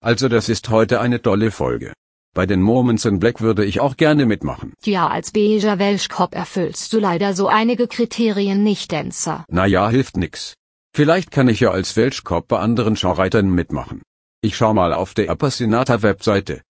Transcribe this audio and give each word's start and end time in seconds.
Also 0.00 0.28
das 0.28 0.48
ist 0.48 0.70
heute 0.70 1.00
eine 1.00 1.20
tolle 1.20 1.50
Folge. 1.50 1.92
Bei 2.32 2.46
den 2.46 2.62
Moments 2.62 3.04
in 3.04 3.18
Black 3.18 3.40
würde 3.40 3.64
ich 3.64 3.80
auch 3.80 3.96
gerne 3.96 4.24
mitmachen. 4.24 4.72
Ja, 4.84 5.08
als 5.08 5.32
beiger 5.32 5.78
Welschkopf 5.78 6.34
erfüllst 6.34 6.92
du 6.92 7.00
leider 7.00 7.34
so 7.34 7.48
einige 7.48 7.88
Kriterien 7.88 8.62
nicht, 8.62 8.92
Dancer. 8.92 9.44
Naja, 9.48 9.88
hilft 9.88 10.16
nix. 10.16 10.54
Vielleicht 10.94 11.30
kann 11.30 11.48
ich 11.48 11.60
ja 11.60 11.70
als 11.70 11.96
Welschkopf 11.96 12.46
bei 12.46 12.58
anderen 12.60 12.96
Schaureitern 12.96 13.50
mitmachen. 13.50 14.02
Ich 14.42 14.56
schau 14.56 14.72
mal 14.72 14.94
auf 14.94 15.12
der 15.12 15.28
Appassionata 15.28 16.02
Webseite. 16.02 16.62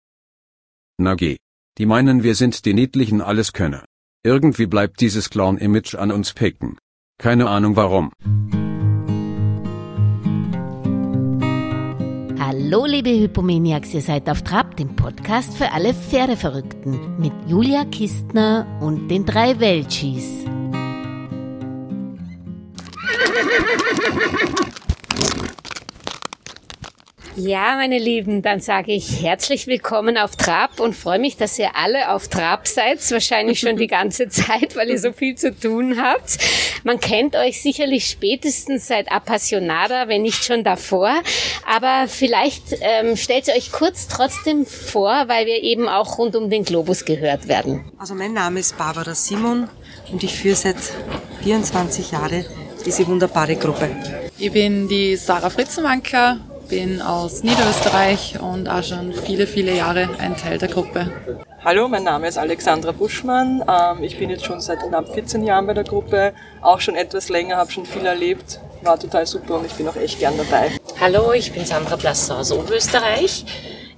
Na 0.99 1.15
geh. 1.15 1.37
Die 1.79 1.87
meinen 1.87 2.23
wir 2.23 2.35
sind 2.35 2.65
die 2.65 2.75
niedlichen 2.75 3.21
Alleskönner. 3.21 3.85
Irgendwie 4.25 4.67
bleibt 4.67 5.01
dieses 5.01 5.31
Clown-Image 5.31 5.95
an 5.95 6.11
uns 6.11 6.35
picken. 6.35 6.79
Keine 7.19 7.49
Ahnung 7.49 7.77
warum. 7.77 8.13
Hallo 12.63 12.85
liebe 12.85 13.09
Hypomaniacs, 13.09 13.95
ihr 13.95 14.03
seid 14.03 14.29
auf 14.29 14.43
Trab, 14.43 14.77
dem 14.77 14.95
Podcast 14.95 15.57
für 15.57 15.73
alle 15.73 15.95
Pferdeverrückten 15.95 17.19
mit 17.19 17.33
Julia 17.47 17.87
Kistner 17.87 18.67
und 18.81 19.09
den 19.09 19.25
drei 19.25 19.59
Welchis. 19.59 20.45
Ja, 27.37 27.77
meine 27.77 27.99
Lieben, 27.99 28.43
dann 28.43 28.61
sage 28.61 28.93
ich 28.93 29.23
herzlich 29.23 29.69
willkommen 29.69 30.19
auf 30.19 30.35
Trab 30.35 30.81
und 30.81 30.97
freue 30.97 31.21
mich, 31.21 31.37
dass 31.37 31.61
ihr 31.61 31.77
alle 31.77 32.11
auf 32.11 32.27
Trab 32.27 32.67
seid. 32.67 32.99
Wahrscheinlich 33.09 33.61
schon 33.61 33.77
die 33.77 33.87
ganze 33.87 34.29
Zeit, 34.29 34.75
weil 34.75 34.91
ihr 34.91 34.99
so 34.99 35.13
viel 35.13 35.37
zu 35.37 35.55
tun 35.55 36.03
habt. 36.03 36.39
Man 36.83 36.99
kennt 36.99 37.37
euch 37.37 37.63
sicherlich 37.63 38.07
spätestens 38.07 38.89
seit 38.89 39.13
Appassionada, 39.13 40.09
wenn 40.09 40.23
nicht 40.23 40.45
schon 40.45 40.65
davor. 40.65 41.23
Aber 41.67 42.09
vielleicht 42.09 42.65
ähm, 42.81 43.17
stellt 43.17 43.47
ihr 43.47 43.55
euch 43.55 43.71
kurz 43.71 44.09
trotzdem 44.09 44.67
vor, 44.67 45.29
weil 45.29 45.47
wir 45.47 45.63
eben 45.63 45.89
auch 45.89 46.19
rund 46.19 46.35
um 46.35 46.51
den 46.51 46.65
Globus 46.65 47.05
gehört 47.05 47.47
werden. 47.47 47.85
Also 47.97 48.15
mein 48.17 48.33
Name 48.33 48.59
ist 48.59 48.77
Barbara 48.77 49.15
Simon 49.15 49.69
und 50.11 50.25
ich 50.25 50.35
führe 50.35 50.57
seit 50.57 50.79
24 51.43 52.11
Jahren 52.11 52.45
diese 52.85 53.07
wunderbare 53.07 53.55
Gruppe. 53.55 53.89
Ich 54.37 54.51
bin 54.51 54.89
die 54.89 55.17
Sarah 55.17 55.51
Fritzenwanker, 55.51 56.39
bin 56.71 57.03
aus 57.03 57.43
Niederösterreich 57.43 58.39
und 58.41 58.69
auch 58.69 58.85
schon 58.85 59.13
viele, 59.13 59.49
viele 59.49 59.75
Jahre 59.75 60.09
ein 60.19 60.37
Teil 60.37 60.57
der 60.57 60.69
Gruppe. 60.69 61.11
Hallo, 61.65 61.89
mein 61.89 62.05
Name 62.05 62.29
ist 62.29 62.39
Alexandra 62.39 62.93
Buschmann. 62.93 63.63
Ähm, 63.69 64.05
ich 64.05 64.17
bin 64.19 64.31
jetzt 64.31 64.47
schon 64.47 64.61
seit 64.61 64.79
knapp 64.79 65.13
14 65.13 65.45
Jahren 65.45 65.67
bei 65.67 65.75
der 65.75 65.83
Gruppe, 65.83 66.33
auch 66.63 66.81
schon 66.81 66.95
etwas 66.95 67.29
länger, 67.29 67.57
habe 67.57 67.73
schon 67.73 67.85
viel 67.85 68.07
erlebt, 68.07 68.61
war 68.83 68.99
total 68.99 69.27
super 69.27 69.59
und 69.59 69.67
ich 69.67 69.73
bin 69.73 69.89
auch 69.89 69.97
echt 69.97 70.21
gern 70.21 70.35
dabei. 70.39 70.71
Hallo, 71.01 71.33
ich 71.33 71.53
bin 71.53 71.67
Sandra 71.67 71.97
Blasser 71.97 72.39
aus 72.39 72.53
Oberösterreich. 72.53 73.45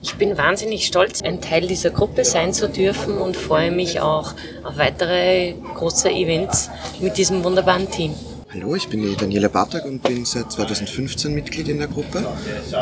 Ich 0.00 0.15
bin 0.17 0.37
wahnsinnig 0.37 0.87
stolz, 0.87 1.23
ein 1.23 1.41
Teil 1.43 1.67
dieser 1.67 1.91
Gruppe 1.91 2.25
sein 2.25 2.55
zu 2.55 2.69
dürfen 2.69 3.19
und 3.19 3.37
freue 3.37 3.70
mich 3.70 4.00
auch 4.00 4.33
auf 4.65 4.78
weitere 4.78 5.55
große 5.75 6.11
Events 6.11 6.70
mit 7.00 7.19
diesem 7.19 7.45
wunderbaren 7.45 7.89
Team. 7.91 8.15
Hallo, 8.55 8.75
ich 8.75 8.86
bin 8.86 9.00
die 9.00 9.17
Daniela 9.17 9.48
Bartak 9.48 9.86
und 9.86 10.03
bin 10.03 10.27
seit 10.27 10.53
2015 10.53 11.33
Mitglied 11.33 11.69
in 11.69 11.78
der 11.78 11.89
Gruppe 11.89 12.27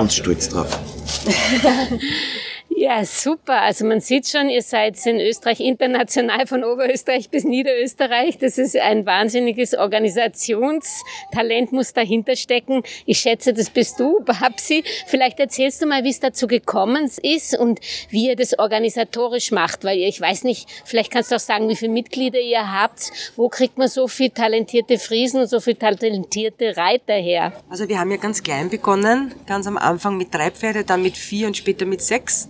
und 0.00 0.12
stolz 0.12 0.48
drauf. 0.48 0.76
Ja, 2.80 3.04
super. 3.04 3.60
Also 3.60 3.84
man 3.84 4.00
sieht 4.00 4.26
schon, 4.26 4.48
ihr 4.48 4.62
seid 4.62 5.04
in 5.04 5.20
Österreich 5.20 5.60
international 5.60 6.46
von 6.46 6.64
Oberösterreich 6.64 7.28
bis 7.28 7.44
Niederösterreich. 7.44 8.38
Das 8.38 8.56
ist 8.56 8.74
ein 8.74 9.04
wahnsinniges 9.04 9.74
Organisationstalent, 9.74 11.72
muss 11.72 11.92
dahinter 11.92 12.36
stecken. 12.36 12.82
Ich 13.04 13.18
schätze, 13.18 13.52
das 13.52 13.68
bist 13.68 14.00
du, 14.00 14.20
Babsi. 14.24 14.82
Vielleicht 15.06 15.38
erzählst 15.40 15.82
du 15.82 15.86
mal, 15.86 16.04
wie 16.04 16.08
es 16.08 16.20
dazu 16.20 16.46
gekommen 16.46 17.10
ist 17.22 17.54
und 17.54 17.80
wie 18.08 18.28
ihr 18.28 18.36
das 18.36 18.58
organisatorisch 18.58 19.50
macht, 19.50 19.84
weil 19.84 19.98
ich 19.98 20.18
weiß 20.18 20.44
nicht, 20.44 20.66
vielleicht 20.86 21.10
kannst 21.10 21.32
du 21.32 21.34
auch 21.34 21.40
sagen, 21.40 21.68
wie 21.68 21.76
viele 21.76 21.92
Mitglieder 21.92 22.40
ihr 22.40 22.72
habt. 22.72 23.12
Wo 23.36 23.50
kriegt 23.50 23.76
man 23.76 23.88
so 23.88 24.08
viel 24.08 24.30
talentierte 24.30 24.98
Friesen 24.98 25.42
und 25.42 25.48
so 25.48 25.60
viel 25.60 25.74
talentierte 25.74 26.78
Reiter 26.78 27.12
her? 27.12 27.52
Also 27.68 27.90
wir 27.90 27.98
haben 28.00 28.10
ja 28.10 28.16
ganz 28.16 28.42
klein 28.42 28.70
begonnen, 28.70 29.34
ganz 29.46 29.66
am 29.66 29.76
Anfang 29.76 30.16
mit 30.16 30.32
drei 30.32 30.50
Pferde, 30.50 30.82
dann 30.82 31.02
mit 31.02 31.18
vier 31.18 31.46
und 31.46 31.58
später 31.58 31.84
mit 31.84 32.00
sechs. 32.00 32.48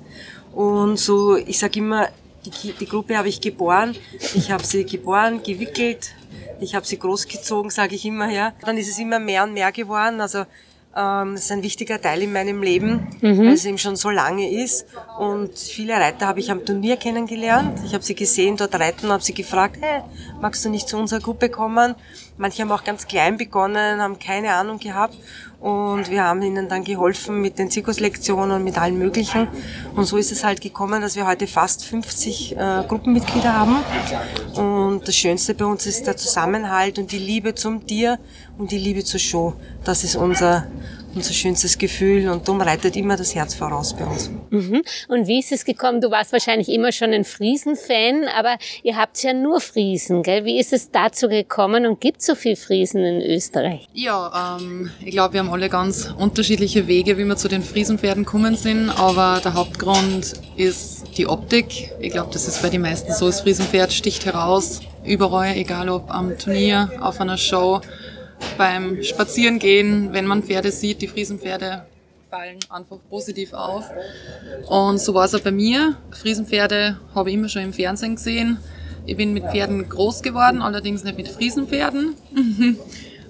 Und 0.53 0.99
so, 0.99 1.37
ich 1.37 1.59
sage 1.59 1.79
immer, 1.79 2.09
die, 2.45 2.73
die 2.73 2.87
Gruppe 2.87 3.17
habe 3.17 3.29
ich 3.29 3.41
geboren. 3.41 3.95
Ich 4.35 4.51
habe 4.51 4.65
sie 4.65 4.85
geboren, 4.85 5.43
gewickelt. 5.43 6.15
Ich 6.61 6.75
habe 6.75 6.87
sie 6.87 6.99
großgezogen, 6.99 7.71
sage 7.71 7.95
ich 7.95 8.05
immer, 8.05 8.31
ja. 8.31 8.53
Dann 8.65 8.77
ist 8.77 8.89
es 8.89 8.99
immer 8.99 9.19
mehr 9.19 9.45
und 9.45 9.55
mehr 9.55 9.73
geworden. 9.73 10.21
Also 10.21 10.45
ähm, 10.97 11.35
das 11.35 11.45
ist 11.45 11.53
ein 11.53 11.63
wichtiger 11.63 12.01
Teil 12.01 12.23
in 12.23 12.33
meinem 12.33 12.63
Leben, 12.63 13.07
mhm. 13.21 13.39
weil 13.39 13.53
es 13.53 13.65
eben 13.65 13.79
schon 13.79 13.97
so 13.97 14.11
lange 14.11 14.51
ist. 14.51 14.87
Und 15.19 15.57
viele 15.57 15.95
Reiter 15.95 16.27
habe 16.27 16.41
ich 16.41 16.51
am 16.51 16.65
Turnier 16.65 16.97
kennengelernt. 16.97 17.79
Ich 17.87 17.95
habe 17.95 18.03
sie 18.03 18.15
gesehen, 18.15 18.57
dort 18.57 18.75
reiten, 18.75 19.09
habe 19.11 19.23
sie 19.23 19.35
gefragt, 19.35 19.79
hey, 19.81 20.03
magst 20.41 20.65
du 20.65 20.69
nicht 20.69 20.89
zu 20.89 20.97
unserer 20.97 21.21
Gruppe 21.21 21.49
kommen? 21.49 21.95
Manche 22.39 22.63
haben 22.63 22.73
auch 22.73 22.85
ganz 22.85 23.07
klein 23.07 23.37
begonnen, 23.37 24.01
haben 24.01 24.19
keine 24.19 24.53
Ahnung 24.53 24.79
gehabt. 24.79 25.17
Und 25.61 26.11
wir 26.11 26.25
haben 26.25 26.41
ihnen 26.41 26.71
dann 26.71 26.85
geholfen 26.85 27.43
mit 27.43 27.59
den 27.59 27.71
Zirkuslektionen 27.71 28.57
und 28.57 28.65
mit 28.65 28.79
allen 28.79 28.99
möglichen. 28.99 29.47
Und 29.95 30.07
so 30.07 30.17
ist 30.17 30.33
es 30.33 30.43
halt 30.43 30.63
gekommen, 30.63 31.03
dass 31.03 31.17
wir 31.17 31.27
heute 31.27 31.47
fast 31.47 31.85
50 31.85 32.57
äh, 32.57 32.85
Gruppenmitglieder 32.89 33.53
haben. 33.53 33.77
Und 34.55 35.07
das 35.07 35.15
Schönste 35.15 35.55
bei 35.55 35.67
uns 35.67 35.85
ist 35.87 36.07
der 36.07 36.17
Zusammenhalt 36.17 36.99
und 36.99 37.13
die 37.13 37.19
Liebe 37.19 37.55
zum 37.55 37.87
Tier 37.87 38.19
und 38.57 38.71
die 38.71 38.79
Liebe 38.79 39.05
zur 39.05 39.21
Show. 39.21 39.53
Das 39.85 40.03
ist 40.03 40.17
unser, 40.17 40.67
unser 41.15 41.33
schönstes 41.33 41.79
Gefühl 41.79 42.29
und 42.29 42.47
darum 42.47 42.61
reitet 42.61 42.97
immer 42.97 43.17
das 43.17 43.35
Herz 43.35 43.55
voraus 43.55 43.95
bei 43.97 44.05
uns. 44.05 44.31
Mhm. 44.51 44.83
Und 45.09 45.27
wie 45.27 45.41
ist 45.41 45.53
es 45.53 45.65
gekommen? 45.65 46.01
Du 46.01 46.11
warst 46.11 46.33
wahrscheinlich 46.33 46.69
immer 46.69 46.93
schon 46.93 47.13
ein 47.13 47.25
Friesen-Fan, 47.25 48.29
aber 48.37 48.57
ihr 48.83 48.97
habt 48.97 49.23
ja 49.23 49.33
nur 49.33 49.61
Friesen, 49.61 50.23
gell? 50.23 50.45
Wie 50.45 50.59
ist 50.59 50.73
es 50.73 50.91
dazu 50.91 51.29
gekommen 51.29 51.87
und 51.87 52.01
gibt 52.01 52.21
es 52.21 52.27
so 52.27 52.35
viel 52.35 52.57
Friesen 52.57 53.05
in 53.05 53.21
Österreich? 53.21 53.89
Ja, 53.93 54.57
ähm, 54.61 54.91
ich 55.01 55.11
glaube, 55.11 55.35
wir 55.35 55.41
haben 55.41 55.51
alle 55.51 55.69
ganz 55.69 56.13
unterschiedliche 56.17 56.87
Wege, 56.87 57.19
wie 57.19 57.25
wir 57.25 57.37
zu 57.37 57.49
den 57.49 57.63
Friesenpferden 57.63 58.25
kommen 58.25 58.57
sind, 58.57 58.91
aber 58.91 59.41
der 59.43 59.55
Hauptgrund 59.55 60.35
ist 60.57 61.17
die 61.17 61.27
Optik. 61.27 61.91
Ich 62.01 62.13
glaube, 62.13 62.31
das 62.33 62.47
ist 62.47 62.63
bei 62.63 62.69
den 62.69 62.83
meisten 62.83 63.13
so, 63.13 63.27
das 63.27 63.41
Friesenpferd 63.41 63.93
sticht 63.93 64.27
heraus, 64.27 64.81
überall, 65.05 65.57
egal 65.57 65.89
ob 65.89 66.11
am 66.11 66.37
Turnier, 66.39 66.91
auf 67.01 67.21
einer 67.21 67.37
Show 67.37 67.81
beim 68.57 69.03
Spazierengehen, 69.03 70.13
wenn 70.13 70.27
man 70.27 70.43
Pferde 70.43 70.71
sieht, 70.71 71.03
die 71.03 71.09
Friesenpferde 71.09 71.87
fallen 72.31 72.59
einfach 72.69 72.99
positiv 73.09 73.53
auf. 73.53 73.91
Und 74.69 75.01
so 75.01 75.15
war 75.15 75.25
es 75.25 75.35
auch 75.35 75.41
bei 75.41 75.51
mir. 75.51 75.97
Friesenpferde 76.13 76.99
habe 77.15 77.31
ich 77.31 77.35
immer 77.35 77.49
schon 77.49 77.63
im 77.63 77.73
Fernsehen 77.73 78.15
gesehen. 78.17 78.59
Ich 79.07 79.17
bin 79.17 79.33
mit 79.33 79.45
Pferden 79.45 79.89
groß 79.89 80.23
geworden, 80.23 80.63
allerdings 80.63 81.03
nicht 81.03 81.17
mit 81.17 81.29
Friesenpferden. 81.29 82.15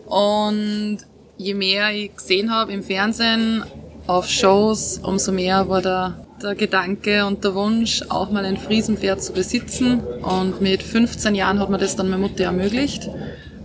Und 0.07 0.99
je 1.39 1.55
mehr 1.55 1.91
ich 1.93 2.15
gesehen 2.15 2.53
habe 2.53 2.73
im 2.73 2.83
Fernsehen, 2.83 3.65
auf 4.07 4.29
Shows, 4.29 4.99
umso 5.03 5.31
mehr 5.31 5.69
war 5.69 5.81
der, 5.81 6.27
der 6.43 6.57
Gedanke 6.57 7.25
und 7.25 7.45
der 7.45 7.55
Wunsch, 7.55 8.03
auch 8.09 8.31
mal 8.31 8.45
ein 8.45 8.57
Friesenpferd 8.57 9.23
zu 9.23 9.33
besitzen. 9.33 10.01
Und 10.01 10.61
mit 10.61 10.83
15 10.83 11.37
Jahren 11.37 11.61
hat 11.61 11.71
mir 11.71 11.79
das 11.79 11.95
dann 11.95 12.11
meine 12.11 12.23
Mutter 12.23 12.45
ermöglicht 12.45 13.09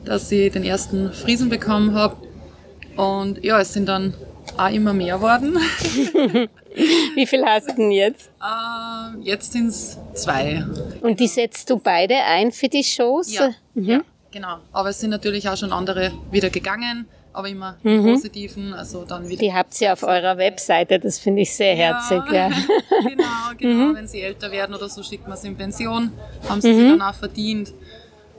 dass 0.05 0.31
ich 0.31 0.51
den 0.51 0.63
ersten 0.63 1.11
Friesen 1.11 1.49
bekommen 1.49 1.93
habe. 1.93 2.15
Und 2.95 3.43
ja, 3.43 3.59
es 3.59 3.73
sind 3.73 3.87
dann 3.87 4.13
auch 4.57 4.71
immer 4.71 4.93
mehr 4.93 5.21
worden. 5.21 5.57
Wie 7.15 7.25
viel 7.25 7.43
hast 7.45 7.69
du 7.69 7.75
denn 7.75 7.91
jetzt? 7.91 8.29
Äh, 8.41 9.19
jetzt 9.21 9.53
sind 9.53 9.67
es 9.67 9.97
zwei. 10.13 10.65
Und 11.01 11.19
die 11.19 11.27
setzt 11.27 11.69
du 11.69 11.77
beide 11.77 12.15
ein 12.15 12.51
für 12.51 12.67
die 12.67 12.83
Shows? 12.83 13.33
Ja, 13.33 13.51
mhm. 13.73 13.83
ja, 13.83 14.01
genau. 14.31 14.57
Aber 14.71 14.89
es 14.89 14.99
sind 14.99 15.09
natürlich 15.09 15.47
auch 15.47 15.57
schon 15.57 15.71
andere 15.71 16.11
wieder 16.31 16.49
gegangen, 16.49 17.07
aber 17.31 17.47
immer 17.47 17.77
mhm. 17.83 18.03
positiven. 18.03 18.73
Also 18.73 19.05
dann 19.05 19.27
wieder 19.29 19.39
die 19.39 19.53
habt 19.53 19.79
ihr 19.79 19.93
auf 19.93 20.03
eurer 20.03 20.37
Webseite, 20.37 20.99
das 20.99 21.17
finde 21.19 21.43
ich 21.43 21.53
sehr 21.53 21.75
herzig. 21.75 22.21
Ja, 22.27 22.49
ja. 22.49 22.49
genau, 23.03 23.25
genau. 23.57 23.85
Mhm. 23.91 23.95
Wenn 23.95 24.07
sie 24.07 24.21
älter 24.21 24.51
werden 24.51 24.75
oder 24.75 24.89
so, 24.89 25.01
schickt 25.01 25.27
man 25.27 25.37
sie 25.37 25.47
in 25.47 25.55
Pension, 25.55 26.11
haben 26.49 26.59
sie 26.59 26.73
mhm. 26.73 26.77
sie 26.77 26.89
dann 26.89 27.01
auch 27.01 27.15
verdient. 27.15 27.73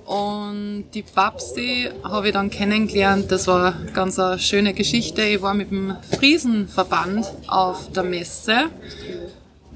Und 0.07 0.85
die 0.95 1.03
Babsi 1.03 1.91
habe 2.05 2.29
ich 2.29 2.33
dann 2.33 2.49
kennengelernt. 2.49 3.33
Das 3.33 3.49
war 3.49 3.75
eine 3.75 3.93
ganz 3.93 4.19
eine 4.21 4.39
schöne 4.39 4.73
Geschichte. 4.73 5.23
Ich 5.23 5.43
war 5.43 5.53
mit 5.53 5.73
dem 5.73 5.97
Friesenverband 6.17 7.27
auf 7.49 7.91
der 7.91 8.05
Messe 8.05 8.71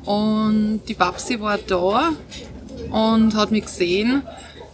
und 0.05 0.83
die 0.89 0.95
Babsi 0.95 1.41
war 1.41 1.59
da 1.59 2.13
und 2.91 3.35
hat 3.35 3.51
mich 3.51 3.65
gesehen, 3.65 4.23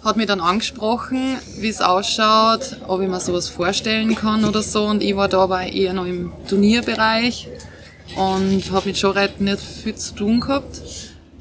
hat 0.05 0.17
mich 0.17 0.27
dann 0.27 0.41
angesprochen, 0.41 1.39
wie 1.59 1.69
es 1.69 1.81
ausschaut, 1.81 2.77
ob 2.87 3.01
ich 3.01 3.09
mir 3.09 3.19
sowas 3.19 3.49
vorstellen 3.49 4.15
kann 4.15 4.45
oder 4.45 4.63
so. 4.63 4.85
Und 4.85 5.03
ich 5.03 5.17
war 5.17 5.29
da 5.29 5.41
aber 5.41 5.63
eher 5.63 5.95
noch 5.95 6.07
im 6.07 6.33
Turnierbereich 6.49 7.49
und 8.15 8.71
habe 8.73 8.89
mit 8.89 8.99
Showreiten 8.99 9.45
nicht 9.45 9.61
viel 9.61 9.97
zu 9.97 10.15
tun 10.15 10.41
gehabt. 10.41 10.81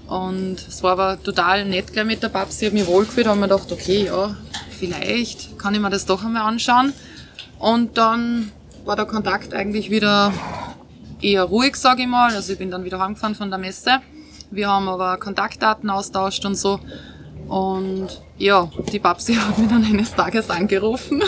Und 0.08 0.58
es 0.68 0.84
war 0.84 0.92
aber 0.94 1.22
total 1.22 1.66
nett 1.66 1.92
gleich 1.92 2.06
mit 2.06 2.22
der 2.22 2.30
Babsi. 2.30 2.66
Ich 2.66 2.72
habe 2.72 2.80
mich 2.80 2.88
wohlgefühlt, 2.88 3.28
habe 3.28 3.40
mir 3.40 3.48
gedacht, 3.48 3.72
okay, 3.72 4.06
ja, 4.06 4.36
vielleicht 4.78 5.58
kann 5.58 5.74
ich 5.74 5.80
mir 5.80 5.90
das 5.90 6.06
doch 6.06 6.24
einmal 6.24 6.44
anschauen. 6.44 6.94
Und 7.58 7.98
dann 7.98 8.52
war 8.86 8.96
der 8.96 9.06
Kontakt 9.06 9.54
eigentlich 9.54 9.90
wieder 9.90 10.32
eher 11.22 11.44
ruhig, 11.44 11.76
sage 11.76 12.04
ich 12.04 12.08
mal. 12.08 12.34
Also 12.36 12.54
ich 12.54 12.60
bin 12.60 12.70
dann 12.70 12.84
wieder 12.84 13.00
heimgefahren 13.00 13.36
von 13.36 13.50
der 13.50 13.58
Messe. 13.58 14.00
Wir 14.52 14.70
haben 14.70 14.88
aber 14.88 15.18
Kontaktdaten 15.18 15.90
austauscht 15.90 16.46
und 16.46 16.56
so. 16.56 16.80
Und 17.48 18.22
ja, 18.38 18.70
die 18.92 19.00
Babsi 19.00 19.34
hat 19.36 19.58
mich 19.58 19.70
dann 19.70 19.84
eines 19.84 20.14
Tages 20.14 20.50
angerufen, 20.50 21.24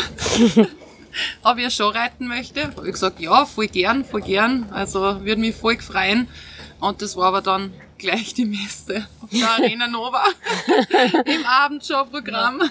ob 1.44 1.58
ich 1.58 1.74
Show 1.74 1.90
reiten 1.90 2.28
möchte. 2.28 2.64
Hab 2.64 2.86
ich 2.86 2.92
gesagt, 2.92 3.20
ja, 3.20 3.46
voll 3.46 3.68
gern, 3.68 4.06
voll 4.06 4.22
gern. 4.22 4.68
Also 4.72 5.02
würde 5.02 5.42
mich 5.42 5.56
voll 5.56 5.80
freuen. 5.80 6.28
Und 6.80 7.02
das 7.02 7.16
war 7.16 7.28
aber 7.28 7.42
dann 7.42 7.74
gleich 7.98 8.34
die 8.34 8.46
Messe 8.46 9.08
auf 9.22 9.30
der 9.32 9.50
Arena 9.58 9.88
Nova 9.88 10.24
im 11.26 11.46
Abendshow-Programm. 11.46 12.62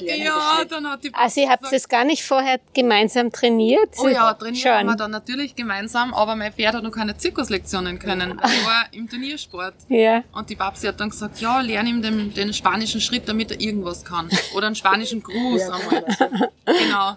Ja, 0.00 0.64
dann 0.68 0.90
hat 0.90 1.04
die 1.04 1.14
Also 1.14 1.40
ihr 1.40 1.48
habt 1.48 1.72
es 1.72 1.88
gar 1.88 2.04
nicht 2.04 2.24
vorher 2.24 2.60
gemeinsam 2.72 3.32
trainiert? 3.32 3.94
Oh 3.98 4.08
ja, 4.08 4.32
trainiert 4.34 4.62
Schon. 4.62 4.72
haben 4.72 4.86
wir 4.86 4.96
dann 4.96 5.10
natürlich 5.10 5.54
gemeinsam, 5.54 6.14
aber 6.14 6.36
mein 6.36 6.52
Pferd 6.52 6.74
hat 6.74 6.82
noch 6.82 6.92
keine 6.92 7.16
Zirkuslektionen 7.16 7.98
können. 7.98 8.38
Er 8.38 8.66
war 8.66 8.86
im 8.92 9.08
Turniersport. 9.08 9.74
Ja. 9.88 10.22
Und 10.32 10.50
die 10.50 10.56
Babsi 10.56 10.86
hat 10.86 11.00
dann 11.00 11.10
gesagt, 11.10 11.40
ja, 11.40 11.60
lern 11.60 11.86
ihm 11.86 12.02
den, 12.02 12.32
den 12.34 12.52
spanischen 12.52 13.00
Schritt, 13.00 13.28
damit 13.28 13.50
er 13.50 13.60
irgendwas 13.60 14.04
kann. 14.04 14.28
Oder 14.54 14.66
einen 14.66 14.76
spanischen 14.76 15.22
Gruß 15.22 15.62
einmal. 15.62 16.04
Genau. 16.66 17.16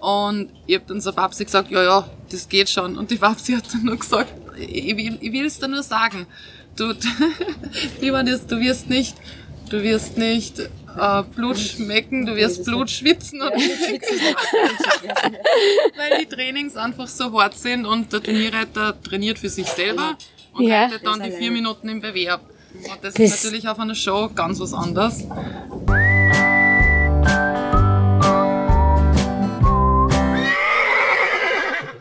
Und 0.00 0.50
ich 0.66 0.76
hab 0.76 0.86
dann 0.86 1.00
zur 1.00 1.12
Babsi 1.12 1.44
gesagt, 1.44 1.70
ja, 1.70 1.82
ja, 1.82 2.08
das 2.30 2.48
geht 2.48 2.68
schon. 2.68 2.96
Und 2.96 3.10
die 3.10 3.16
Babsi 3.16 3.54
hat 3.54 3.72
dann 3.72 3.84
nur 3.84 3.96
gesagt, 3.96 4.32
ich 4.58 4.96
will, 4.96 5.18
ich 5.20 5.32
will 5.32 5.46
es 5.46 5.58
dir 5.58 5.68
nur 5.68 5.82
sagen, 5.82 6.26
du, 6.76 6.92
du 8.00 8.60
wirst 8.60 8.88
nicht, 8.90 9.16
du 9.70 9.82
wirst 9.82 10.18
nicht 10.18 10.58
äh, 10.60 11.22
Blut 11.34 11.58
schmecken, 11.58 12.26
du 12.26 12.36
wirst 12.36 12.64
Blut 12.64 12.90
schwitzen. 12.90 13.40
Und 13.42 13.52
weil 15.96 16.18
die 16.20 16.26
Trainings 16.26 16.76
einfach 16.76 17.08
so 17.08 17.32
hart 17.40 17.56
sind 17.58 17.86
und 17.86 18.12
der 18.12 18.22
Turnierreiter 18.22 19.00
trainiert 19.02 19.38
für 19.38 19.48
sich 19.48 19.66
selber 19.66 20.16
und 20.54 20.64
Ja. 20.66 20.84
reitet 20.84 21.04
dann 21.06 21.22
die 21.22 21.30
vier 21.32 21.50
Minuten 21.50 21.88
im 21.88 22.00
Bewerb. 22.00 22.42
Und 22.74 22.98
das, 23.02 23.14
Das- 23.14 23.22
ist 23.22 23.44
natürlich 23.44 23.68
auf 23.68 23.78
einer 23.78 23.94
Show 23.94 24.28
ganz 24.34 24.60
was 24.60 24.74
anderes. 24.74 25.24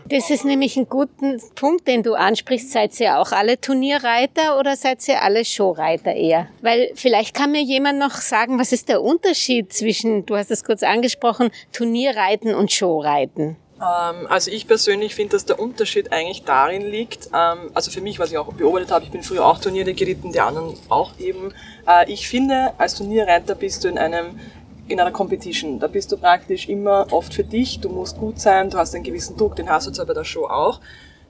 Das 0.08 0.30
ist 0.30 0.46
nämlich 0.46 0.78
ein 0.78 0.88
guter 0.88 1.38
Punkt, 1.56 1.88
den 1.88 2.04
du 2.04 2.14
ansprichst. 2.14 2.72
Seid 2.72 3.00
ihr 3.00 3.18
auch 3.18 3.32
alle 3.32 3.60
Turnierreiter 3.60 4.60
oder 4.60 4.76
seid 4.76 5.08
ihr 5.08 5.24
alle 5.24 5.44
Showreiter 5.44 6.14
eher? 6.14 6.48
Weil 6.62 6.92
vielleicht 6.94 7.34
kann 7.34 7.52
mir 7.52 7.64
jemand 7.64 7.98
noch 7.98 8.12
sagen, 8.12 8.60
was 8.60 8.72
ist 8.72 8.88
der 8.88 9.02
Unterschied 9.02 9.74
zwischen, 9.74 10.26
du 10.28 10.36
hast 10.36 10.52
es 10.52 10.64
kurz 10.64 10.84
angesprochen, 10.84 11.50
Turnierreiten 11.72 12.54
und 12.54 12.72
Showreiten? 12.72 13.58
Ähm, 13.78 14.28
also 14.30 14.52
ich 14.52 14.68
persönlich 14.68 15.16
finde, 15.16 15.32
dass 15.32 15.46
der 15.46 15.60
Unterschied 15.60 16.12
eigentlich 16.12 16.44
darin 16.44 16.84
liegt, 16.84 17.28
ähm, 17.34 17.72
also 17.74 17.92
für 17.92 18.02
mich, 18.02 18.20
was 18.20 18.32
ich 18.32 18.38
auch 18.38 18.54
beobachtet 18.54 18.92
habe, 18.92 19.06
ich 19.06 19.12
bin 19.12 19.24
früher 19.24 19.46
auch 19.46 19.60
Turniere 19.60 19.94
geritten, 19.94 20.32
die 20.32 20.40
anderen 20.40 20.78
auch 20.88 21.18
eben. 21.20 21.54
Äh, 21.88 22.12
ich 22.12 22.30
finde, 22.30 22.74
als 22.78 22.96
Turnierreiter 22.96 23.56
bist 23.56 23.84
du 23.84 23.88
in 23.88 23.98
einem 23.98 24.40
in 24.88 25.00
einer 25.00 25.12
Competition. 25.12 25.80
Da 25.80 25.88
bist 25.88 26.12
du 26.12 26.18
praktisch 26.18 26.70
immer 26.70 27.08
oft 27.12 27.34
für 27.34 27.44
dich, 27.44 27.80
du 27.80 27.90
musst 27.90 28.18
gut 28.18 28.40
sein, 28.40 28.70
du 28.70 28.78
hast 28.78 28.94
einen 28.94 29.04
gewissen 29.04 29.38
Druck, 29.38 29.56
den 29.56 29.70
hast 29.70 29.88
du 29.88 29.92
zwar 29.92 30.06
bei 30.06 30.14
der 30.14 30.24
Show 30.24 30.46
auch. 30.46 30.80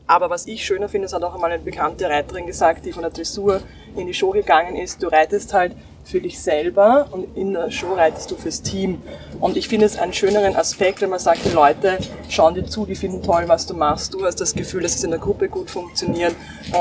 Aber 0.08 0.30
was 0.30 0.46
ich 0.46 0.64
schöner 0.64 0.88
finde, 0.88 1.06
das 1.06 1.14
hat 1.14 1.24
auch 1.24 1.34
einmal 1.34 1.52
eine 1.52 1.64
bekannte 1.64 2.08
Reiterin 2.08 2.46
gesagt, 2.46 2.86
die 2.86 2.92
von 2.92 3.02
der 3.02 3.12
Dressur 3.12 3.62
in 3.96 4.08
die 4.08 4.14
Show 4.14 4.32
gegangen 4.32 4.76
ist, 4.76 5.02
du 5.02 5.08
reitest 5.08 5.54
halt 5.54 5.76
für 6.06 6.22
dich 6.22 6.40
selber 6.40 7.08
und 7.12 7.36
in 7.36 7.54
der 7.54 7.72
Show 7.72 7.94
reitest 7.94 8.30
du 8.30 8.36
fürs 8.36 8.62
Team. 8.62 9.02
Und 9.40 9.58
ich 9.58 9.68
finde 9.68 9.88
es 9.88 9.98
einen 9.98 10.14
schöneren 10.14 10.56
Aspekt, 10.56 11.02
wenn 11.02 11.10
man 11.10 11.20
sagt, 11.20 11.44
die 11.44 11.50
Leute 11.50 11.98
schauen 12.30 12.54
dir 12.54 12.66
zu, 12.66 12.86
die 12.86 12.96
finden 12.96 13.24
toll, 13.24 13.46
was 13.48 13.66
du 13.66 13.74
machst. 13.74 14.14
Du 14.14 14.24
hast 14.24 14.40
das 14.40 14.54
Gefühl, 14.54 14.84
dass 14.84 14.96
es 14.96 15.04
in 15.04 15.10
der 15.10 15.20
Gruppe 15.20 15.50
gut 15.50 15.70
funktioniert. 15.70 16.36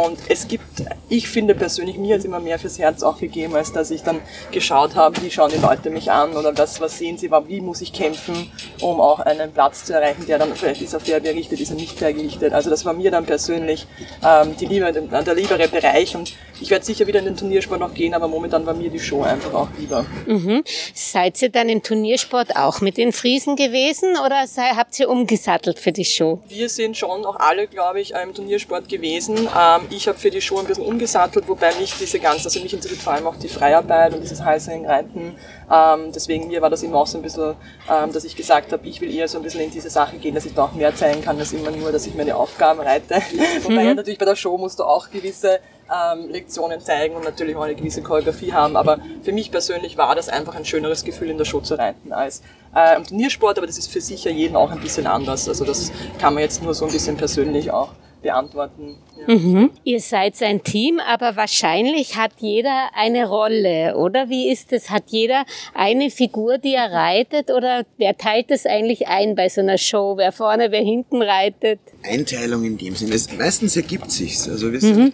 Und 0.05 0.19
es 0.29 0.47
gibt, 0.47 0.85
ich 1.09 1.29
finde 1.29 1.55
persönlich, 1.55 1.97
mir 1.97 2.15
hat 2.15 2.21
es 2.21 2.26
immer 2.26 2.38
mehr 2.38 2.59
fürs 2.59 2.79
Herz 2.79 3.03
auch 3.03 3.19
gegeben, 3.19 3.56
als 3.56 3.73
dass 3.73 3.91
ich 3.91 4.03
dann 4.03 4.21
geschaut 4.53 4.94
habe, 4.94 5.21
wie 5.23 5.31
schauen 5.31 5.50
die 5.50 5.61
Leute 5.61 5.88
mich 5.88 6.11
an 6.11 6.37
oder 6.37 6.56
was, 6.56 6.81
was 6.82 6.99
sehen 6.99 7.17
sie, 7.17 7.31
wie 7.31 7.61
muss 7.62 7.81
ich 7.81 7.94
kämpfen, 7.94 8.50
um 8.82 9.00
auch 9.00 9.20
einen 9.20 9.53
Platz 9.53 9.85
zu 9.85 9.94
erreichen, 9.94 10.27
der 10.27 10.38
dann 10.38 10.55
vielleicht 10.55 10.82
ist 10.82 10.93
er 10.93 11.00
fair 11.00 11.20
gerichtet, 11.20 11.61
ist 11.61 11.70
er 11.70 11.77
nicht 11.77 11.99
fair 11.99 12.12
gerichtet. 12.12 12.53
Also 12.53 12.69
das 12.69 12.85
war 12.85 12.93
mir 12.93 13.11
dann 13.11 13.25
persönlich 13.25 13.87
ähm, 14.23 14.55
die 14.61 14.67
Liebe, 14.67 14.93
der 14.93 15.35
liebere 15.35 15.69
Bereich 15.69 16.15
und 16.15 16.35
ich 16.61 16.71
werde 16.71 16.85
sicher 16.85 17.06
wieder 17.06 17.19
in 17.19 17.27
den 17.27 17.37
Turniersport 17.37 17.81
noch 17.81 17.95
gehen, 17.95 18.15
aber 18.15 18.29
momentan 18.29 18.65
war 18.67 18.75
mir 18.75 18.91
die 18.91 19.01
Show 19.01 19.23
einfach 19.23 19.53
auch 19.55 19.69
lieber. 19.79 20.06
Mhm. 20.27 20.62
Seid 20.95 21.41
ihr 21.43 21.49
dann 21.49 21.69
im 21.69 21.83
Turniersport 21.83 22.56
auch 22.56 22.81
mit 22.81 22.97
den 22.97 23.12
Friesen 23.12 23.56
gewesen 23.56 24.17
oder 24.25 24.47
sei, 24.47 24.71
habt 24.77 24.99
ihr 25.01 25.09
umgesattelt 25.09 25.79
für 25.79 25.93
die 25.93 26.05
Show? 26.05 26.41
Wir 26.49 26.69
sind 26.69 26.97
schon 26.97 27.25
auch 27.25 27.37
alle, 27.37 27.67
glaube 27.67 28.01
ich, 28.01 28.12
im 28.12 28.35
Turniersport 28.35 28.89
gewesen. 28.89 29.37
Ähm, 29.37 29.83
ich 29.91 30.09
habe 30.09 30.19
für 30.19 30.31
die 30.31 30.41
Show 30.41 30.59
ein 30.59 30.67
bisschen 30.67 30.85
umgesattelt, 30.85 31.49
wobei 31.49 31.75
mich 31.75 31.95
diese 31.99 32.19
ganze, 32.19 32.45
also 32.45 32.61
mich 32.61 32.73
interessiert 32.73 33.03
vor 33.03 33.15
allem 33.15 33.27
auch 33.27 33.37
die 33.37 33.49
Freiarbeit 33.49 34.15
und 34.15 34.23
dieses 34.23 34.43
Halsringreiten. 34.43 35.35
Ähm, 35.71 36.13
deswegen 36.15 36.49
mir 36.49 36.63
war 36.63 36.71
das 36.71 36.83
immer 36.83 36.97
auch 36.97 37.07
so 37.07 37.19
ein 37.19 37.23
bisschen, 37.23 37.55
ähm, 37.91 38.13
dass 38.13 38.25
ich 38.25 38.37
gesagt 38.37 38.73
habe, 38.73 38.87
ich 38.87 39.01
will 39.01 39.15
eher 39.15 39.29
so 39.29 39.39
ein 39.39 39.45
bisschen 39.45 39.61
in 39.61 39.71
diese 39.71 39.91
Sache 39.91 40.17
gehen, 40.17 40.35
dass 40.35 40.45
ich 40.45 40.55
da 40.55 40.65
auch 40.65 40.73
mehr 40.73 40.95
zeigen 40.95 41.23
kann, 41.23 41.39
als 41.39 41.53
immer 41.53 41.71
nur, 41.71 41.93
dass 41.93 42.07
ich 42.07 42.15
meine 42.15 42.37
Aufgaben 42.37 42.81
reite. 42.81 43.17
Wobei 43.63 43.85
ja 43.85 43.95
natürlich 43.95 44.19
bei 44.19 44.27
der 44.27 44.37
Show 44.37 44.57
musst 44.59 44.79
du 44.79 44.85
auch 44.85 45.11
gewisse 45.11 45.61
ähm, 45.91 46.29
Lektionen 46.31 46.81
zeigen 46.81 47.15
und 47.15 47.25
natürlich 47.25 47.57
auch 47.57 47.63
eine 47.63 47.75
gewisse 47.75 48.03
Choreografie 48.03 48.53
haben. 48.53 48.77
Aber 48.77 48.99
für 49.23 49.33
mich 49.33 49.51
persönlich 49.51 49.97
war 49.97 50.15
das 50.15 50.29
einfach 50.29 50.55
ein 50.55 50.65
schöneres 50.65 51.05
Gefühl, 51.05 51.31
in 51.31 51.39
der 51.39 51.45
Show 51.45 51.61
zu 51.61 51.75
reiten 51.75 52.13
als 52.13 52.43
äh, 52.75 52.97
im 52.97 53.05
Turniersport. 53.05 53.59
Aber 53.59 53.67
das 53.67 53.79
ist 53.79 53.91
für 53.91 54.01
sicher 54.01 54.31
jeden 54.31 54.57
auch 54.57 54.71
ein 54.71 54.81
bisschen 54.81 55.07
anders. 55.07 55.49
Also 55.49 55.65
das 55.65 55.93
kann 56.19 56.35
man 56.35 56.43
jetzt 56.43 56.63
nur 56.63 56.75
so 56.75 56.87
ein 56.87 56.93
bisschen 56.93 57.17
persönlich 57.17 57.71
auch 57.71 57.91
beantworten. 58.25 58.97
Ja. 59.17 59.35
Mhm. 59.35 59.71
Ihr 59.85 60.00
seid 60.00 60.43
ein 60.43 60.65
Team, 60.65 60.99
aber 60.99 61.37
wahrscheinlich 61.37 62.17
hat 62.17 62.32
jeder 62.38 62.88
eine 62.97 63.29
Rolle, 63.29 63.97
oder? 63.97 64.29
Wie 64.29 64.50
ist 64.50 64.73
es? 64.73 64.91
Hat 64.91 65.05
jeder 65.09 65.44
eine 65.75 66.11
Figur, 66.11 66.59
die 66.59 66.75
er 66.75 66.91
reitet, 66.91 67.50
oder 67.50 67.85
wer 67.99 68.17
teilt 68.17 68.50
es 68.50 68.67
eigentlich 68.67 69.06
ein 69.06 69.37
bei 69.37 69.49
so 69.49 69.61
einer 69.61 69.79
Show? 69.79 70.17
Wer 70.17 70.32
vorne, 70.32 70.73
wer 70.73 70.82
hinten 70.82 71.23
reitet? 71.23 71.79
Einteilung 72.03 72.65
in 72.65 72.76
dem 72.76 72.97
Sinne. 72.97 73.15
Meistens 73.38 73.76
ergibt 73.76 74.11
sich's. 74.11 74.49
Also 74.49 74.73
wir 74.73 74.81
sind 74.81 75.12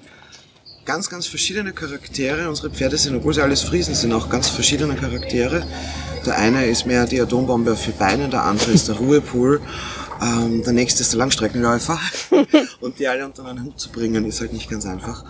ganz, 0.84 1.10
ganz 1.10 1.26
verschiedene 1.26 1.72
Charaktere. 1.72 2.48
Unsere 2.48 2.70
Pferde 2.70 2.96
sind, 2.96 3.16
obwohl 3.16 3.34
sie 3.34 3.42
alles 3.42 3.62
Friesen 3.62 3.94
sind, 3.94 4.12
auch 4.12 4.30
ganz 4.30 4.48
verschiedene 4.48 4.94
Charaktere. 4.94 5.64
Der 6.24 6.38
eine 6.38 6.66
ist 6.66 6.86
mehr 6.86 7.06
die 7.06 7.20
Atombombe 7.20 7.74
für 7.76 7.92
Beine, 7.92 8.28
der 8.28 8.44
andere 8.44 8.70
ist 8.72 8.88
der 8.88 8.96
Ruhepool. 8.96 9.60
Ähm, 10.22 10.62
der 10.62 10.72
nächste 10.72 11.02
ist 11.02 11.12
der 11.12 11.18
Langstreckenläufer. 11.18 11.98
Und 12.80 12.98
die 12.98 13.08
alle 13.08 13.24
unter 13.24 13.44
einen 13.44 13.64
Hut 13.64 13.80
zu 13.80 13.90
bringen, 13.90 14.24
ist 14.24 14.40
halt 14.40 14.52
nicht 14.52 14.68
ganz 14.68 14.86
einfach. 14.86 15.24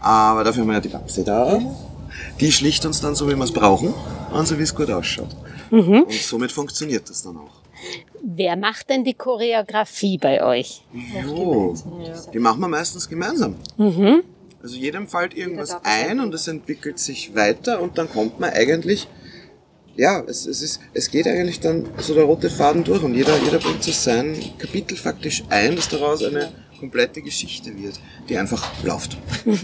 Aber 0.00 0.42
dafür 0.44 0.62
haben 0.62 0.68
wir 0.68 0.74
ja 0.74 0.80
die 0.80 0.88
Babsi 0.88 1.24
da. 1.24 1.60
Die 2.40 2.52
schlicht 2.52 2.84
uns 2.84 3.00
dann 3.00 3.14
so, 3.14 3.28
wie 3.28 3.36
wir 3.36 3.44
es 3.44 3.52
brauchen 3.52 3.94
und 4.32 4.46
so, 4.46 4.58
wie 4.58 4.62
es 4.62 4.74
gut 4.74 4.90
ausschaut. 4.90 5.34
Mhm. 5.70 6.02
Und 6.02 6.12
somit 6.12 6.52
funktioniert 6.52 7.08
das 7.08 7.22
dann 7.22 7.36
auch. 7.36 7.62
Wer 8.22 8.56
macht 8.56 8.90
denn 8.90 9.04
die 9.04 9.14
Choreografie 9.14 10.18
bei 10.18 10.44
euch? 10.44 10.84
Jo, 11.26 11.74
die 12.32 12.38
machen 12.38 12.60
wir 12.60 12.68
meistens 12.68 13.08
gemeinsam. 13.08 13.56
Mhm. 13.76 14.22
Also 14.62 14.76
jedem 14.76 15.08
fällt 15.08 15.34
irgendwas 15.34 15.76
ein 15.82 16.20
und 16.20 16.32
es 16.34 16.46
entwickelt 16.46 17.00
sich 17.00 17.34
weiter 17.34 17.80
und 17.80 17.98
dann 17.98 18.08
kommt 18.08 18.38
man 18.38 18.50
eigentlich, 18.50 19.08
ja, 19.96 20.22
es, 20.26 20.46
es, 20.46 20.62
ist, 20.62 20.80
es 20.94 21.10
geht 21.10 21.26
eigentlich 21.26 21.60
dann 21.60 21.88
so 21.98 22.14
der 22.14 22.24
rote 22.24 22.48
Faden 22.48 22.84
durch 22.84 23.02
und 23.02 23.14
jeder, 23.14 23.36
jeder 23.38 23.58
bringt 23.58 23.82
so 23.82 23.92
sein 23.92 24.36
Kapitel 24.58 24.96
faktisch 24.96 25.42
ein, 25.50 25.76
dass 25.76 25.88
daraus 25.88 26.22
eine 26.24 26.50
komplette 26.82 27.22
Geschichte 27.22 27.70
wird, 27.80 28.00
die 28.28 28.36
einfach 28.36 28.82
läuft. 28.82 29.16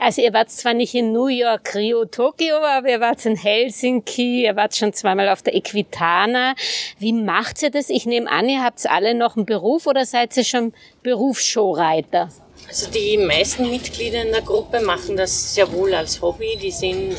Also 0.00 0.22
ihr 0.22 0.32
wart 0.32 0.50
zwar 0.50 0.72
nicht 0.72 0.94
in 0.94 1.12
New 1.12 1.26
York, 1.26 1.74
Rio, 1.74 2.04
Tokio, 2.06 2.56
aber 2.56 2.88
ihr 2.88 3.00
wart 3.00 3.26
in 3.26 3.36
Helsinki, 3.36 4.44
ihr 4.44 4.56
wart 4.56 4.74
schon 4.76 4.92
zweimal 4.92 5.28
auf 5.28 5.42
der 5.42 5.54
Equitana. 5.54 6.54
Wie 6.98 7.12
macht 7.12 7.62
ihr 7.62 7.70
das? 7.70 7.90
Ich 7.90 8.06
nehme 8.06 8.30
an, 8.30 8.48
ihr 8.48 8.62
habt 8.62 8.88
alle 8.88 9.14
noch 9.14 9.36
einen 9.36 9.44
Beruf 9.44 9.86
oder 9.86 10.06
seid 10.06 10.36
ihr 10.36 10.44
schon 10.44 10.72
Berufsshowreiter? 11.02 12.30
Also 12.68 12.90
die 12.90 13.16
meisten 13.16 13.70
Mitglieder 13.70 14.22
in 14.22 14.30
der 14.30 14.42
Gruppe 14.42 14.80
machen 14.80 15.16
das 15.16 15.54
sehr 15.54 15.72
wohl 15.72 15.94
als 15.94 16.20
Hobby. 16.20 16.58
Die 16.62 16.70
sind 16.70 17.16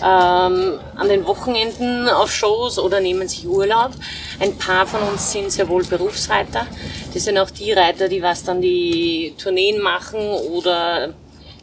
ähm, 0.00 0.78
an 0.96 1.08
den 1.08 1.26
Wochenenden 1.26 2.08
auf 2.08 2.30
Shows 2.30 2.78
oder 2.78 3.00
nehmen 3.00 3.26
sich 3.26 3.44
Urlaub. 3.44 3.90
Ein 4.38 4.56
paar 4.58 4.86
von 4.86 5.02
uns 5.02 5.32
sind 5.32 5.50
sehr 5.50 5.68
wohl 5.68 5.82
Berufsreiter. 5.82 6.68
Das 7.12 7.24
sind 7.24 7.36
auch 7.36 7.50
die 7.50 7.72
Reiter, 7.72 8.08
die 8.08 8.22
was 8.22 8.44
dann 8.44 8.60
die 8.60 9.34
Tourneen 9.42 9.82
machen 9.82 10.20
oder 10.20 11.14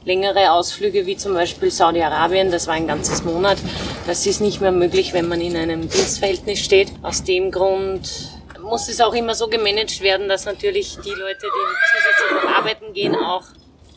längere 0.04 0.52
Ausflüge 0.52 1.06
wie 1.06 1.16
zum 1.16 1.34
Beispiel 1.34 1.72
Saudi-Arabien. 1.72 2.52
Das 2.52 2.68
war 2.68 2.74
ein 2.74 2.88
ganzes 2.88 3.24
Monat. 3.24 3.58
Das 4.06 4.26
ist 4.26 4.42
nicht 4.42 4.60
mehr 4.60 4.74
möglich, 4.74 5.14
wenn 5.14 5.30
man 5.30 5.40
in 5.40 5.56
einem 5.56 5.88
Dienstverhältnis 5.88 6.60
steht. 6.60 6.92
Aus 7.04 7.24
dem 7.24 7.52
Grund 7.52 8.39
muss 8.70 8.88
es 8.88 9.02
auch 9.02 9.14
immer 9.14 9.34
so 9.34 9.48
gemanagt 9.48 10.00
werden, 10.02 10.30
dass 10.30 10.46
natürlich 10.46 10.98
die 11.04 11.10
Leute, 11.10 11.42
die 11.42 11.92
zusätzlich 11.92 12.44
noch 12.44 12.56
arbeiten 12.56 12.94
gehen, 12.94 13.16
auch 13.16 13.44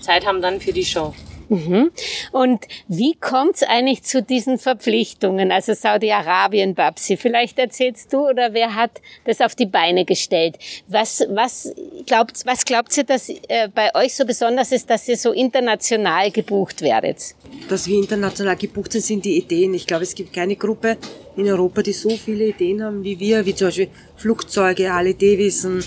Zeit 0.00 0.26
haben 0.26 0.42
dann 0.42 0.60
für 0.60 0.72
die 0.72 0.84
Show. 0.84 1.14
Mhm. 1.52 1.90
Und 2.32 2.64
wie 2.88 3.14
kommt 3.14 3.56
es 3.56 3.62
eigentlich 3.62 4.02
zu 4.04 4.22
diesen 4.22 4.58
Verpflichtungen? 4.58 5.52
Also 5.52 5.74
Saudi-Arabien, 5.74 6.74
Babsi, 6.74 7.18
vielleicht 7.18 7.58
erzählst 7.58 8.10
du 8.12 8.26
oder 8.26 8.54
wer 8.54 8.74
hat 8.74 9.02
das 9.26 9.42
auf 9.42 9.54
die 9.54 9.66
Beine 9.66 10.06
gestellt? 10.06 10.56
Was, 10.88 11.22
was, 11.28 11.70
glaubt, 12.06 12.40
was 12.46 12.64
glaubt 12.64 12.96
ihr, 12.96 13.04
dass 13.04 13.28
äh, 13.28 13.68
bei 13.74 13.94
euch 13.94 14.14
so 14.14 14.24
besonders 14.24 14.72
ist, 14.72 14.88
dass 14.88 15.06
ihr 15.08 15.18
so 15.18 15.32
international 15.32 16.30
gebucht 16.30 16.80
werdet? 16.80 17.34
Dass 17.68 17.86
wir 17.86 17.98
international 17.98 18.56
gebucht 18.56 18.92
sind, 18.92 19.04
sind 19.04 19.24
die 19.26 19.36
Ideen. 19.36 19.74
Ich 19.74 19.86
glaube, 19.86 20.04
es 20.04 20.14
gibt 20.14 20.32
keine 20.32 20.56
Gruppe 20.56 20.96
in 21.36 21.46
Europa, 21.46 21.82
die 21.82 21.92
so 21.92 22.08
viele 22.10 22.46
Ideen 22.46 22.82
haben 22.82 23.04
wie 23.04 23.20
wir, 23.20 23.44
wie 23.44 23.54
zum 23.54 23.68
Beispiel 23.68 23.88
Flugzeuge, 24.16 24.90
Harley 24.90 25.14
Davidson, 25.14 25.84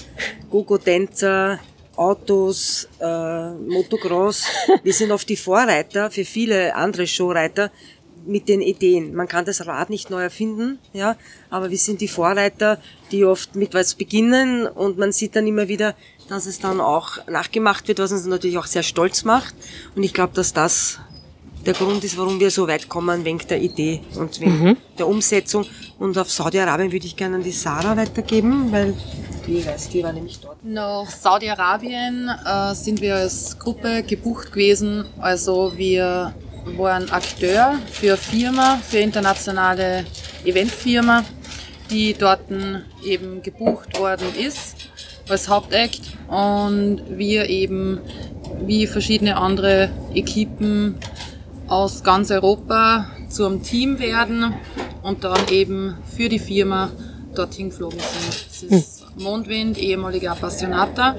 Gogo-Tänzer, 0.52 1.60
Autos, 1.98 2.88
äh, 3.00 3.52
Motocross. 3.52 4.48
Wir 4.84 4.94
sind 4.94 5.12
oft 5.12 5.28
die 5.30 5.38
Vorreiter 5.38 6.12
für 6.12 6.26
viele 6.26 6.76
andere 6.76 7.08
Showreiter 7.08 7.72
mit 8.26 8.50
den 8.50 8.62
Ideen. 8.62 9.14
Man 9.14 9.28
kann 9.28 9.46
das 9.46 9.66
Rad 9.66 9.90
nicht 9.90 10.10
neu 10.10 10.24
erfinden, 10.24 10.80
ja, 10.94 11.16
aber 11.50 11.70
wir 11.70 11.78
sind 11.78 12.02
die 12.02 12.08
Vorreiter, 12.08 12.80
die 13.12 13.24
oft 13.24 13.56
mit 13.56 13.74
was 13.74 13.96
beginnen 13.96 14.68
und 14.68 14.98
man 14.98 15.12
sieht 15.12 15.36
dann 15.36 15.48
immer 15.48 15.68
wieder, 15.68 15.96
dass 16.28 16.46
es 16.48 16.60
dann 16.60 16.82
auch 16.82 17.26
nachgemacht 17.28 17.88
wird, 17.88 18.00
was 18.00 18.12
uns 18.12 18.26
natürlich 18.26 18.58
auch 18.58 18.66
sehr 18.66 18.84
stolz 18.84 19.24
macht. 19.24 19.54
Und 19.96 20.04
ich 20.04 20.14
glaube, 20.14 20.34
dass 20.34 20.54
das 20.54 21.00
der 21.66 21.74
Grund 21.74 22.04
ist, 22.04 22.18
warum 22.18 22.40
wir 22.40 22.52
so 22.52 22.68
weit 22.68 22.88
kommen, 22.88 23.26
wegen 23.26 23.40
der 23.50 23.62
Idee 23.62 24.02
und 24.16 24.40
wegen 24.40 24.64
mhm. 24.64 24.78
der 24.98 25.08
Umsetzung. 25.08 25.66
Und 26.00 26.18
auf 26.18 26.30
Saudi-Arabien 26.30 26.92
würde 26.92 27.06
ich 27.06 27.16
gerne 27.16 27.36
an 27.38 27.44
die 27.44 27.52
Sarah 27.52 27.98
weitergeben, 27.98 28.72
weil 28.72 28.94
die 29.48 29.66
weiß, 29.66 29.90
die 29.90 30.04
war 30.04 30.14
nämlich 30.14 30.40
dort. 30.40 30.64
Nach 30.64 31.10
Saudi-Arabien 31.10 32.30
äh, 32.46 32.74
sind 32.74 33.02
wir 33.02 33.16
als 33.16 33.58
Gruppe 33.58 34.04
gebucht 34.04 34.52
gewesen. 34.52 35.06
Also 35.20 35.74
wir 35.76 36.34
waren 36.78 37.10
Akteur 37.10 37.80
für 37.92 38.18
Firma, 38.18 38.78
für 38.78 38.98
internationale 39.00 40.06
Eventfirma, 40.44 41.24
die 41.90 42.14
dort 42.14 42.42
eben 43.04 43.42
gebucht 43.42 43.98
worden 44.00 44.28
ist 44.36 44.90
als 45.30 45.48
Hauptakt 45.48 46.02
und 46.28 47.02
wir 47.10 47.50
eben 47.50 48.00
wie 48.62 48.88
verschiedene 48.88 49.38
andere 49.38 49.90
Equipen 50.14 50.96
aus 51.68 52.04
ganz 52.04 52.32
Europa 52.32 53.08
zu 53.30 53.46
einem 53.46 53.64
Team 53.64 54.00
werden 54.00 54.54
und 55.04 55.24
dann 55.24 55.48
eben 55.50 55.96
für 56.16 56.30
die 56.30 56.40
Firma 56.40 56.90
dorthin 57.34 57.70
geflogen 57.70 58.00
sind. 58.00 58.72
Das 58.72 58.80
ist 58.80 59.06
Mondwind, 59.18 59.78
ehemalige 59.78 60.32
Appassionata. 60.32 61.16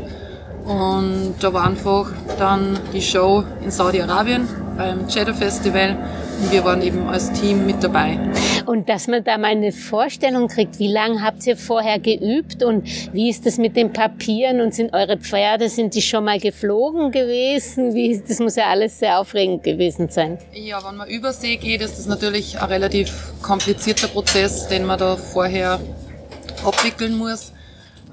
Und 0.65 1.35
da 1.41 1.53
war 1.53 1.65
einfach 1.65 2.11
dann 2.39 2.79
die 2.93 3.03
Show 3.03 3.45
in 3.63 3.71
Saudi-Arabien 3.71 4.49
beim 4.77 5.07
Cheddar 5.07 5.35
Festival 5.35 5.97
und 6.39 6.53
wir 6.53 6.65
waren 6.65 6.83
eben 6.83 7.09
als 7.09 7.33
Team 7.33 7.67
mit 7.67 7.83
dabei. 7.83 8.19
Und 8.67 8.89
dass 8.89 9.07
man 9.07 9.25
da 9.25 9.39
mal 9.39 9.49
eine 9.49 9.73
Vorstellung 9.73 10.49
kriegt, 10.49 10.79
wie 10.79 10.93
lange 10.93 11.23
habt 11.23 11.47
ihr 11.47 11.57
vorher 11.57 11.99
geübt 11.99 12.63
und 12.63 12.87
wie 13.13 13.31
ist 13.31 13.47
das 13.47 13.59
mit 13.59 13.77
den 13.77 13.93
Papieren 13.93 14.61
und 14.61 14.75
sind 14.75 14.93
eure 14.93 15.17
Pferde, 15.17 15.69
sind 15.69 15.95
die 15.95 16.03
schon 16.03 16.25
mal 16.25 16.39
geflogen 16.39 17.11
gewesen? 17.11 17.95
Wie, 17.95 18.23
das 18.27 18.39
muss 18.41 18.57
ja 18.57 18.67
alles 18.67 18.99
sehr 18.99 19.19
aufregend 19.19 19.63
gewesen 19.63 20.09
sein. 20.09 20.39
Ja, 20.53 20.83
wenn 20.87 20.97
man 20.97 21.09
übersee 21.09 21.57
geht, 21.57 21.81
ist 21.81 21.99
das 21.99 22.07
natürlich 22.07 22.59
ein 22.59 22.69
relativ 22.69 23.13
komplizierter 23.43 24.09
Prozess, 24.09 24.69
den 24.69 24.85
man 24.85 24.99
da 24.99 25.17
vorher 25.17 25.81
abwickeln 26.65 27.17
muss. 27.17 27.53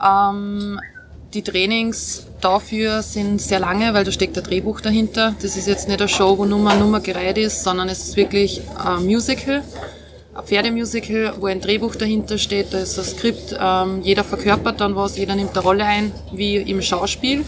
Ähm, 0.01 0.80
die 1.34 1.42
Trainings 1.42 2.28
dafür 2.42 3.02
sind 3.02 3.42
sehr 3.42 3.60
lange, 3.60 3.94
weil 3.94 4.04
da 4.04 4.12
steckt 4.12 4.38
ein 4.38 4.44
Drehbuch 4.44 4.82
dahinter. 4.82 5.36
Das 5.42 5.58
ist 5.58 5.68
jetzt 5.68 5.88
nicht 5.88 6.00
eine 6.00 6.08
Show, 6.08 6.38
wo 6.38 6.46
Nummer 6.46 6.75
Nummer 6.75 7.00
gereiht 7.00 7.38
ist, 7.38 7.63
sondern 7.63 7.90
es 7.90 8.04
ist 8.04 8.18
wirklich 8.18 8.62
ein 8.78 9.06
Musical, 9.06 9.63
ein 10.36 10.44
Pferdemusical, 10.44 11.34
wo 11.40 11.48
ein 11.48 11.60
Drehbuch 11.60 11.96
dahinter 11.96 12.38
steht. 12.38 12.74
Da 12.74 12.80
ist 12.80 13.00
ein 13.00 13.06
Skript, 13.06 13.56
ähm, 13.60 14.02
jeder 14.04 14.24
verkörpert 14.24 14.80
dann 14.80 14.96
was, 14.96 15.18
jeder 15.18 15.36
nimmt 15.36 15.52
eine 15.52 15.62
Rolle 15.62 15.86
ein, 15.86 16.12
wie 16.32 16.58
im 16.58 16.82
Schauspiel. 16.82 17.44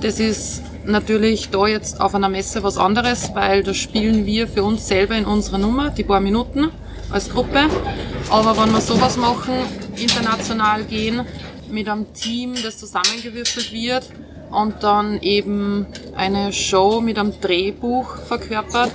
Das 0.00 0.18
ist 0.18 0.62
natürlich 0.84 1.50
da 1.50 1.66
jetzt 1.66 2.00
auf 2.00 2.14
einer 2.14 2.28
Messe 2.28 2.62
was 2.62 2.78
anderes, 2.78 3.30
weil 3.34 3.62
da 3.62 3.74
spielen 3.74 4.26
wir 4.26 4.48
für 4.48 4.64
uns 4.64 4.88
selber 4.88 5.14
in 5.14 5.24
unserer 5.24 5.58
Nummer, 5.58 5.90
die 5.90 6.04
paar 6.04 6.20
Minuten 6.20 6.70
als 7.10 7.30
Gruppe. 7.30 7.68
Aber 8.30 8.56
wenn 8.56 8.72
wir 8.72 8.80
sowas 8.80 9.16
machen, 9.16 9.54
international 9.96 10.84
gehen, 10.84 11.26
mit 11.70 11.88
einem 11.88 12.12
Team, 12.12 12.54
das 12.62 12.78
zusammengewürfelt 12.78 13.72
wird 13.72 14.10
und 14.50 14.82
dann 14.82 15.20
eben 15.20 15.86
eine 16.16 16.52
Show 16.52 17.00
mit 17.00 17.18
einem 17.18 17.40
Drehbuch 17.40 18.16
verkörpert, 18.16 18.92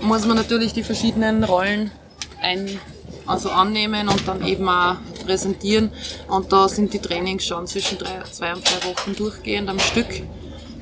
muss 0.00 0.26
man 0.26 0.36
natürlich 0.36 0.72
die 0.72 0.82
verschiedenen 0.82 1.44
Rollen 1.44 1.90
ein, 2.40 2.78
also 3.26 3.50
annehmen 3.50 4.08
und 4.08 4.26
dann 4.28 4.46
eben 4.46 4.68
auch 4.68 4.96
präsentieren. 5.24 5.90
Und 6.28 6.52
da 6.52 6.68
sind 6.68 6.92
die 6.92 7.00
Trainings 7.00 7.44
schon 7.44 7.66
zwischen 7.66 7.98
drei, 7.98 8.22
zwei 8.30 8.54
und 8.54 8.64
drei 8.64 8.88
Wochen 8.88 9.16
durchgehend 9.16 9.68
am 9.68 9.78
Stück, 9.78 10.22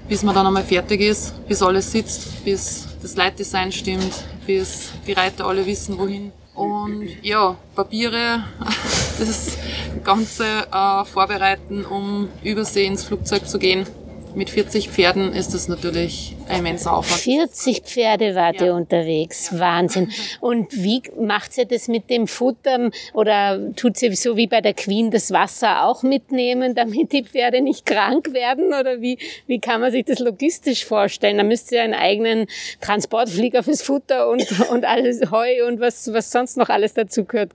bis 0.09 0.23
man 0.23 0.35
dann 0.35 0.47
einmal 0.47 0.65
fertig 0.65 1.01
ist, 1.01 1.35
bis 1.49 1.63
alles 1.63 1.91
sitzt, 1.91 2.45
bis 2.45 2.87
das 3.01 3.17
Leitdesign 3.17 3.73
stimmt, 3.73 4.13
bis 4.47 4.91
die 5.07 5.13
Reiter 5.13 5.47
alle 5.47 5.65
wissen, 5.65 5.99
wohin. 5.99 6.33
Und 6.55 7.09
ja, 7.23 7.57
Papiere, 7.75 8.45
das 9.19 9.57
Ganze 10.03 10.67
äh, 10.73 11.05
vorbereiten, 11.05 11.85
um 11.85 12.29
übersee 12.43 12.87
ins 12.87 13.05
Flugzeug 13.05 13.49
zu 13.49 13.59
gehen. 13.59 13.87
Mit 14.35 14.51
40 14.51 14.91
Pferden 14.91 15.33
ist 15.33 15.55
das 15.55 15.69
natürlich 15.69 16.37
immenser 16.51 16.97
Aufwand. 16.97 17.21
40 17.21 17.83
Pferde 17.83 18.35
wart 18.35 18.61
ja. 18.61 18.75
unterwegs, 18.75 19.51
ja. 19.53 19.61
Wahnsinn. 19.61 20.11
Und 20.41 20.73
wie 20.73 21.03
macht 21.19 21.57
ihr 21.59 21.65
das 21.65 21.89
mit 21.89 22.11
dem 22.11 22.27
Futter? 22.27 22.91
Oder 23.13 23.75
tut 23.75 24.01
ihr 24.03 24.15
so 24.17 24.37
wie 24.37 24.47
bei 24.47 24.61
der 24.61 24.75
Queen 24.75 25.11
das 25.11 25.31
Wasser 25.31 25.85
auch 25.85 26.03
mitnehmen, 26.03 26.75
damit 26.75 27.13
die 27.13 27.25
Pferde 27.25 27.61
nicht 27.61 27.87
krank 27.87 28.33
werden? 28.33 28.69
Oder 28.69 29.01
wie, 29.01 29.19
wie 29.47 29.59
kann 29.59 29.81
man 29.81 29.93
sich 29.93 30.05
das 30.05 30.19
logistisch 30.19 30.85
vorstellen? 30.85 31.39
Da 31.39 31.45
müsst 31.45 31.73
ihr 31.73 31.83
einen 31.83 31.95
eigenen 31.95 32.47
Transportflieger 32.81 33.63
fürs 33.63 33.83
Futter 33.83 34.29
und, 34.29 34.47
und 34.71 34.85
alles 34.85 35.31
Heu 35.31 35.67
und 35.67 35.81
was, 35.81 36.13
was 36.13 36.31
sonst 36.31 36.57
noch 36.57 36.69
alles 36.69 36.95
dazu 36.95 37.25
gehört, 37.25 37.53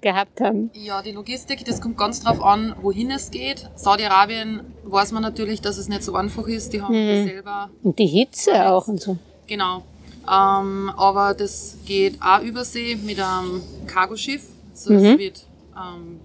gehabt 0.00 0.40
haben. 0.40 0.70
Ja, 0.74 1.02
die 1.02 1.12
Logistik, 1.12 1.64
das 1.64 1.80
kommt 1.80 1.96
ganz 1.96 2.20
drauf 2.20 2.42
an, 2.42 2.74
wohin 2.82 3.10
es 3.10 3.30
geht. 3.30 3.68
Saudi-Arabien 3.74 4.62
weiß 4.84 5.12
man 5.12 5.22
natürlich, 5.22 5.60
dass 5.60 5.78
es 5.78 5.88
nicht 5.88 6.02
so 6.02 6.14
einfach 6.14 6.46
ist. 6.46 6.72
Die 6.72 6.82
haben 6.82 6.94
hm. 6.94 7.26
selber. 7.26 7.70
Und 7.82 7.98
die 7.98 8.06
Hitze 8.26 8.68
auch 8.68 8.88
und 8.88 9.00
so. 9.00 9.16
Genau. 9.46 9.82
Ähm, 10.28 10.90
aber 10.96 11.34
das 11.34 11.76
geht 11.86 12.20
auch 12.20 12.40
übersee 12.40 12.96
mit 12.96 13.20
einem 13.20 13.62
Cargoschiff. 13.86 14.42
Also 14.72 14.92
mhm. 14.92 15.04
es 15.04 15.18
wird 15.18 15.46
ähm, 15.76 16.20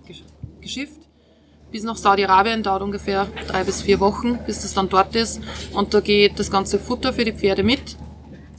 geschifft. 0.60 0.98
Bis 1.72 1.84
nach 1.84 1.96
Saudi-Arabien 1.96 2.64
dauert 2.64 2.82
ungefähr 2.82 3.28
drei 3.48 3.64
bis 3.64 3.82
vier 3.82 4.00
Wochen, 4.00 4.40
bis 4.46 4.62
das 4.62 4.74
dann 4.74 4.90
dort 4.90 5.16
ist. 5.16 5.40
Und 5.74 5.94
da 5.94 6.02
geht 6.02 6.38
das 6.38 6.52
ganze 6.52 6.80
Futter 6.80 7.14
für 7.14 7.24
die 7.24 7.32
Pferde 7.32 7.64
mit. 7.64 7.96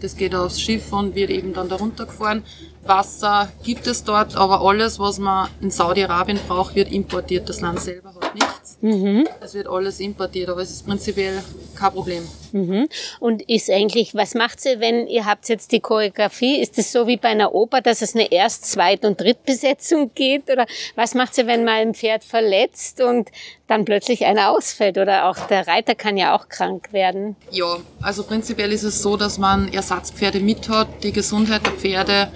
Das 0.00 0.16
geht 0.16 0.34
aufs 0.34 0.60
Schiff 0.60 0.92
und 0.92 1.14
wird 1.14 1.30
eben 1.30 1.52
dann 1.52 1.68
da 1.68 1.76
runtergefahren. 1.76 2.42
Wasser 2.84 3.52
gibt 3.62 3.86
es 3.86 4.02
dort, 4.02 4.34
aber 4.34 4.62
alles, 4.62 4.98
was 4.98 5.18
man 5.18 5.48
in 5.60 5.70
Saudi-Arabien 5.70 6.40
braucht, 6.48 6.74
wird 6.74 6.90
importiert. 6.90 7.48
Das 7.48 7.60
Land 7.60 7.80
selber 7.80 8.14
hat 8.14 8.34
nichts. 8.34 8.61
Mhm. 8.82 9.28
Es 9.40 9.54
wird 9.54 9.68
alles 9.68 10.00
importiert, 10.00 10.48
aber 10.48 10.60
es 10.60 10.70
ist 10.70 10.84
prinzipiell 10.84 11.42
kein 11.76 11.92
Problem. 11.92 12.28
Mhm. 12.50 12.88
Und 13.20 13.48
ist 13.48 13.70
eigentlich, 13.70 14.14
was 14.14 14.34
macht 14.34 14.64
ihr, 14.64 14.80
wenn 14.80 15.06
ihr 15.06 15.24
habt 15.24 15.48
jetzt 15.48 15.70
die 15.70 15.78
Choreografie? 15.78 16.60
Ist 16.60 16.78
es 16.78 16.90
so 16.90 17.06
wie 17.06 17.16
bei 17.16 17.28
einer 17.28 17.54
Oper, 17.54 17.80
dass 17.80 18.02
es 18.02 18.14
eine 18.14 18.30
Erst-, 18.30 18.70
Zweit- 18.70 19.04
und 19.04 19.20
Drittbesetzung 19.20 20.10
geht? 20.14 20.50
Oder 20.50 20.66
was 20.96 21.14
macht 21.14 21.38
ihr, 21.38 21.46
wenn 21.46 21.64
mal 21.64 21.80
ein 21.80 21.94
Pferd 21.94 22.24
verletzt 22.24 23.00
und 23.00 23.30
dann 23.68 23.84
plötzlich 23.84 24.26
einer 24.26 24.50
ausfällt? 24.50 24.98
Oder 24.98 25.28
auch 25.28 25.38
der 25.46 25.68
Reiter 25.68 25.94
kann 25.94 26.16
ja 26.16 26.36
auch 26.36 26.48
krank 26.48 26.92
werden. 26.92 27.36
Ja, 27.52 27.76
also 28.00 28.24
prinzipiell 28.24 28.72
ist 28.72 28.82
es 28.82 29.00
so, 29.00 29.16
dass 29.16 29.38
man 29.38 29.72
Ersatzpferde 29.72 30.40
mit 30.40 30.68
hat. 30.68 30.88
Die 31.04 31.12
Gesundheit 31.12 31.64
der 31.64 31.72
Pferde 31.72 32.32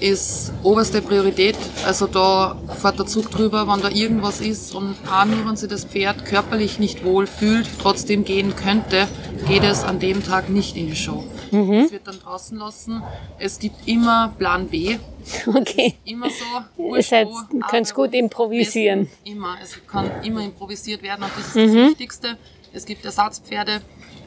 ist 0.00 0.52
oberste 0.62 1.02
Priorität. 1.02 1.56
Also 1.86 2.06
da 2.06 2.56
fährt 2.80 2.98
der 2.98 3.06
Zug 3.06 3.30
drüber, 3.30 3.66
wenn 3.68 3.80
da 3.80 3.90
irgendwas 3.90 4.40
ist 4.40 4.74
und 4.74 4.96
auch 5.10 5.24
nur, 5.24 5.46
wenn 5.46 5.56
sich 5.56 5.68
das 5.68 5.84
Pferd 5.84 6.24
körperlich 6.24 6.78
nicht 6.78 7.04
wohl 7.04 7.26
fühlt, 7.26 7.68
trotzdem 7.80 8.24
gehen 8.24 8.56
könnte, 8.56 9.08
geht 9.46 9.62
es 9.62 9.84
an 9.84 9.98
dem 9.98 10.24
Tag 10.24 10.48
nicht 10.48 10.76
in 10.76 10.86
die 10.86 10.96
Show. 10.96 11.24
Mhm. 11.50 11.72
Es 11.72 11.92
wird 11.92 12.06
dann 12.06 12.18
draußen 12.18 12.56
lassen. 12.58 13.02
Es 13.38 13.58
gibt 13.58 13.86
immer 13.86 14.34
Plan 14.38 14.68
B. 14.68 14.96
Okay. 15.46 15.94
immer 16.06 16.28
so. 16.30 16.94
Das 16.96 17.12
heißt, 17.12 17.30
du 17.50 17.58
kannst 17.60 17.94
gut 17.94 18.14
improvisieren. 18.14 19.08
Immer. 19.24 19.58
Es 19.62 19.76
kann 19.86 20.10
immer 20.24 20.42
improvisiert 20.42 21.02
werden 21.02 21.24
und 21.24 21.32
das 21.36 21.48
ist 21.48 21.56
mhm. 21.56 21.76
das 21.76 21.90
Wichtigste. 21.90 22.38
Es 22.72 22.86
gibt 22.86 23.04
Ersatzpferde, 23.04 23.82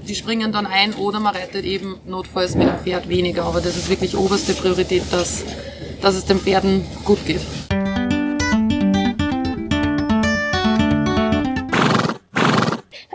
die 0.08 0.16
springen 0.16 0.52
dann 0.52 0.66
ein 0.66 0.94
oder 0.94 1.20
man 1.20 1.36
reitet 1.36 1.66
eben 1.66 2.00
notfalls 2.06 2.56
mit 2.56 2.68
dem 2.68 2.78
Pferd 2.80 3.10
weniger. 3.10 3.44
Aber 3.46 3.62
das 3.62 3.78
ist 3.78 3.90
wirklich 3.90 4.18
oberste 4.18 4.54
Priorität, 4.54 5.04
dass, 5.12 5.44
dass 6.02 6.16
es 6.16 6.26
den 6.26 6.40
Pferden 6.40 6.86
gut 7.04 7.26
geht. 7.26 7.42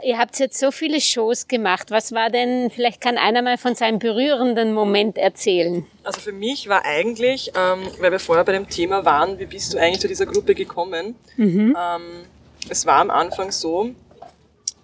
Ihr 0.08 0.16
habt 0.16 0.38
jetzt 0.38 0.58
so 0.58 0.70
viele 0.70 1.02
Shows 1.02 1.48
gemacht. 1.48 1.90
Was 1.90 2.12
war 2.12 2.30
denn, 2.30 2.70
vielleicht 2.70 3.02
kann 3.02 3.18
einer 3.18 3.42
mal 3.42 3.58
von 3.58 3.74
seinem 3.74 3.98
berührenden 3.98 4.72
Moment 4.72 5.18
erzählen? 5.18 5.84
Also 6.02 6.20
für 6.20 6.32
mich 6.32 6.66
war 6.66 6.86
eigentlich, 6.86 7.52
ähm, 7.54 7.80
weil 8.00 8.12
wir 8.12 8.18
vorher 8.18 8.42
bei 8.44 8.52
dem 8.52 8.66
Thema 8.70 9.04
waren, 9.04 9.38
wie 9.38 9.44
bist 9.44 9.74
du 9.74 9.78
eigentlich 9.78 10.00
zu 10.00 10.08
dieser 10.08 10.24
Gruppe 10.24 10.54
gekommen? 10.54 11.14
Mhm. 11.36 11.76
Ähm, 11.78 12.24
es 12.70 12.86
war 12.86 13.00
am 13.00 13.10
Anfang 13.10 13.52
so, 13.52 13.90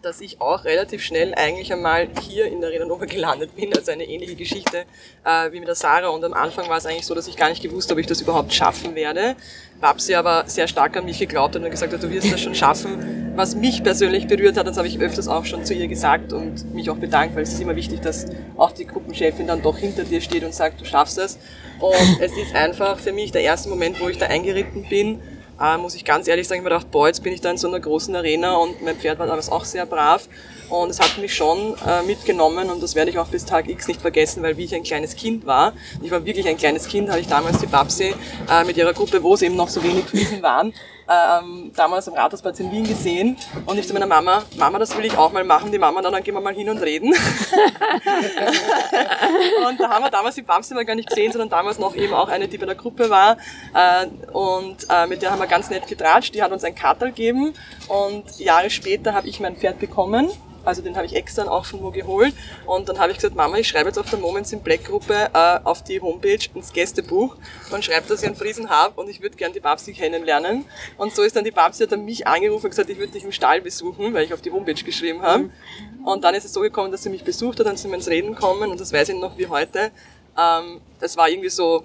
dass 0.04 0.20
ich 0.20 0.40
auch 0.40 0.64
relativ 0.64 1.02
schnell 1.02 1.34
eigentlich 1.34 1.72
einmal 1.72 2.08
hier 2.20 2.46
in 2.46 2.60
der 2.60 2.70
Arena 2.70 2.84
Nova 2.84 3.06
gelandet 3.06 3.56
bin, 3.56 3.74
also 3.74 3.90
eine 3.90 4.04
ähnliche 4.04 4.34
Geschichte 4.34 4.84
äh, 5.24 5.50
wie 5.52 5.58
mit 5.58 5.68
der 5.68 5.74
Sarah. 5.74 6.08
Und 6.08 6.24
am 6.24 6.34
Anfang 6.34 6.68
war 6.68 6.76
es 6.76 6.86
eigentlich 6.86 7.06
so, 7.06 7.14
dass 7.14 7.26
ich 7.26 7.36
gar 7.36 7.48
nicht 7.48 7.62
gewusst 7.62 7.90
habe, 7.90 7.98
ob 7.98 8.00
ich 8.00 8.06
das 8.06 8.20
überhaupt 8.20 8.52
schaffen 8.52 8.94
werde. 8.94 9.36
Babsi 9.80 10.14
aber 10.14 10.44
sehr 10.46 10.68
stark 10.68 10.96
an 10.96 11.04
mich 11.04 11.18
geglaubt 11.18 11.54
hat 11.54 11.62
und 11.62 11.70
gesagt 11.70 11.92
hat, 11.92 12.02
du 12.02 12.10
wirst 12.10 12.32
das 12.32 12.40
schon 12.40 12.54
schaffen. 12.54 13.32
Was 13.36 13.56
mich 13.56 13.82
persönlich 13.82 14.28
berührt 14.28 14.56
hat, 14.56 14.66
das 14.66 14.76
habe 14.76 14.86
ich 14.86 14.98
öfters 15.00 15.26
auch 15.26 15.44
schon 15.44 15.64
zu 15.64 15.74
ihr 15.74 15.88
gesagt 15.88 16.32
und 16.32 16.72
mich 16.74 16.88
auch 16.90 16.96
bedankt, 16.96 17.34
weil 17.34 17.42
es 17.42 17.52
ist 17.52 17.60
immer 17.60 17.74
wichtig, 17.74 18.00
dass 18.00 18.26
auch 18.56 18.72
die 18.72 18.86
Gruppenchefin 18.86 19.46
dann 19.46 19.62
doch 19.62 19.78
hinter 19.78 20.04
dir 20.04 20.20
steht 20.20 20.44
und 20.44 20.54
sagt, 20.54 20.80
du 20.80 20.84
schaffst 20.84 21.18
es. 21.18 21.38
Und 21.80 22.20
es 22.20 22.32
ist 22.36 22.54
einfach 22.54 22.98
für 22.98 23.12
mich 23.12 23.32
der 23.32 23.42
erste 23.42 23.68
Moment, 23.68 24.00
wo 24.00 24.08
ich 24.08 24.18
da 24.18 24.26
eingeritten 24.26 24.88
bin, 24.88 25.20
äh, 25.60 25.78
muss 25.78 25.94
ich 25.94 26.04
ganz 26.04 26.28
ehrlich 26.28 26.48
sagen, 26.48 26.60
ich 26.60 26.64
mir 26.64 26.70
gedacht, 26.70 26.90
boah, 26.90 27.06
jetzt 27.06 27.22
bin 27.22 27.32
ich 27.32 27.40
da 27.40 27.50
in 27.50 27.56
so 27.56 27.68
einer 27.68 27.80
großen 27.80 28.14
Arena 28.14 28.56
und 28.56 28.82
mein 28.82 28.96
Pferd 28.96 29.18
war 29.18 29.26
damals 29.26 29.50
auch 29.50 29.64
sehr 29.64 29.86
brav. 29.86 30.28
Und 30.70 30.90
es 30.90 30.98
hat 30.98 31.18
mich 31.18 31.34
schon 31.34 31.74
äh, 31.86 32.02
mitgenommen 32.02 32.70
und 32.70 32.82
das 32.82 32.94
werde 32.94 33.10
ich 33.10 33.18
auch 33.18 33.28
bis 33.28 33.44
Tag 33.44 33.68
X 33.68 33.86
nicht 33.86 34.00
vergessen, 34.00 34.42
weil 34.42 34.56
wie 34.56 34.64
ich 34.64 34.74
ein 34.74 34.82
kleines 34.82 35.14
Kind 35.14 35.46
war, 35.46 35.74
ich 36.02 36.10
war 36.10 36.24
wirklich 36.24 36.48
ein 36.48 36.56
kleines 36.56 36.88
Kind, 36.88 37.10
habe 37.10 37.20
ich 37.20 37.28
damals 37.28 37.58
die 37.58 37.66
Babsi 37.66 38.14
äh, 38.50 38.64
mit 38.64 38.76
ihrer 38.76 38.94
Gruppe, 38.94 39.22
wo 39.22 39.34
es 39.34 39.42
eben 39.42 39.56
noch 39.56 39.68
so 39.68 39.82
wenig 39.84 40.04
Fliegen 40.06 40.42
waren, 40.42 40.72
ähm, 41.08 41.72
damals 41.74 42.08
am 42.08 42.14
Rathausplatz 42.14 42.60
in 42.60 42.70
Wien 42.72 42.84
gesehen 42.84 43.36
und 43.66 43.78
ich 43.78 43.86
zu 43.86 43.92
meiner 43.94 44.06
Mama, 44.06 44.42
Mama, 44.56 44.78
das 44.78 44.96
will 44.96 45.04
ich 45.04 45.16
auch 45.16 45.32
mal 45.32 45.44
machen. 45.44 45.70
Die 45.72 45.78
Mama, 45.78 46.00
dann, 46.02 46.12
dann 46.12 46.22
gehen 46.22 46.34
wir 46.34 46.40
mal 46.40 46.54
hin 46.54 46.68
und 46.70 46.78
reden. 46.78 47.08
und 49.68 49.80
da 49.80 49.90
haben 49.90 50.04
wir 50.04 50.10
damals 50.10 50.34
die 50.34 50.42
Babsi 50.42 50.74
mal 50.74 50.84
gar 50.84 50.94
nicht 50.94 51.08
gesehen, 51.08 51.32
sondern 51.32 51.48
damals 51.50 51.78
noch 51.78 51.94
eben 51.94 52.14
auch 52.14 52.28
eine, 52.28 52.48
die 52.48 52.58
bei 52.58 52.66
der 52.66 52.74
Gruppe 52.74 53.10
war 53.10 53.36
äh, 53.74 54.06
und 54.32 54.86
äh, 54.90 55.06
mit 55.06 55.22
der 55.22 55.30
haben 55.30 55.40
wir 55.40 55.46
ganz 55.46 55.70
nett 55.70 55.86
getratscht. 55.86 56.34
Die 56.34 56.42
hat 56.42 56.52
uns 56.52 56.64
ein 56.64 56.74
Kartel 56.74 57.08
gegeben 57.08 57.54
und 57.88 58.38
Jahre 58.38 58.70
später 58.70 59.14
habe 59.14 59.28
ich 59.28 59.40
mein 59.40 59.56
Pferd 59.56 59.78
bekommen 59.78 60.30
also 60.64 60.82
den 60.82 60.96
habe 60.96 61.06
ich 61.06 61.14
extern 61.14 61.48
auch 61.48 61.64
von 61.64 61.82
wo 61.82 61.90
geholt. 61.90 62.34
Und 62.66 62.88
dann 62.88 62.98
habe 62.98 63.12
ich 63.12 63.18
gesagt, 63.18 63.34
Mama, 63.34 63.58
ich 63.58 63.68
schreibe 63.68 63.88
jetzt 63.88 63.98
auf 63.98 64.08
der 64.10 64.18
Moments 64.18 64.52
in 64.52 64.60
Black 64.60 64.84
Gruppe 64.84 65.30
äh, 65.32 65.58
auf 65.64 65.84
die 65.84 66.00
Homepage 66.00 66.38
ins 66.54 66.72
Gästebuch 66.72 67.36
und 67.70 67.84
schreibe, 67.84 68.08
dass 68.08 68.22
ich 68.22 68.26
einen 68.26 68.36
Friesen 68.36 68.70
habe 68.70 69.00
und 69.00 69.08
ich 69.08 69.20
würde 69.20 69.36
gern 69.36 69.52
die 69.52 69.60
Babsi 69.60 69.92
kennenlernen. 69.92 70.64
Und 70.96 71.14
so 71.14 71.22
ist 71.22 71.36
dann 71.36 71.44
die 71.44 71.50
Babsi 71.50 71.84
hat 71.84 71.92
dann 71.92 72.04
mich 72.04 72.26
angerufen 72.26 72.66
und 72.66 72.70
gesagt, 72.70 72.90
ich 72.90 72.98
würde 72.98 73.12
dich 73.12 73.24
im 73.24 73.32
Stall 73.32 73.60
besuchen, 73.60 74.14
weil 74.14 74.24
ich 74.24 74.34
auf 74.34 74.40
die 74.40 74.50
Homepage 74.50 74.74
geschrieben 74.74 75.22
habe. 75.22 75.50
Und 76.04 76.24
dann 76.24 76.34
ist 76.34 76.44
es 76.44 76.52
so 76.52 76.60
gekommen, 76.60 76.92
dass 76.92 77.02
sie 77.02 77.10
mich 77.10 77.24
besucht 77.24 77.58
hat, 77.60 77.66
dann 77.66 77.76
sind 77.76 77.90
wir 77.90 77.96
ins 77.96 78.08
Reden 78.08 78.34
gekommen 78.34 78.70
und 78.70 78.80
das 78.80 78.92
weiß 78.92 79.08
ich 79.08 79.16
noch 79.16 79.38
wie 79.38 79.46
heute. 79.46 79.90
Ähm, 80.38 80.80
das 81.00 81.16
war 81.16 81.28
irgendwie 81.28 81.48
so 81.48 81.84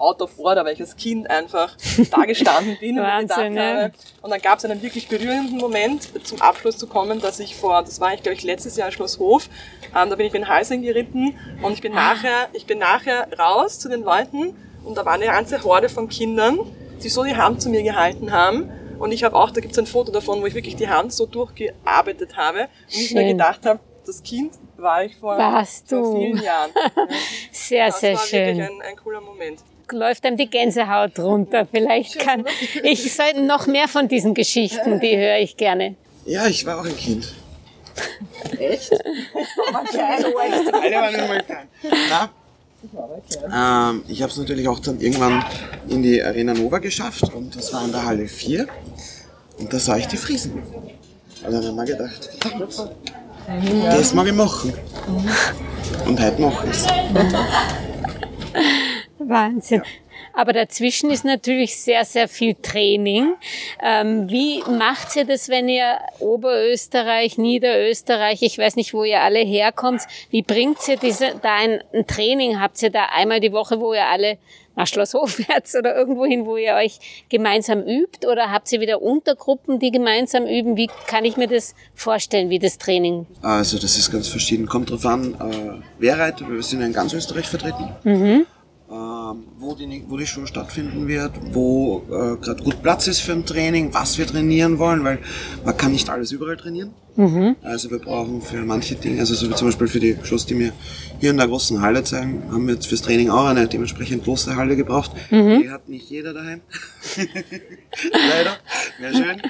out 0.00 0.22
of 0.22 0.38
order, 0.38 0.64
weil 0.64 0.74
ich 0.74 0.80
als 0.80 0.96
Kind 0.96 1.28
einfach 1.28 1.76
da 2.10 2.24
gestanden 2.24 2.76
bin 2.80 2.98
und 2.98 3.04
mir 3.04 3.20
gedacht 3.20 3.38
Wahnsinn, 3.38 3.56
ja. 3.56 3.62
habe. 3.62 3.92
Und 4.22 4.30
dann 4.30 4.40
gab 4.40 4.58
es 4.58 4.64
einen 4.64 4.82
wirklich 4.82 5.08
berührenden 5.08 5.58
Moment, 5.58 6.08
zum 6.26 6.40
Abschluss 6.40 6.78
zu 6.78 6.86
kommen, 6.86 7.20
dass 7.20 7.38
ich 7.38 7.54
vor, 7.54 7.82
das 7.82 8.00
war 8.00 8.14
ich 8.14 8.22
glaube 8.22 8.36
ich 8.36 8.42
letztes 8.42 8.76
Jahr 8.76 8.88
in 8.88 8.92
Schloss 8.92 9.18
Hof, 9.18 9.48
ähm, 9.94 10.10
da 10.10 10.16
bin 10.16 10.26
ich 10.26 10.32
mit 10.32 10.48
Halsing 10.48 10.82
geritten 10.82 11.38
und 11.62 11.72
ich 11.72 11.82
bin 11.82 11.92
nachher, 11.92 12.48
ich 12.52 12.66
bin 12.66 12.78
nachher 12.78 13.28
raus 13.38 13.78
zu 13.78 13.88
den 13.88 14.02
Leuten 14.02 14.56
und 14.84 14.96
da 14.96 15.04
war 15.04 15.12
eine 15.12 15.26
ganze 15.26 15.62
Horde 15.62 15.88
von 15.88 16.08
Kindern, 16.08 16.60
die 17.02 17.08
so 17.08 17.24
die 17.24 17.36
Hand 17.36 17.62
zu 17.62 17.68
mir 17.70 17.82
gehalten 17.82 18.32
haben. 18.32 18.70
Und 18.98 19.12
ich 19.12 19.24
habe 19.24 19.34
auch, 19.36 19.50
da 19.50 19.60
gibt 19.60 19.72
es 19.72 19.78
ein 19.78 19.86
Foto 19.86 20.12
davon, 20.12 20.42
wo 20.42 20.46
ich 20.46 20.54
wirklich 20.54 20.76
die 20.76 20.88
Hand 20.88 21.12
so 21.12 21.24
durchgearbeitet 21.26 22.36
habe 22.36 22.60
und 22.62 22.68
ich 23.00 23.14
mir 23.14 23.24
gedacht 23.26 23.64
habe, 23.64 23.80
das 24.06 24.22
Kind 24.22 24.52
war 24.76 25.04
ich 25.04 25.16
vor, 25.16 25.36
Warst 25.38 25.88
vor 25.88 26.16
vielen 26.18 26.42
Jahren. 26.42 26.70
Sehr, 27.52 27.86
Das 27.86 28.00
sehr 28.00 28.14
war 28.14 28.22
schön. 28.26 28.58
wirklich 28.58 28.68
ein, 28.68 28.82
ein 28.90 28.96
cooler 28.96 29.20
Moment. 29.20 29.60
läuft 29.92 30.24
einem 30.24 30.36
die 30.36 30.48
Gänsehaut 30.50 31.18
runter. 31.18 31.66
Vielleicht 31.70 32.18
kann 32.18 32.44
ich 32.82 33.12
sollte 33.14 33.42
noch 33.42 33.66
mehr 33.66 33.88
von 33.88 34.08
diesen 34.08 34.34
Geschichten, 34.34 35.00
die 35.00 35.16
höre 35.16 35.38
ich 35.38 35.56
gerne. 35.56 35.96
Ja, 36.26 36.46
ich 36.46 36.64
war 36.66 36.80
auch 36.80 36.84
ein 36.84 36.96
Kind. 36.96 37.32
Echt? 38.58 38.92
Alle 39.72 40.94
waren 40.94 41.14
immer 41.14 41.40
klein. 41.40 41.68
Na, 42.08 42.30
ähm, 43.52 44.02
ich 44.08 44.22
habe 44.22 44.32
es 44.32 44.38
natürlich 44.38 44.68
auch 44.68 44.80
dann 44.80 45.00
irgendwann 45.00 45.44
in 45.88 46.02
die 46.02 46.22
Arena 46.22 46.54
Nova 46.54 46.78
geschafft 46.78 47.32
und 47.34 47.54
das 47.54 47.72
war 47.72 47.84
in 47.84 47.92
der 47.92 48.04
Halle 48.04 48.26
4 48.26 48.66
und 49.58 49.72
da 49.72 49.78
sah 49.78 49.96
ich 49.96 50.06
die 50.08 50.16
Friesen. 50.16 50.62
Und 51.44 51.52
dann 51.52 51.64
haben 51.64 51.76
wir 51.76 51.84
gedacht, 51.84 52.30
das 53.84 54.14
mag 54.14 54.26
ich 54.26 54.34
machen. 54.34 54.72
Und 56.06 56.20
heute 56.20 56.40
mache 56.40 56.66
ich 56.66 56.72
es. 56.72 56.86
Wahnsinn. 59.18 59.82
Aber 60.32 60.52
dazwischen 60.52 61.10
ist 61.10 61.24
natürlich 61.24 61.80
sehr, 61.80 62.04
sehr 62.04 62.28
viel 62.28 62.54
Training. 62.54 63.34
Ähm, 63.82 64.30
wie 64.30 64.62
macht 64.70 65.16
ihr 65.16 65.24
das, 65.24 65.48
wenn 65.48 65.68
ihr 65.68 65.98
Oberösterreich, 66.18 67.38
Niederösterreich, 67.38 68.42
ich 68.42 68.58
weiß 68.58 68.76
nicht, 68.76 68.94
wo 68.94 69.04
ihr 69.04 69.20
alle 69.20 69.40
herkommt, 69.40 70.02
wie 70.30 70.42
bringt 70.42 70.78
ihr 70.88 70.96
diese, 70.96 71.34
da 71.42 71.56
ein, 71.56 71.82
ein 71.92 72.06
Training? 72.06 72.60
Habt 72.60 72.82
ihr 72.82 72.90
da 72.90 73.06
einmal 73.14 73.40
die 73.40 73.52
Woche, 73.52 73.80
wo 73.80 73.94
ihr 73.94 74.06
alle 74.06 74.38
nach 74.76 74.86
Schloss 74.86 75.14
Hofwärts 75.14 75.76
oder 75.76 75.94
irgendwo 75.96 76.24
hin, 76.24 76.46
wo 76.46 76.56
ihr 76.56 76.74
euch 76.74 77.24
gemeinsam 77.28 77.80
übt? 77.80 78.26
Oder 78.26 78.50
habt 78.50 78.72
ihr 78.72 78.80
wieder 78.80 79.02
Untergruppen, 79.02 79.78
die 79.78 79.90
gemeinsam 79.90 80.46
üben? 80.46 80.76
Wie 80.76 80.88
kann 81.06 81.24
ich 81.24 81.36
mir 81.36 81.48
das 81.48 81.74
vorstellen, 81.94 82.50
wie 82.50 82.58
das 82.58 82.78
Training? 82.78 83.26
Also 83.42 83.78
das 83.78 83.96
ist 83.96 84.10
ganz 84.10 84.28
verschieden. 84.28 84.66
Kommt 84.66 84.90
drauf 84.90 85.04
an, 85.04 85.34
äh, 85.34 85.84
wer 85.98 86.18
reitet. 86.18 86.48
Wir 86.48 86.62
sind 86.62 86.80
in 86.80 86.92
ganz 86.92 87.12
Österreich 87.12 87.46
vertreten. 87.46 87.90
Mhm. 88.04 88.46
Ähm, 88.90 89.44
wo, 89.58 89.74
die, 89.74 90.04
wo 90.08 90.16
die 90.16 90.26
Show 90.26 90.46
stattfinden 90.46 91.06
wird, 91.06 91.32
wo 91.52 92.02
äh, 92.08 92.36
gerade 92.36 92.62
gut 92.62 92.82
Platz 92.82 93.06
ist 93.06 93.20
für 93.20 93.32
ein 93.32 93.46
Training, 93.46 93.94
was 93.94 94.18
wir 94.18 94.26
trainieren 94.26 94.78
wollen, 94.78 95.04
weil 95.04 95.20
man 95.64 95.76
kann 95.76 95.92
nicht 95.92 96.10
alles 96.10 96.32
überall 96.32 96.56
trainieren. 96.56 96.90
Mhm. 97.14 97.54
Also 97.62 97.90
wir 97.90 98.00
brauchen 98.00 98.42
für 98.42 98.64
manche 98.64 98.96
Dinge, 98.96 99.20
also 99.20 99.34
so 99.34 99.48
wie 99.48 99.54
zum 99.54 99.68
Beispiel 99.68 99.86
für 99.86 100.00
die 100.00 100.16
Shows, 100.24 100.44
die 100.46 100.58
wir 100.58 100.72
hier 101.20 101.30
in 101.30 101.36
der 101.36 101.46
großen 101.46 101.80
Halle 101.80 102.02
zeigen, 102.02 102.42
haben 102.50 102.66
wir 102.66 102.74
jetzt 102.74 102.86
fürs 102.86 103.02
Training 103.02 103.30
auch 103.30 103.46
eine 103.46 103.68
dementsprechend 103.68 104.24
große 104.24 104.56
Halle 104.56 104.74
gebraucht. 104.74 105.12
Mhm. 105.30 105.60
Die 105.62 105.70
hat 105.70 105.88
nicht 105.88 106.10
jeder 106.10 106.34
daheim. 106.34 106.60
Leider. 108.12 108.56
Wäre 108.98 109.14
schön. 109.14 109.42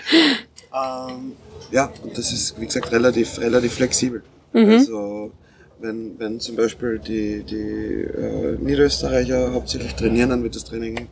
Ähm, 0.72 1.33
ja, 1.70 1.92
und 2.03 2.18
das 2.18 2.33
ist, 2.33 2.61
wie 2.61 2.66
gesagt, 2.66 2.92
relativ, 2.92 3.38
relativ 3.38 3.72
flexibel. 3.72 4.22
Mhm. 4.53 4.68
Also, 4.68 5.33
wenn, 5.81 6.19
wenn 6.19 6.40
zum 6.40 6.57
Beispiel 6.57 6.99
die, 6.99 7.43
die 7.43 8.03
äh, 8.03 8.57
Niederösterreicher 8.59 9.53
hauptsächlich 9.53 9.95
trainieren, 9.95 10.31
dann 10.31 10.43
wird 10.43 10.57
das 10.57 10.64
Training 10.64 11.09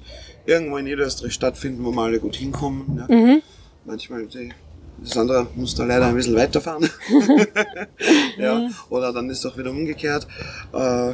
irgendwo 0.46 0.76
in 0.78 0.84
Niederösterreich 0.84 1.32
stattfinden, 1.32 1.84
wo 1.84 1.90
wir 1.92 2.02
alle 2.02 2.20
gut 2.20 2.36
hinkommen. 2.36 3.04
Ja. 3.08 3.14
Mhm. 3.14 3.42
Manchmal 3.84 4.26
die, 4.26 4.50
das 4.98 5.16
andere 5.16 5.46
muss 5.54 5.74
da 5.74 5.84
leider 5.84 6.06
ein 6.06 6.14
bisschen 6.14 6.36
weiterfahren. 6.36 6.88
ja. 8.38 8.68
Oder 8.90 9.12
dann 9.12 9.30
ist 9.30 9.38
es 9.38 9.46
auch 9.46 9.56
wieder 9.56 9.70
umgekehrt, 9.70 10.26
äh, 10.72 11.12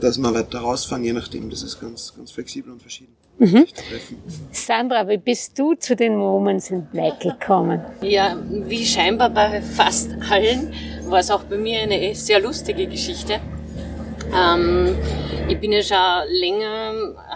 dass 0.00 0.18
wir 0.18 0.34
weiter 0.34 0.58
rausfahren, 0.58 1.04
je 1.04 1.12
nachdem. 1.12 1.50
Das 1.50 1.62
ist 1.62 1.80
ganz, 1.80 2.14
ganz 2.16 2.30
flexibel 2.30 2.72
und 2.72 2.82
verschieden. 2.82 3.14
Mhm. 3.38 3.46
sich 3.46 3.74
zu 3.74 3.84
treffen. 3.84 4.22
Sandra, 4.50 5.06
wie 5.08 5.18
bist 5.18 5.58
du 5.58 5.74
zu 5.74 5.94
den 5.94 6.16
Moments 6.16 6.70
in 6.70 6.86
Black 6.86 7.20
gekommen? 7.20 7.82
Ja, 8.00 8.36
wie 8.50 8.84
scheinbar 8.84 9.28
bei 9.28 9.60
fast 9.60 10.10
allen 10.30 10.72
war 11.10 11.20
es 11.20 11.30
auch 11.30 11.44
bei 11.44 11.56
mir 11.56 11.80
eine 11.80 12.14
sehr 12.14 12.40
lustige 12.40 12.86
Geschichte. 12.86 13.40
Ähm, 14.34 14.96
ich 15.48 15.58
bin 15.60 15.72
ja 15.72 15.82
schon 15.82 16.28
länger 16.40 16.92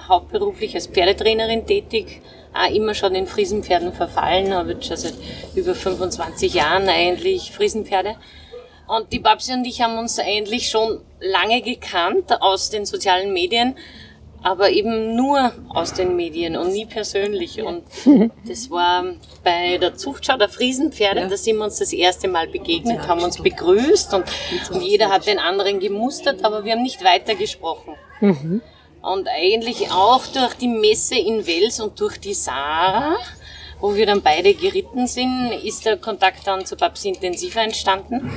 hauptberuflich 0.08 0.74
als 0.74 0.88
Pferdetrainerin 0.88 1.66
tätig, 1.66 2.20
auch 2.52 2.70
immer 2.74 2.94
schon 2.94 3.14
in 3.14 3.26
Friesenpferden 3.26 3.92
verfallen, 3.92 4.52
habe 4.52 4.72
jetzt 4.72 4.86
schon 4.86 4.96
seit 4.96 5.14
über 5.54 5.74
25 5.74 6.54
Jahren 6.54 6.88
eigentlich 6.88 7.52
Friesenpferde. 7.52 8.16
Und 8.88 9.12
die 9.12 9.20
Babsi 9.20 9.52
und 9.52 9.64
ich 9.64 9.82
haben 9.82 9.98
uns 9.98 10.18
eigentlich 10.18 10.68
schon 10.68 11.00
lange 11.20 11.62
gekannt 11.62 12.42
aus 12.42 12.70
den 12.70 12.86
sozialen 12.86 13.32
Medien, 13.32 13.76
aber 14.42 14.70
eben 14.70 15.14
nur 15.16 15.52
aus 15.68 15.92
den 15.92 16.16
Medien 16.16 16.56
und 16.56 16.72
nie 16.72 16.86
persönlich. 16.86 17.62
Und 17.62 17.84
das 18.46 18.70
war 18.70 19.04
bei 19.44 19.78
der 19.78 19.96
Zuchtschau 19.96 20.36
der 20.36 20.48
Friesenpferde, 20.48 21.28
da 21.28 21.36
sind 21.36 21.58
wir 21.58 21.64
uns 21.64 21.78
das 21.78 21.92
erste 21.92 22.28
Mal 22.28 22.48
begegnet, 22.48 23.06
haben 23.06 23.22
uns 23.22 23.42
begrüßt 23.42 24.14
und, 24.14 24.24
und 24.72 24.82
jeder 24.82 25.10
hat 25.10 25.26
den 25.26 25.38
anderen 25.38 25.80
gemustert, 25.80 26.44
aber 26.44 26.64
wir 26.64 26.72
haben 26.72 26.82
nicht 26.82 27.04
weitergesprochen. 27.04 27.94
Und 29.02 29.28
eigentlich 29.28 29.90
auch 29.90 30.26
durch 30.26 30.54
die 30.54 30.68
Messe 30.68 31.16
in 31.16 31.46
Wels 31.46 31.80
und 31.80 31.98
durch 32.00 32.18
die 32.18 32.34
Sarah, 32.34 33.16
wo 33.80 33.94
wir 33.94 34.04
dann 34.04 34.20
beide 34.20 34.52
geritten 34.52 35.06
sind, 35.06 35.52
ist 35.64 35.86
der 35.86 35.96
Kontakt 35.96 36.46
dann 36.46 36.66
zu 36.66 36.76
Babsi 36.76 37.08
intensiver 37.08 37.62
entstanden. 37.62 38.30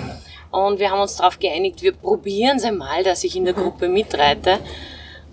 Und 0.52 0.80
wir 0.80 0.92
haben 0.92 1.02
uns 1.02 1.18
darauf 1.18 1.40
geeinigt, 1.40 1.82
wir 1.82 1.94
probieren 1.94 2.58
es 2.58 2.64
einmal, 2.64 3.04
dass 3.04 3.24
ich 3.24 3.36
in 3.36 3.44
der 3.44 3.54
Gruppe 3.54 3.90
mitreite. 3.90 4.60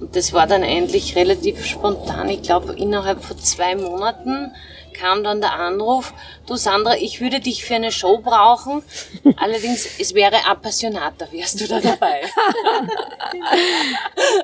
Und 0.00 0.16
das 0.16 0.32
war 0.32 0.46
dann 0.46 0.62
eigentlich 0.62 1.14
relativ 1.14 1.64
spontan. 1.64 2.28
Ich 2.30 2.42
glaube, 2.42 2.74
innerhalb 2.74 3.22
von 3.22 3.38
zwei 3.38 3.76
Monaten 3.76 4.52
kam 4.92 5.22
dann 5.24 5.40
der 5.40 5.52
Anruf, 5.54 6.12
du 6.46 6.56
Sandra, 6.56 6.96
ich 6.96 7.20
würde 7.20 7.40
dich 7.40 7.64
für 7.64 7.74
eine 7.76 7.92
Show 7.92 8.18
brauchen, 8.18 8.82
allerdings 9.36 9.86
es 9.98 10.14
wäre 10.14 10.46
Appassionata, 10.46 11.26
wärst 11.32 11.60
du 11.60 11.66
da 11.68 11.80
dabei? 11.80 12.22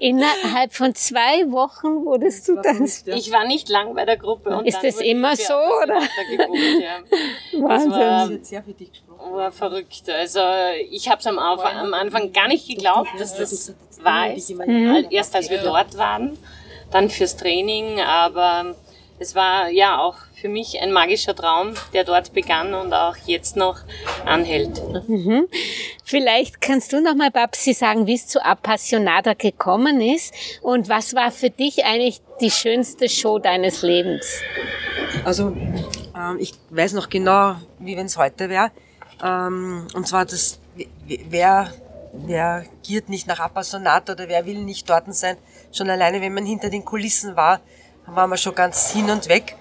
Innerhalb 0.00 0.72
von 0.72 0.94
zwei 0.94 1.50
Wochen 1.50 2.04
wurdest 2.04 2.48
du 2.48 2.56
dann... 2.60 2.84
Ich 3.06 3.30
war 3.32 3.44
nicht 3.46 3.68
lang 3.68 3.94
bei 3.94 4.04
der 4.04 4.16
Gruppe. 4.16 4.56
Und 4.56 4.66
Ist 4.66 4.76
dann 4.78 4.86
das 4.86 5.00
immer 5.00 5.36
so, 5.36 5.54
oder? 5.54 6.00
Gebucht, 6.30 6.58
ja. 6.82 6.98
Das 7.52 7.60
Wahnsinn. 7.62 7.90
war, 7.92 8.30
sehr 8.42 8.62
für 8.62 8.72
dich 8.72 8.90
gesprochen. 8.92 9.32
war 9.34 9.52
verrückt. 9.52 10.02
Also 10.08 10.40
ich 10.90 11.08
habe 11.08 11.20
es 11.20 11.26
am, 11.26 11.38
Anfang- 11.38 11.76
am 11.78 11.94
Anfang 11.94 12.32
gar 12.32 12.48
nicht 12.48 12.68
geglaubt, 12.68 13.08
dass 13.18 13.36
das 13.36 13.72
wahr 14.02 14.32
ist. 14.34 14.52
Al- 14.60 15.06
Erst 15.10 15.34
als 15.34 15.50
wir 15.50 15.58
dort 15.58 15.96
waren, 15.96 16.38
dann 16.90 17.08
fürs 17.10 17.36
Training, 17.36 18.00
aber 18.00 18.74
es 19.18 19.34
war 19.34 19.68
ja 19.70 19.98
auch 19.98 20.16
für 20.40 20.48
mich 20.48 20.80
ein 20.80 20.92
magischer 20.92 21.34
Traum, 21.34 21.74
der 21.92 22.04
dort 22.04 22.32
begann 22.34 22.74
und 22.74 22.92
auch 22.92 23.16
jetzt 23.26 23.56
noch 23.56 23.78
anhält. 24.24 24.80
Vielleicht 26.04 26.60
kannst 26.60 26.92
du 26.92 27.00
noch 27.00 27.14
mal, 27.14 27.30
Babsi, 27.30 27.72
sagen, 27.72 28.06
wie 28.06 28.14
es 28.14 28.26
zu 28.26 28.44
Appassionata 28.44 29.34
gekommen 29.34 30.00
ist 30.00 30.34
und 30.62 30.88
was 30.88 31.14
war 31.14 31.30
für 31.30 31.50
dich 31.50 31.84
eigentlich 31.84 32.20
die 32.40 32.50
schönste 32.50 33.08
Show 33.08 33.38
deines 33.38 33.82
Lebens? 33.82 34.40
Also 35.24 35.56
ähm, 36.16 36.36
ich 36.38 36.52
weiß 36.70 36.92
noch 36.92 37.08
genau, 37.08 37.56
wie 37.78 37.96
wenn 37.96 38.06
es 38.06 38.16
heute 38.16 38.48
wäre. 38.48 38.70
Ähm, 39.22 39.86
und 39.94 40.06
zwar 40.06 40.26
das, 40.26 40.60
wer, 41.06 41.72
wer 42.12 42.64
giert 42.82 43.08
nicht 43.08 43.26
nach 43.26 43.40
Appassionat 43.40 44.10
oder 44.10 44.28
wer 44.28 44.44
will 44.46 44.62
nicht 44.62 44.88
dort 44.88 45.12
sein. 45.14 45.36
Schon 45.72 45.88
alleine, 45.88 46.20
wenn 46.20 46.34
man 46.34 46.44
hinter 46.44 46.68
den 46.68 46.84
Kulissen 46.84 47.36
war, 47.36 47.60
waren 48.06 48.30
wir 48.30 48.36
schon 48.36 48.54
ganz 48.54 48.90
hin 48.90 49.10
und 49.10 49.28
weg. 49.28 49.56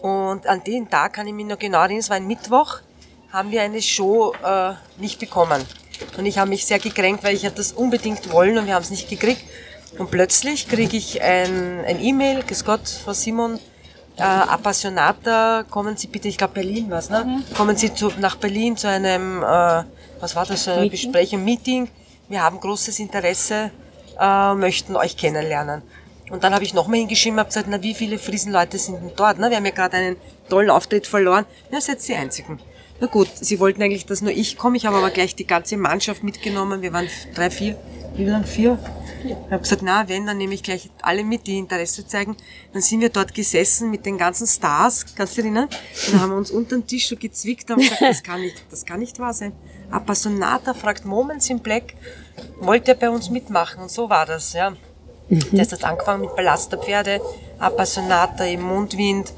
Und 0.00 0.46
an 0.46 0.62
den 0.64 0.90
Tag 0.90 1.14
kann 1.14 1.26
ich 1.26 1.32
mich 1.32 1.46
noch 1.46 1.58
genau 1.58 1.80
erinnern, 1.80 2.00
es 2.00 2.10
war 2.10 2.16
ein 2.16 2.26
Mittwoch, 2.26 2.80
haben 3.32 3.50
wir 3.50 3.62
eine 3.62 3.80
Show 3.80 4.34
äh, 4.44 4.72
nicht 4.98 5.18
bekommen. 5.18 5.62
Und 6.18 6.26
ich 6.26 6.38
habe 6.38 6.50
mich 6.50 6.66
sehr 6.66 6.78
gekränkt, 6.78 7.24
weil 7.24 7.34
ich 7.34 7.44
hätte 7.44 7.56
das 7.56 7.72
unbedingt 7.72 8.30
wollen 8.32 8.58
und 8.58 8.66
wir 8.66 8.74
haben 8.74 8.82
es 8.82 8.90
nicht 8.90 9.08
gekriegt. 9.08 9.42
Und 9.98 10.10
plötzlich 10.10 10.68
kriege 10.68 10.96
ich 10.96 11.22
ein, 11.22 11.84
ein 11.84 12.02
E-Mail, 12.02 12.42
grüß 12.42 12.64
Gott, 12.64 12.88
Frau 12.88 13.12
Simon, 13.12 13.60
äh, 14.16 14.22
Appassionata, 14.22 15.64
kommen 15.70 15.96
Sie 15.96 16.08
bitte, 16.08 16.28
ich 16.28 16.36
glaube 16.36 16.54
Berlin 16.54 16.86
was, 16.90 17.10
ne? 17.10 17.42
Kommen 17.56 17.76
Sie 17.76 17.94
zu, 17.94 18.12
nach 18.18 18.36
Berlin 18.36 18.76
zu 18.76 18.88
einem, 18.88 19.42
äh, 19.42 19.84
was 20.20 20.34
war 20.34 20.46
das, 20.46 20.66
ein 20.68 20.90
Gespräch, 20.90 21.32
ein 21.32 21.44
Meeting. 21.44 21.88
Wir 22.28 22.42
haben 22.42 22.58
großes 22.58 22.98
Interesse, 22.98 23.70
äh, 24.18 24.54
möchten 24.54 24.96
euch 24.96 25.16
kennenlernen. 25.16 25.82
Und 26.30 26.42
dann 26.42 26.54
habe 26.54 26.64
ich 26.64 26.74
nochmal 26.74 27.00
hingeschrieben, 27.00 27.38
habe 27.38 27.48
gesagt, 27.48 27.68
na 27.68 27.82
wie 27.82 27.94
viele 27.94 28.18
Friesenleute 28.18 28.78
sind 28.78 28.96
denn 28.96 29.12
dort? 29.16 29.38
Ne? 29.38 29.50
Wir 29.50 29.58
haben 29.58 29.66
ja 29.66 29.72
gerade 29.72 29.96
einen 29.96 30.16
tollen 30.48 30.70
Auftritt 30.70 31.06
verloren. 31.06 31.44
Ja, 31.70 31.80
seid 31.80 32.06
die 32.06 32.14
Einzigen. 32.14 32.60
Na 33.00 33.08
gut, 33.08 33.28
sie 33.34 33.60
wollten 33.60 33.82
eigentlich, 33.82 34.06
dass 34.06 34.22
nur 34.22 34.32
ich 34.32 34.56
komme. 34.56 34.76
Ich 34.76 34.86
habe 34.86 34.96
aber 34.96 35.10
gleich 35.10 35.34
die 35.34 35.46
ganze 35.46 35.76
Mannschaft 35.76 36.22
mitgenommen. 36.22 36.80
Wir 36.80 36.92
waren 36.92 37.08
drei, 37.34 37.50
vier, 37.50 37.76
wie 38.16 38.24
lang? 38.24 38.44
Vier? 38.44 38.78
Ich 39.24 39.32
habe 39.50 39.62
gesagt, 39.62 39.82
na, 39.82 40.08
wenn, 40.08 40.26
dann 40.26 40.36
nehme 40.36 40.54
ich 40.54 40.62
gleich 40.62 40.90
alle 41.02 41.24
mit, 41.24 41.46
die 41.46 41.58
Interesse 41.58 42.06
zeigen. 42.06 42.36
Dann 42.72 42.82
sind 42.82 43.00
wir 43.00 43.08
dort 43.08 43.34
gesessen 43.34 43.90
mit 43.90 44.06
den 44.06 44.18
ganzen 44.18 44.46
Stars, 44.46 45.06
kannst 45.14 45.36
du 45.36 45.42
dich 45.42 45.50
erinnern? 45.50 45.68
Dann 46.10 46.20
haben 46.20 46.30
wir 46.30 46.36
uns 46.36 46.50
unter 46.50 46.76
den 46.76 46.86
Tisch 46.86 47.08
so 47.08 47.16
gezwickt 47.16 47.70
und 47.70 47.76
haben 47.76 47.82
gesagt, 47.82 48.02
das 48.02 48.22
kann 48.22 48.40
nicht, 48.40 48.62
das 48.70 48.84
kann 48.84 49.00
nicht 49.00 49.18
wahr 49.18 49.32
sein. 49.32 49.52
Appassionata 49.90 50.74
fragt 50.74 51.04
Moments 51.04 51.48
in 51.50 51.60
Black, 51.60 51.94
wollte 52.60 52.92
er 52.92 52.96
bei 52.96 53.10
uns 53.10 53.30
mitmachen? 53.30 53.82
Und 53.82 53.90
so 53.90 54.08
war 54.10 54.26
das, 54.26 54.52
ja. 54.52 54.74
Das 55.28 55.72
hat 55.72 55.84
angefangen 55.84 56.22
mit 56.22 56.36
Belasterpferde, 56.36 57.20
Appassionata 57.58 58.44
im 58.44 58.62
Mundwind, 58.62 59.32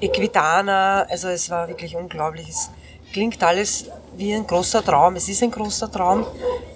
Equidana, 0.00 1.02
also 1.02 1.28
es 1.28 1.50
war 1.50 1.68
wirklich 1.68 1.96
unglaublich. 1.96 2.48
Es 2.48 2.70
klingt 3.12 3.42
alles 3.42 3.86
wie 4.16 4.34
ein 4.34 4.46
großer 4.46 4.84
Traum. 4.84 5.16
Es 5.16 5.28
ist 5.28 5.42
ein 5.42 5.50
großer 5.50 5.90
Traum, 5.90 6.24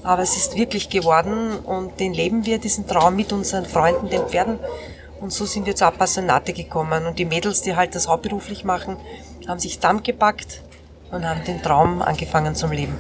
aber 0.03 0.23
es 0.23 0.37
ist 0.37 0.57
wirklich 0.57 0.89
geworden 0.89 1.59
und 1.61 1.99
den 2.01 2.15
leben 2.15 2.45
wir, 2.47 2.59
diesen 2.59 2.87
Traum 2.87 3.17
mit 3.17 3.33
unseren 3.33 3.65
Freunden, 3.65 4.09
den 4.09 4.23
Pferden. 4.27 4.59
Und 5.21 5.33
so 5.33 5.47
sind 5.47 5.67
wir 5.67 5.77
zu 5.77 5.87
Appassionate 5.87 6.53
gekommen. 6.53 7.07
Und 7.07 7.19
die 7.19 7.25
Mädels, 7.25 7.63
die 7.63 7.77
halt 7.77 7.95
das 7.95 8.09
hauptberuflich 8.09 8.65
machen, 8.65 8.97
haben 9.47 9.61
sich 9.61 9.77
zusammengepackt 9.77 10.63
und 11.13 11.25
haben 11.25 11.45
den 11.45 11.63
Traum 11.63 12.03
angefangen 12.03 12.55
zum 12.57 12.73
Leben. 12.73 12.97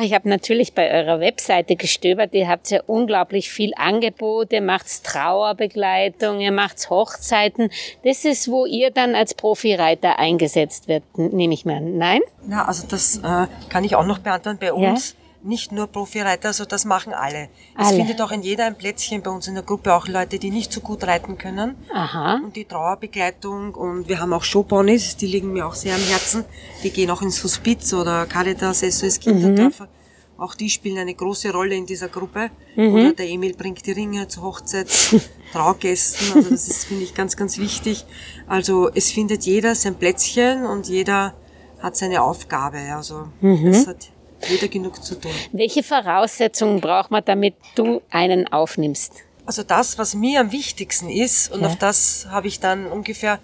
Ich 0.00 0.14
habe 0.14 0.28
natürlich 0.28 0.74
bei 0.74 0.92
eurer 0.92 1.18
Webseite 1.18 1.74
gestöbert. 1.74 2.32
Ihr 2.32 2.46
habt 2.46 2.70
ja 2.70 2.80
unglaublich 2.86 3.50
viel 3.50 3.72
Angebot. 3.74 4.52
Ihr 4.52 4.62
macht 4.62 5.02
Trauerbegleitung, 5.02 6.38
ihr 6.38 6.52
macht 6.52 6.88
Hochzeiten. 6.88 7.68
Das 8.04 8.24
ist, 8.24 8.46
wo 8.48 8.64
ihr 8.64 8.92
dann 8.92 9.16
als 9.16 9.34
Profireiter 9.34 10.20
eingesetzt 10.20 10.86
wird, 10.86 11.02
nehme 11.16 11.52
ich 11.52 11.64
mal 11.64 11.78
an. 11.78 11.98
Nein? 11.98 12.20
Ja, 12.48 12.64
also 12.66 12.86
das 12.86 13.16
äh, 13.16 13.48
kann 13.70 13.82
ich 13.82 13.96
auch 13.96 14.06
noch 14.06 14.20
beantworten. 14.20 14.60
Bei 14.60 14.72
uns 14.72 15.16
nicht 15.48 15.72
nur 15.72 15.86
Profireiter, 15.86 16.48
also 16.48 16.64
das 16.64 16.84
machen 16.84 17.12
alle. 17.12 17.48
Es 17.76 17.88
Alle. 17.88 17.96
findet 17.96 18.20
auch 18.20 18.30
in 18.30 18.42
jeder 18.42 18.66
ein 18.66 18.76
Plätzchen 18.76 19.22
bei 19.22 19.30
uns 19.30 19.48
in 19.48 19.54
der 19.54 19.64
Gruppe 19.64 19.94
auch 19.94 20.06
Leute, 20.06 20.38
die 20.38 20.50
nicht 20.50 20.72
so 20.72 20.80
gut 20.80 21.04
reiten 21.04 21.38
können. 21.38 21.74
Aha. 21.92 22.40
Und 22.44 22.54
die 22.54 22.64
Trauerbegleitung 22.64 23.74
und 23.74 24.08
wir 24.08 24.20
haben 24.20 24.32
auch 24.32 24.44
Showponys, 24.44 25.16
die 25.16 25.26
liegen 25.26 25.52
mir 25.52 25.66
auch 25.66 25.74
sehr 25.74 25.94
am 25.94 26.02
Herzen. 26.02 26.44
Die 26.82 26.90
gehen 26.90 27.10
auch 27.10 27.22
ins 27.22 27.42
Hospiz 27.42 27.92
oder 27.92 28.26
Caritas, 28.26 28.80
SOS 28.80 29.18
Kinderdörfer. 29.18 29.88
Auch 30.36 30.54
die 30.54 30.70
spielen 30.70 30.98
eine 30.98 31.14
große 31.14 31.50
Rolle 31.52 31.74
in 31.74 31.84
dieser 31.84 32.06
Gruppe. 32.08 32.50
Oder 32.76 33.12
der 33.12 33.28
Emil 33.28 33.54
bringt 33.54 33.84
die 33.86 33.90
Ringe 33.90 34.28
zu 34.28 34.42
Hochzeits, 34.42 35.16
Traugästen. 35.52 36.36
Also 36.36 36.50
das 36.50 36.68
ist, 36.68 36.84
finde 36.84 37.02
ich, 37.02 37.12
ganz, 37.14 37.36
ganz 37.36 37.58
wichtig. 37.58 38.04
Also 38.46 38.88
es 38.94 39.10
findet 39.10 39.42
jeder 39.44 39.74
sein 39.74 39.96
Plätzchen 39.96 40.64
und 40.64 40.86
jeder 40.86 41.34
hat 41.80 41.96
seine 41.96 42.22
Aufgabe. 42.22 42.78
Also 42.94 43.28
es 43.42 43.88
hat 43.88 44.10
jeder 44.46 44.68
genug 44.68 45.02
zu 45.02 45.14
tun. 45.14 45.30
Welche 45.52 45.82
Voraussetzungen 45.82 46.80
braucht 46.80 47.10
man, 47.10 47.24
damit 47.24 47.54
du 47.74 48.02
einen 48.10 48.46
aufnimmst? 48.52 49.12
Also 49.46 49.62
das, 49.62 49.96
was 49.98 50.14
mir 50.14 50.40
am 50.40 50.52
wichtigsten 50.52 51.08
ist, 51.08 51.50
und 51.50 51.64
auf 51.64 51.76
das 51.76 52.26
habe 52.30 52.48
ich 52.48 52.60
dann 52.60 52.86
ungefähr, 52.86 53.38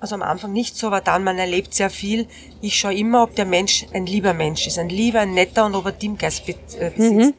also 0.00 0.14
am 0.14 0.22
Anfang 0.22 0.52
nicht 0.52 0.76
so, 0.76 0.86
aber 0.86 1.00
dann, 1.02 1.22
man 1.22 1.38
erlebt 1.38 1.74
sehr 1.74 1.90
viel. 1.90 2.26
Ich 2.62 2.78
schaue 2.78 2.94
immer, 2.94 3.22
ob 3.22 3.34
der 3.36 3.44
Mensch 3.44 3.86
ein 3.92 4.06
lieber 4.06 4.32
Mensch 4.32 4.66
ist, 4.66 4.78
ein 4.78 4.88
lieber, 4.88 5.20
ein 5.20 5.34
netter 5.34 5.66
und 5.66 5.74
ob 5.74 5.84
er 5.86 5.98
Teamgeist 5.98 6.46
be- 6.46 6.54
äh, 6.78 6.90
besitzt. 6.90 7.34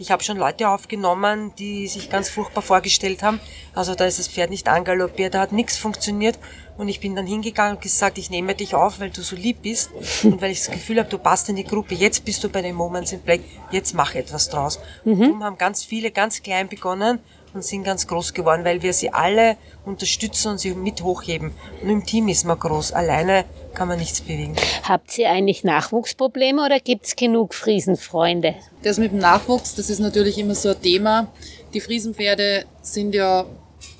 Ich 0.00 0.12
habe 0.12 0.22
schon 0.22 0.36
Leute 0.36 0.68
aufgenommen, 0.68 1.52
die 1.58 1.88
sich 1.88 2.08
ganz 2.08 2.28
furchtbar 2.28 2.62
vorgestellt 2.62 3.22
haben. 3.24 3.40
Also 3.74 3.96
da 3.96 4.04
ist 4.04 4.20
das 4.20 4.28
Pferd 4.28 4.50
nicht 4.50 4.68
angaloppiert, 4.68 5.34
da 5.34 5.40
hat 5.40 5.52
nichts 5.52 5.76
funktioniert. 5.76 6.38
Und 6.76 6.88
ich 6.88 7.00
bin 7.00 7.16
dann 7.16 7.26
hingegangen 7.26 7.74
und 7.74 7.82
gesagt, 7.82 8.18
ich 8.18 8.30
nehme 8.30 8.54
dich 8.54 8.76
auf, 8.76 9.00
weil 9.00 9.10
du 9.10 9.22
so 9.22 9.34
lieb 9.34 9.62
bist 9.62 9.90
und 10.22 10.40
weil 10.40 10.52
ich 10.52 10.58
das 10.60 10.70
Gefühl 10.70 11.00
habe, 11.00 11.08
du 11.08 11.18
passt 11.18 11.48
in 11.48 11.56
die 11.56 11.64
Gruppe. 11.64 11.96
Jetzt 11.96 12.24
bist 12.24 12.44
du 12.44 12.48
bei 12.48 12.62
den 12.62 12.76
Moments 12.76 13.10
in 13.10 13.20
Black, 13.20 13.40
jetzt 13.72 13.94
mach 13.94 14.14
etwas 14.14 14.48
draus. 14.48 14.78
Und 15.04 15.20
darum 15.20 15.42
haben 15.42 15.58
ganz 15.58 15.84
viele 15.84 16.12
ganz 16.12 16.42
klein 16.42 16.68
begonnen 16.68 17.18
und 17.58 17.64
sind 17.64 17.82
ganz 17.82 18.06
groß 18.06 18.34
geworden, 18.34 18.64
weil 18.64 18.82
wir 18.82 18.92
sie 18.92 19.10
alle 19.10 19.56
unterstützen 19.84 20.52
und 20.52 20.58
sie 20.58 20.74
mit 20.74 21.02
hochheben. 21.02 21.52
Und 21.82 21.90
im 21.90 22.06
Team 22.06 22.28
ist 22.28 22.44
man 22.44 22.58
groß. 22.58 22.92
Alleine 22.92 23.44
kann 23.74 23.88
man 23.88 23.98
nichts 23.98 24.20
bewegen. 24.20 24.54
Habt 24.84 25.18
ihr 25.18 25.28
eigentlich 25.28 25.64
Nachwuchsprobleme 25.64 26.64
oder 26.64 26.78
gibt's 26.78 27.16
genug 27.16 27.54
Friesenfreunde? 27.54 28.54
Das 28.82 28.98
mit 28.98 29.10
dem 29.10 29.18
Nachwuchs, 29.18 29.74
das 29.74 29.90
ist 29.90 29.98
natürlich 29.98 30.38
immer 30.38 30.54
so 30.54 30.70
ein 30.70 30.80
Thema. 30.80 31.26
Die 31.74 31.80
Friesenpferde 31.80 32.64
sind 32.80 33.14
ja 33.14 33.44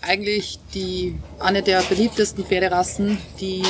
eigentlich 0.01 0.61
die, 0.73 1.19
eine 1.41 1.63
der 1.63 1.83
beliebtesten 1.83 2.45
Pferderassen, 2.45 3.19
die 3.41 3.63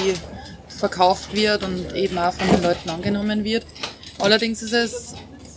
verkauft 0.68 1.35
wird 1.35 1.64
und 1.64 1.94
eben 1.94 2.18
auch 2.18 2.35
von 2.35 2.48
den 2.51 2.62
Leuten 2.62 2.90
angenommen 2.90 3.42
wird. 3.42 3.64
Allerdings 4.18 4.62
ist 4.62 4.72
es 4.72 5.14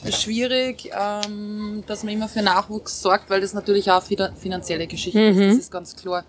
schwierig, 0.09 0.89
ähm, 0.97 1.83
dass 1.87 2.03
man 2.03 2.13
immer 2.13 2.27
für 2.27 2.41
Nachwuchs 2.41 3.01
sorgt, 3.01 3.29
weil 3.29 3.41
das 3.41 3.53
natürlich 3.53 3.91
auch 3.91 4.03
finanzielle 4.03 4.87
Geschichte 4.87 5.19
ist, 5.19 5.39
das 5.39 5.57
ist 5.57 5.71
ganz 5.71 5.95
klar. 5.95 6.23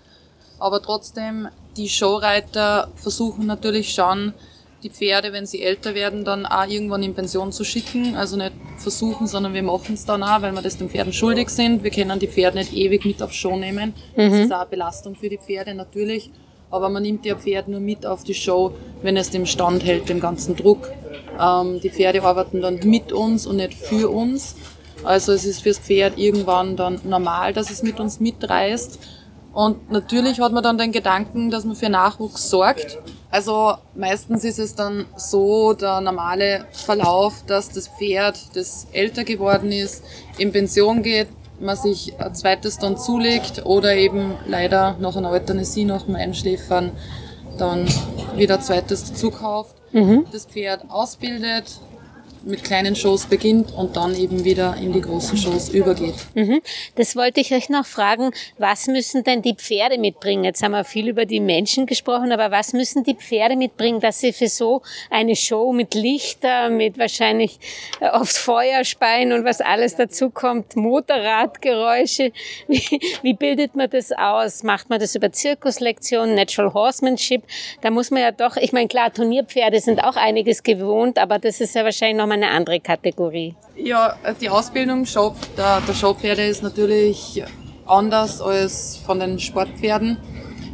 Aber 0.59 0.83
trotzdem, 0.83 1.49
die 1.77 1.89
Showreiter 1.89 2.89
versuchen 2.97 3.47
natürlich 3.47 3.95
schon, 3.95 4.35
die 4.83 4.91
Pferde, 4.91 5.33
wenn 5.33 5.47
sie 5.47 5.63
älter 5.63 5.95
werden, 5.95 6.25
dann 6.25 6.45
auch 6.45 6.67
irgendwann 6.67 7.03
in 7.03 7.15
Pension 7.15 7.53
zu 7.53 7.65
schicken. 7.65 8.17
Also 8.17 8.37
nicht 8.37 8.53
versuchen, 8.79 9.27
sondern 9.27 9.55
wir 9.55 9.63
machen 9.63 9.95
es 9.95 10.05
dann 10.05 10.23
auch, 10.23 10.43
weil 10.43 10.53
wir 10.53 10.63
das 10.63 10.77
den 10.77 10.89
Pferden 10.89 11.13
schuldig 11.13 11.51
sind. 11.51 11.85
Wir 11.85 11.91
können 11.91 12.19
die 12.19 12.27
Pferde 12.27 12.59
nicht 12.59 12.73
ewig 12.73 13.05
mit 13.05 13.23
auf 13.23 13.33
Show 13.33 13.57
nehmen. 13.57 13.95
Das 14.17 14.33
ist 14.33 14.53
auch 14.53 14.61
eine 14.61 14.71
Belastung 14.71 15.15
für 15.15 15.29
die 15.29 15.39
Pferde 15.39 15.75
natürlich. 15.75 16.31
Aber 16.73 16.89
man 16.89 17.03
nimmt 17.03 17.25
ja 17.25 17.37
Pferd 17.37 17.69
nur 17.69 17.81
mit 17.81 18.05
auf 18.07 18.25
die 18.25 18.35
Show, 18.35 18.73
wenn 19.03 19.17
es 19.17 19.31
dem 19.31 19.47
Stand 19.47 19.85
hält, 19.85 20.09
dem 20.09 20.19
ganzen 20.19 20.57
Druck. 20.57 20.91
Ähm, 21.39 21.81
die 21.81 21.91
Pferde 21.91 22.23
arbeiten 22.23 22.61
dann 22.61 22.81
mit 22.83 23.13
uns 23.13 23.47
und 23.47 23.57
nicht 23.57 23.75
für 23.75 24.11
uns. 24.11 24.57
Also 25.05 25.33
es 25.33 25.45
ist 25.45 25.63
fürs 25.63 25.79
Pferd 25.79 26.19
irgendwann 26.19 26.77
dann 26.77 27.01
normal, 27.05 27.53
dass 27.53 27.71
es 27.71 27.83
mit 27.83 28.01
uns 28.01 28.21
mitreist. 28.21 28.99
Und 29.53 29.91
natürlich 29.91 30.41
hat 30.41 30.53
man 30.53 30.63
dann 30.63 30.79
den 30.79 30.93
Gedanken, 30.93 31.51
dass 31.51 31.65
man 31.65 31.77
für 31.77 31.91
Nachwuchs 31.91 32.49
sorgt. 32.49 32.99
Also 33.31 33.75
meistens 33.95 34.45
ist 34.45 34.59
es 34.59 34.75
dann 34.75 35.05
so 35.17 35.75
der 35.75 36.01
normale 36.01 36.67
Verlauf, 36.73 37.45
dass 37.47 37.69
das 37.69 37.89
Pferd, 37.89 38.39
das 38.55 38.87
älter 38.93 39.25
geworden 39.25 39.73
ist, 39.73 40.05
in 40.39 40.53
Pension 40.53 41.03
geht, 41.03 41.29
man 41.63 41.77
sich 41.77 42.15
ein 42.21 42.35
zweites 42.35 42.79
dann 42.79 42.97
zulegt 42.99 43.65
oder 43.65 43.95
eben 43.95 44.35
leider 44.47 44.97
nach 45.01 45.17
einer 45.17 45.31
Euthanasie, 45.31 45.85
nach 45.85 46.03
dem 46.03 46.17
Einschläfern 46.17 46.93
dann 47.59 47.87
wieder 48.37 48.57
ein 48.57 48.63
zweites 48.63 49.11
dazu 49.11 49.31
kauft, 49.31 49.77
Mhm. 49.93 50.25
das 50.33 50.47
Pferd 50.47 50.85
ausbildet, 50.89 51.65
mit 52.45 52.65
kleinen 52.65 52.97
Shows 52.97 53.27
beginnt 53.27 53.73
und 53.73 53.97
dann 53.97 54.17
eben 54.17 54.45
wieder 54.45 54.77
in 54.77 54.93
die 54.93 55.01
großen 55.01 55.37
Shows 55.37 55.69
übergeht. 55.69 56.15
Mhm. 56.35 56.61
Das 56.97 57.17
wollte 57.17 57.41
ich 57.41 57.55
euch 57.55 57.69
noch 57.69 57.87
fragen. 57.87 58.31
Was 58.59 58.87
müssen 58.87 59.25
denn 59.25 59.43
die 59.43 59.55
Pferde 59.55 59.99
mitbringen? 59.99 60.45
Jetzt 60.45 60.63
haben 60.63 60.73
wir 60.73 60.85
viel 60.85 61.09
über 61.09 61.25
die 61.25 61.41
Menschen 61.41 61.87
gesprochen, 61.87 62.33
aber 62.33 62.51
was 62.51 62.73
müssen 62.73 63.05
die 63.05 63.15
Pferde 63.15 63.57
mitbringen, 63.57 64.01
dass 64.01 64.21
sie 64.21 64.33
für 64.33 64.49
so 64.49 64.83
eine 65.11 65.37
Show 65.37 65.73
mit 65.73 65.95
Lichter, 65.95 66.71
mit 66.71 66.99
wahrscheinlich 66.99 67.59
äh, 68.01 68.09
oft 68.09 68.37
Feuerspeien 68.37 69.33
und 69.33 69.45
was 69.45 69.61
alles 69.61 69.97
dazu 69.97 70.31
kommt, 70.31 70.77
Motorradgeräusche, 70.77 72.33
wie, 72.69 73.01
wie 73.23 73.35
bildet 73.35 73.77
man 73.77 73.89
das 73.89 74.13
aus? 74.13 74.63
Macht 74.63 74.91
man 74.91 75.01
das 75.01 75.15
über 75.15 75.33
Zirkuslektionen, 75.33 76.35
Natural 76.35 76.75
Horsemanship? 76.75 77.43
Da 77.81 77.91
muss 77.91 78.11
man 78.11 78.23
ja 78.23 78.33
doch, 78.33 78.57
ich 78.57 78.73
meine, 78.73 78.89
klar, 78.89 79.13
Turnierpferde 79.13 79.81
sind 79.81 80.03
auch 80.03 80.17
einiges 80.17 80.63
gewohnt, 80.63 81.19
aber 81.19 81.39
das 81.39 81.61
ist 81.61 81.75
ja 81.75 81.85
wahrscheinlich 81.85 82.17
noch 82.17 82.32
mal 82.33 82.43
eine 82.47 82.51
andere 82.55 82.81
Kategorie. 82.81 83.55
Ja, 83.77 84.15
die 84.41 84.49
Ausbildung 84.49 85.05
Shop, 85.07 85.37
der, 85.57 85.81
der 85.83 85.95
Showpferde 85.95 86.45
ist 86.47 86.63
natürlich 86.63 87.43
anders 87.87 88.41
als 88.41 88.97
von 89.05 89.21
den 89.21 89.39
Sportpferden. 89.39 90.17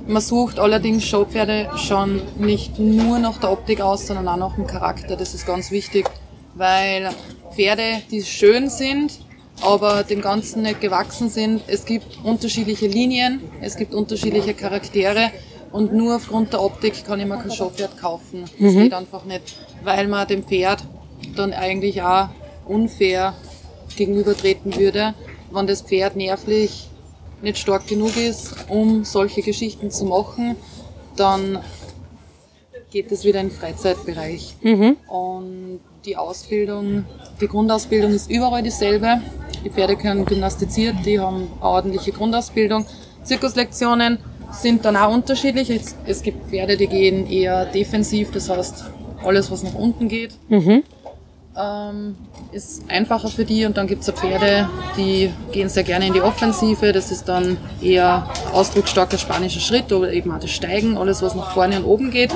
Man 0.06 0.22
sucht 0.22 0.58
allerdings 0.58 1.04
Showpferde 1.04 1.70
schon 1.76 2.22
nicht 2.38 2.78
nur 2.78 3.18
nach 3.18 3.38
der 3.38 3.50
Optik 3.52 3.80
aus, 3.80 4.06
sondern 4.06 4.28
auch 4.28 4.36
nach 4.36 4.54
dem 4.54 4.66
Charakter. 4.66 5.16
Das 5.16 5.34
ist 5.34 5.46
ganz 5.46 5.70
wichtig, 5.70 6.08
weil 6.54 7.10
Pferde, 7.54 8.02
die 8.10 8.22
schön 8.22 8.70
sind, 8.70 9.18
aber 9.62 10.04
dem 10.04 10.20
Ganzen 10.22 10.62
nicht 10.62 10.80
gewachsen 10.80 11.28
sind. 11.28 11.62
Es 11.66 11.84
gibt 11.84 12.06
unterschiedliche 12.24 12.86
Linien, 12.86 13.40
es 13.60 13.76
gibt 13.76 13.92
unterschiedliche 13.94 14.54
Charaktere 14.54 15.30
und 15.72 15.92
nur 15.92 16.16
aufgrund 16.16 16.52
der 16.52 16.62
Optik 16.62 17.04
kann 17.04 17.20
ich 17.20 17.26
mir 17.26 17.36
kein 17.36 17.50
Showpferd 17.50 17.98
kaufen. 17.98 18.44
Das 18.58 18.72
Mhm. 18.74 18.80
geht 18.82 18.94
einfach 18.94 19.24
nicht, 19.24 19.56
weil 19.82 20.06
man 20.08 20.26
dem 20.28 20.44
Pferd 20.44 20.82
dann 21.36 21.52
eigentlich 21.52 22.02
auch 22.02 22.28
unfair 22.66 23.34
gegenübertreten 23.96 24.76
würde, 24.76 25.14
wenn 25.50 25.66
das 25.66 25.82
Pferd 25.82 26.16
nervlich 26.16 26.88
nicht 27.42 27.58
stark 27.58 27.86
genug 27.86 28.16
ist, 28.16 28.54
um 28.68 29.04
solche 29.04 29.42
Geschichten 29.42 29.90
zu 29.90 30.04
machen, 30.04 30.56
dann 31.16 31.58
geht 32.90 33.12
es 33.12 33.24
wieder 33.24 33.40
in 33.40 33.48
den 33.48 33.56
Freizeitbereich. 33.56 34.56
Mhm. 34.62 34.96
Und 35.06 35.80
die 36.04 36.16
Ausbildung, 36.16 37.04
die 37.40 37.48
Grundausbildung 37.48 38.12
ist 38.12 38.30
überall 38.30 38.62
dieselbe. 38.62 39.20
Die 39.64 39.70
Pferde 39.70 39.96
können 39.96 40.24
gymnastiziert, 40.24 40.96
die 41.04 41.20
haben 41.20 41.48
eine 41.60 41.62
ordentliche 41.62 42.12
Grundausbildung. 42.12 42.86
Zirkuslektionen 43.24 44.18
sind 44.52 44.84
dann 44.84 44.96
auch 44.96 45.12
unterschiedlich. 45.12 45.70
Es, 45.70 45.96
es 46.06 46.22
gibt 46.22 46.48
Pferde, 46.48 46.76
die 46.76 46.86
gehen 46.86 47.30
eher 47.30 47.66
defensiv, 47.66 48.30
das 48.30 48.48
heißt 48.48 48.84
alles, 49.24 49.50
was 49.50 49.62
nach 49.62 49.74
unten 49.74 50.08
geht, 50.08 50.34
Mhm. 50.48 50.84
Ähm, 51.58 52.16
ist 52.52 52.82
einfacher 52.88 53.28
für 53.28 53.44
die. 53.44 53.66
Und 53.66 53.76
dann 53.76 53.86
gibt 53.86 54.02
es 54.02 54.10
Pferde, 54.10 54.68
die 54.96 55.30
gehen 55.52 55.68
sehr 55.68 55.82
gerne 55.82 56.06
in 56.06 56.12
die 56.12 56.22
Offensive. 56.22 56.92
Das 56.92 57.10
ist 57.10 57.28
dann 57.28 57.56
eher 57.82 58.28
ausdrucksstarker 58.52 59.18
spanischer 59.18 59.60
Schritt 59.60 59.92
oder 59.92 60.12
eben 60.12 60.30
auch 60.32 60.40
das 60.40 60.50
Steigen, 60.50 60.96
alles, 60.96 61.22
was 61.22 61.34
nach 61.34 61.52
vorne 61.52 61.78
und 61.78 61.84
oben 61.84 62.10
geht. 62.10 62.34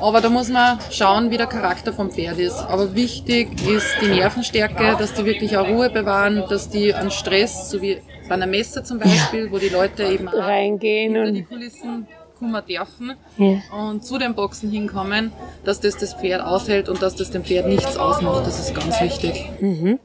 Aber 0.00 0.20
da 0.20 0.28
muss 0.28 0.48
man 0.48 0.78
schauen, 0.90 1.30
wie 1.30 1.36
der 1.36 1.46
Charakter 1.46 1.92
vom 1.92 2.10
Pferd 2.10 2.38
ist. 2.38 2.58
Aber 2.58 2.94
wichtig 2.94 3.50
ist 3.66 3.86
die 4.00 4.08
Nervenstärke, 4.08 4.96
dass 4.98 5.14
die 5.14 5.24
wirklich 5.24 5.56
auch 5.56 5.66
Ruhe 5.66 5.90
bewahren, 5.90 6.44
dass 6.48 6.68
die 6.68 6.94
an 6.94 7.10
Stress, 7.10 7.70
so 7.70 7.80
wie 7.80 7.98
bei 8.28 8.34
einer 8.34 8.46
Messe 8.46 8.82
zum 8.82 8.98
Beispiel, 8.98 9.50
wo 9.50 9.58
die 9.58 9.68
Leute 9.68 10.04
eben 10.04 10.28
reingehen 10.28 11.16
und 11.16 11.34
die 11.34 11.42
Kulissen 11.42 12.06
kommen 12.44 12.66
dürfen 12.66 13.16
Ja. 13.38 13.60
und 13.88 14.04
zu 14.04 14.18
den 14.18 14.34
Boxen 14.34 14.70
hinkommen, 14.70 15.32
dass 15.64 15.80
das 15.80 15.96
das 15.96 16.14
Pferd 16.14 16.42
aushält 16.42 16.88
und 16.88 17.02
dass 17.02 17.16
das 17.16 17.30
dem 17.30 17.44
Pferd 17.44 17.66
nichts 17.66 17.96
ausmacht. 17.96 18.46
Das 18.46 18.58
ist 18.58 18.74
ganz 18.74 19.00
wichtig. 19.00 19.48
Mhm. 19.60 19.98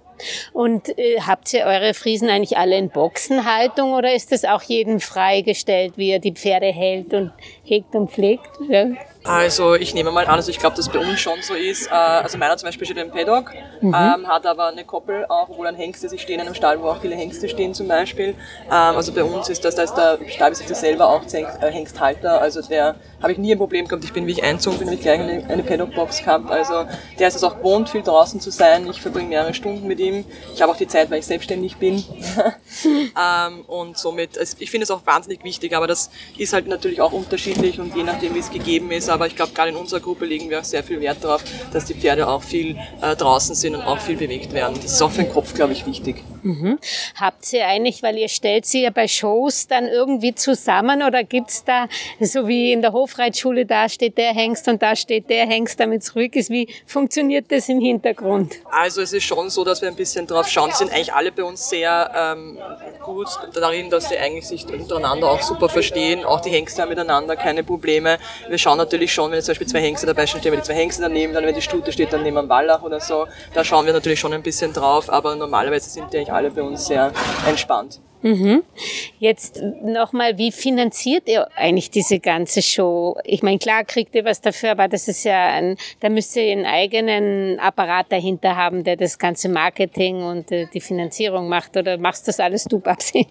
Und 0.51 0.89
äh, 0.97 1.21
habt 1.25 1.53
ihr 1.53 1.63
eure 1.63 1.93
Friesen 1.93 2.29
eigentlich 2.29 2.57
alle 2.57 2.77
in 2.77 2.89
Boxenhaltung 2.89 3.93
oder 3.93 4.13
ist 4.13 4.33
es 4.33 4.43
auch 4.43 4.61
jedem 4.63 4.99
freigestellt, 4.99 5.93
wie 5.95 6.09
er 6.09 6.19
die 6.19 6.33
Pferde 6.33 6.67
hält 6.67 7.13
und 7.13 7.31
hegt 7.63 7.95
und 7.95 8.11
pflegt? 8.11 8.49
Ja. 8.67 8.87
Also 9.29 9.75
ich 9.75 9.93
nehme 9.93 10.09
mal 10.09 10.25
an, 10.25 10.35
also 10.35 10.49
ich 10.49 10.57
glaube, 10.57 10.75
dass 10.75 10.89
bei 10.89 10.97
uns 10.97 11.19
schon 11.19 11.39
so 11.43 11.53
ist. 11.53 11.85
Äh, 11.87 11.91
also 11.93 12.39
meiner 12.39 12.57
zum 12.57 12.65
Beispiel 12.65 12.85
steht 12.87 12.97
im 12.97 13.11
Paddock, 13.11 13.51
Mhm. 13.81 13.93
ähm, 13.95 14.27
hat 14.27 14.45
aber 14.45 14.67
eine 14.67 14.83
Koppel 14.83 15.25
auch, 15.29 15.49
obwohl 15.49 15.67
ein 15.67 15.75
Hengst 15.75 16.03
ist. 16.03 16.11
Ich 16.13 16.21
stehe 16.23 16.37
in 16.39 16.45
einem 16.45 16.55
Stall, 16.55 16.81
wo 16.81 16.87
auch 16.87 16.99
viele 16.99 17.15
Hengste 17.15 17.47
stehen 17.47 17.73
zum 17.73 17.87
Beispiel. 17.87 18.29
Ähm, 18.29 18.35
also 18.71 19.13
bei 19.13 19.23
uns 19.23 19.47
ist 19.49 19.63
das, 19.63 19.75
da 19.75 19.83
ist 19.83 19.93
der 19.93 20.17
Stallbesitzer 20.27 20.73
selber 20.75 21.07
auch 21.07 21.21
äh, 21.31 21.71
Hengsthalter. 21.71 22.41
Also 22.41 22.61
der 22.61 22.95
habe 23.21 23.31
ich 23.33 23.37
nie 23.37 23.51
ein 23.53 23.57
Problem 23.57 23.87
gehabt. 23.87 24.03
Ich 24.03 24.13
bin, 24.13 24.25
wie 24.27 24.31
ich 24.31 24.43
einzogen 24.43 24.79
bin, 24.79 24.87
habe 24.87 24.95
ich 24.95 25.01
gleich 25.01 25.19
eine, 25.19 25.45
eine 25.47 25.63
Paddock-Box 25.63 26.23
gehabt. 26.23 26.49
Also 26.49 26.85
der 27.19 27.27
ist 27.27 27.35
es 27.35 27.43
auch 27.43 27.57
gewohnt, 27.57 27.89
viel 27.89 28.01
draußen 28.01 28.39
zu 28.41 28.49
sein. 28.49 28.87
Ich 28.89 29.01
verbringe 29.01 29.29
mehrere 29.29 29.53
Stunden 29.53 29.87
mit 29.87 29.99
ihm. 29.99 30.25
Ich 30.53 30.61
habe 30.61 30.71
auch 30.71 30.77
die 30.77 30.87
Zeit, 30.87 31.11
weil 31.11 31.19
ich 31.19 31.25
selbstständig 31.27 31.77
bin. 31.77 32.03
ähm, 32.85 33.61
und 33.67 33.97
somit, 33.97 34.37
also 34.37 34.57
ich 34.59 34.71
finde 34.71 34.83
es 34.85 34.91
auch 34.91 35.05
wahnsinnig 35.05 35.43
wichtig, 35.43 35.75
aber 35.75 35.87
das 35.87 36.09
ist 36.37 36.53
halt 36.53 36.67
natürlich 36.67 37.01
auch 37.01 37.11
unterschiedlich 37.11 37.79
und 37.79 37.95
je 37.95 38.03
nachdem, 38.03 38.35
wie 38.35 38.39
es 38.39 38.49
gegeben 38.49 38.91
ist. 38.91 39.09
Aber 39.09 39.18
ich 39.27 39.35
glaube, 39.35 39.53
gerade 39.53 39.69
in 39.69 39.75
unserer 39.75 39.99
Gruppe 39.99 40.25
legen 40.25 40.49
wir 40.49 40.59
auch 40.59 40.63
sehr 40.63 40.83
viel 40.83 40.99
Wert 41.01 41.23
darauf, 41.23 41.43
dass 41.73 41.85
die 41.85 41.93
Pferde 41.93 42.27
auch 42.27 42.43
viel 42.43 42.77
äh, 43.01 43.15
draußen 43.15 43.55
sind 43.55 43.75
und 43.75 43.81
auch 43.81 43.99
viel 43.99 44.17
bewegt 44.17 44.53
werden. 44.53 44.75
Das 44.81 44.93
ist 44.93 45.01
auch 45.01 45.11
für 45.11 45.23
den 45.23 45.31
Kopf, 45.31 45.53
glaube 45.53 45.73
ich, 45.73 45.85
wichtig. 45.85 46.23
Mhm. 46.43 46.79
Habt 47.19 47.51
ihr 47.53 47.67
eigentlich, 47.67 48.01
weil 48.03 48.17
ihr 48.17 48.29
stellt 48.29 48.65
sie 48.65 48.83
ja 48.83 48.89
bei 48.91 49.07
Shows 49.07 49.67
dann 49.67 49.87
irgendwie 49.87 50.33
zusammen 50.35 51.03
oder 51.03 51.23
gibt's 51.23 51.63
da, 51.63 51.87
so 52.19 52.47
wie 52.47 52.71
in 52.71 52.81
der 52.81 52.93
Hofreitschule, 52.93 53.65
da 53.65 53.89
steht 53.89 54.17
der 54.17 54.33
Hengst 54.33 54.67
und 54.67 54.81
da 54.81 54.95
steht 54.95 55.29
der 55.29 55.45
Hengst, 55.45 55.79
damit 55.79 56.03
es 56.03 56.15
ruhig 56.15 56.35
ist, 56.35 56.49
wie 56.49 56.67
funktioniert 56.85 57.51
das 57.51 57.69
im 57.69 57.79
Hintergrund? 57.79 58.55
Also 58.71 59.01
es 59.01 59.13
ist 59.13 59.23
schon 59.23 59.49
so, 59.49 59.63
dass 59.63 59.81
wir 59.81 59.89
ein 59.89 59.95
bisschen 59.95 60.27
drauf 60.27 60.47
schauen. 60.47 60.71
Sind 60.71 60.91
eigentlich 60.91 61.13
alle 61.13 61.31
bei 61.31 61.43
uns 61.43 61.69
sehr 61.69 62.11
ähm, 62.15 62.57
gut 63.03 63.27
darin, 63.53 63.89
dass 63.89 64.09
sie 64.09 64.17
eigentlich 64.17 64.47
sich 64.47 64.65
untereinander 64.65 65.29
auch 65.29 65.41
super 65.41 65.69
verstehen. 65.69 66.23
Auch 66.23 66.41
die 66.41 66.49
Hengste 66.49 66.81
haben 66.81 66.89
miteinander 66.89 67.35
keine 67.35 67.63
Probleme. 67.63 68.17
Wir 68.47 68.57
schauen 68.57 68.77
natürlich 68.77 68.98
schon, 69.07 69.31
wenn 69.31 69.37
jetzt 69.37 69.45
zum 69.45 69.53
Beispiel 69.53 69.67
zwei 69.67 69.81
Hengste 69.81 70.05
dabei 70.05 70.27
stehen, 70.27 70.39
stehen 70.41 70.51
wir 70.51 70.59
die 70.59 70.65
zwei 70.65 70.75
Hengste 70.75 71.01
daneben, 71.01 71.33
dann 71.33 71.45
wenn 71.45 71.55
die 71.55 71.61
Stute 71.61 71.91
steht, 71.91 72.11
dann 72.13 72.23
nehmen 72.23 72.35
wir 72.35 72.41
einen 72.41 72.49
Wallach 72.49 72.83
oder 72.83 72.99
so. 72.99 73.27
Da 73.53 73.63
schauen 73.63 73.85
wir 73.85 73.93
natürlich 73.93 74.19
schon 74.19 74.33
ein 74.33 74.43
bisschen 74.43 74.73
drauf, 74.73 75.09
aber 75.09 75.35
normalerweise 75.35 75.89
sind 75.89 76.11
die 76.11 76.17
eigentlich 76.17 76.33
alle 76.33 76.51
bei 76.51 76.61
uns 76.61 76.87
sehr 76.87 77.11
entspannt. 77.47 77.99
Mhm. 78.21 78.63
Jetzt 79.19 79.61
nochmal, 79.81 80.37
wie 80.37 80.51
finanziert 80.51 81.27
ihr 81.27 81.47
eigentlich 81.55 81.89
diese 81.89 82.19
ganze 82.19 82.61
Show? 82.61 83.17
Ich 83.23 83.43
meine, 83.43 83.59
klar 83.59 83.85
kriegt 83.85 84.13
ihr 84.13 84.25
was 84.25 84.41
dafür, 84.41 84.71
aber 84.71 84.89
das 84.89 85.07
ist 85.07 85.23
ja 85.23 85.47
ein, 85.47 85.77
da 86.01 86.09
müsst 86.09 86.35
ihr 86.35 86.51
einen 86.51 86.65
eigenen 86.65 87.59
Apparat 87.59 88.11
dahinter 88.11 88.57
haben, 88.57 88.83
der 88.83 88.97
das 88.97 89.17
ganze 89.17 89.47
Marketing 89.47 90.21
und 90.21 90.51
äh, 90.51 90.67
die 90.73 90.81
Finanzierung 90.81 91.47
macht. 91.47 91.77
Oder 91.77 91.97
machst 91.97 92.27
das 92.27 92.39
alles 92.41 92.65
du, 92.65 92.79
Babsi? 92.79 93.27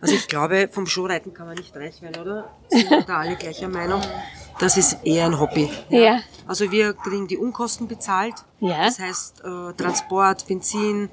Also 0.00 0.14
ich 0.14 0.28
glaube, 0.28 0.68
vom 0.70 0.86
Showreiten 0.86 1.34
kann 1.34 1.48
man 1.48 1.56
nicht 1.56 1.74
reich 1.74 2.00
werden, 2.00 2.22
oder? 2.22 2.56
Sind 2.68 2.88
wir 2.88 3.02
da 3.02 3.18
alle 3.18 3.34
gleicher 3.34 3.68
Meinung? 3.68 4.00
Das 4.58 4.76
ist 4.76 4.98
eher 5.04 5.26
ein 5.26 5.38
Hobby. 5.38 5.70
Ja. 5.88 6.20
Also 6.46 6.70
wir 6.70 6.94
kriegen 6.94 7.28
die 7.28 7.36
Unkosten 7.36 7.88
bezahlt. 7.88 8.34
Ja. 8.60 8.84
Das 8.86 8.98
heißt 8.98 9.42
äh, 9.44 9.72
Transport, 9.74 10.46
Benzin, 10.46 11.10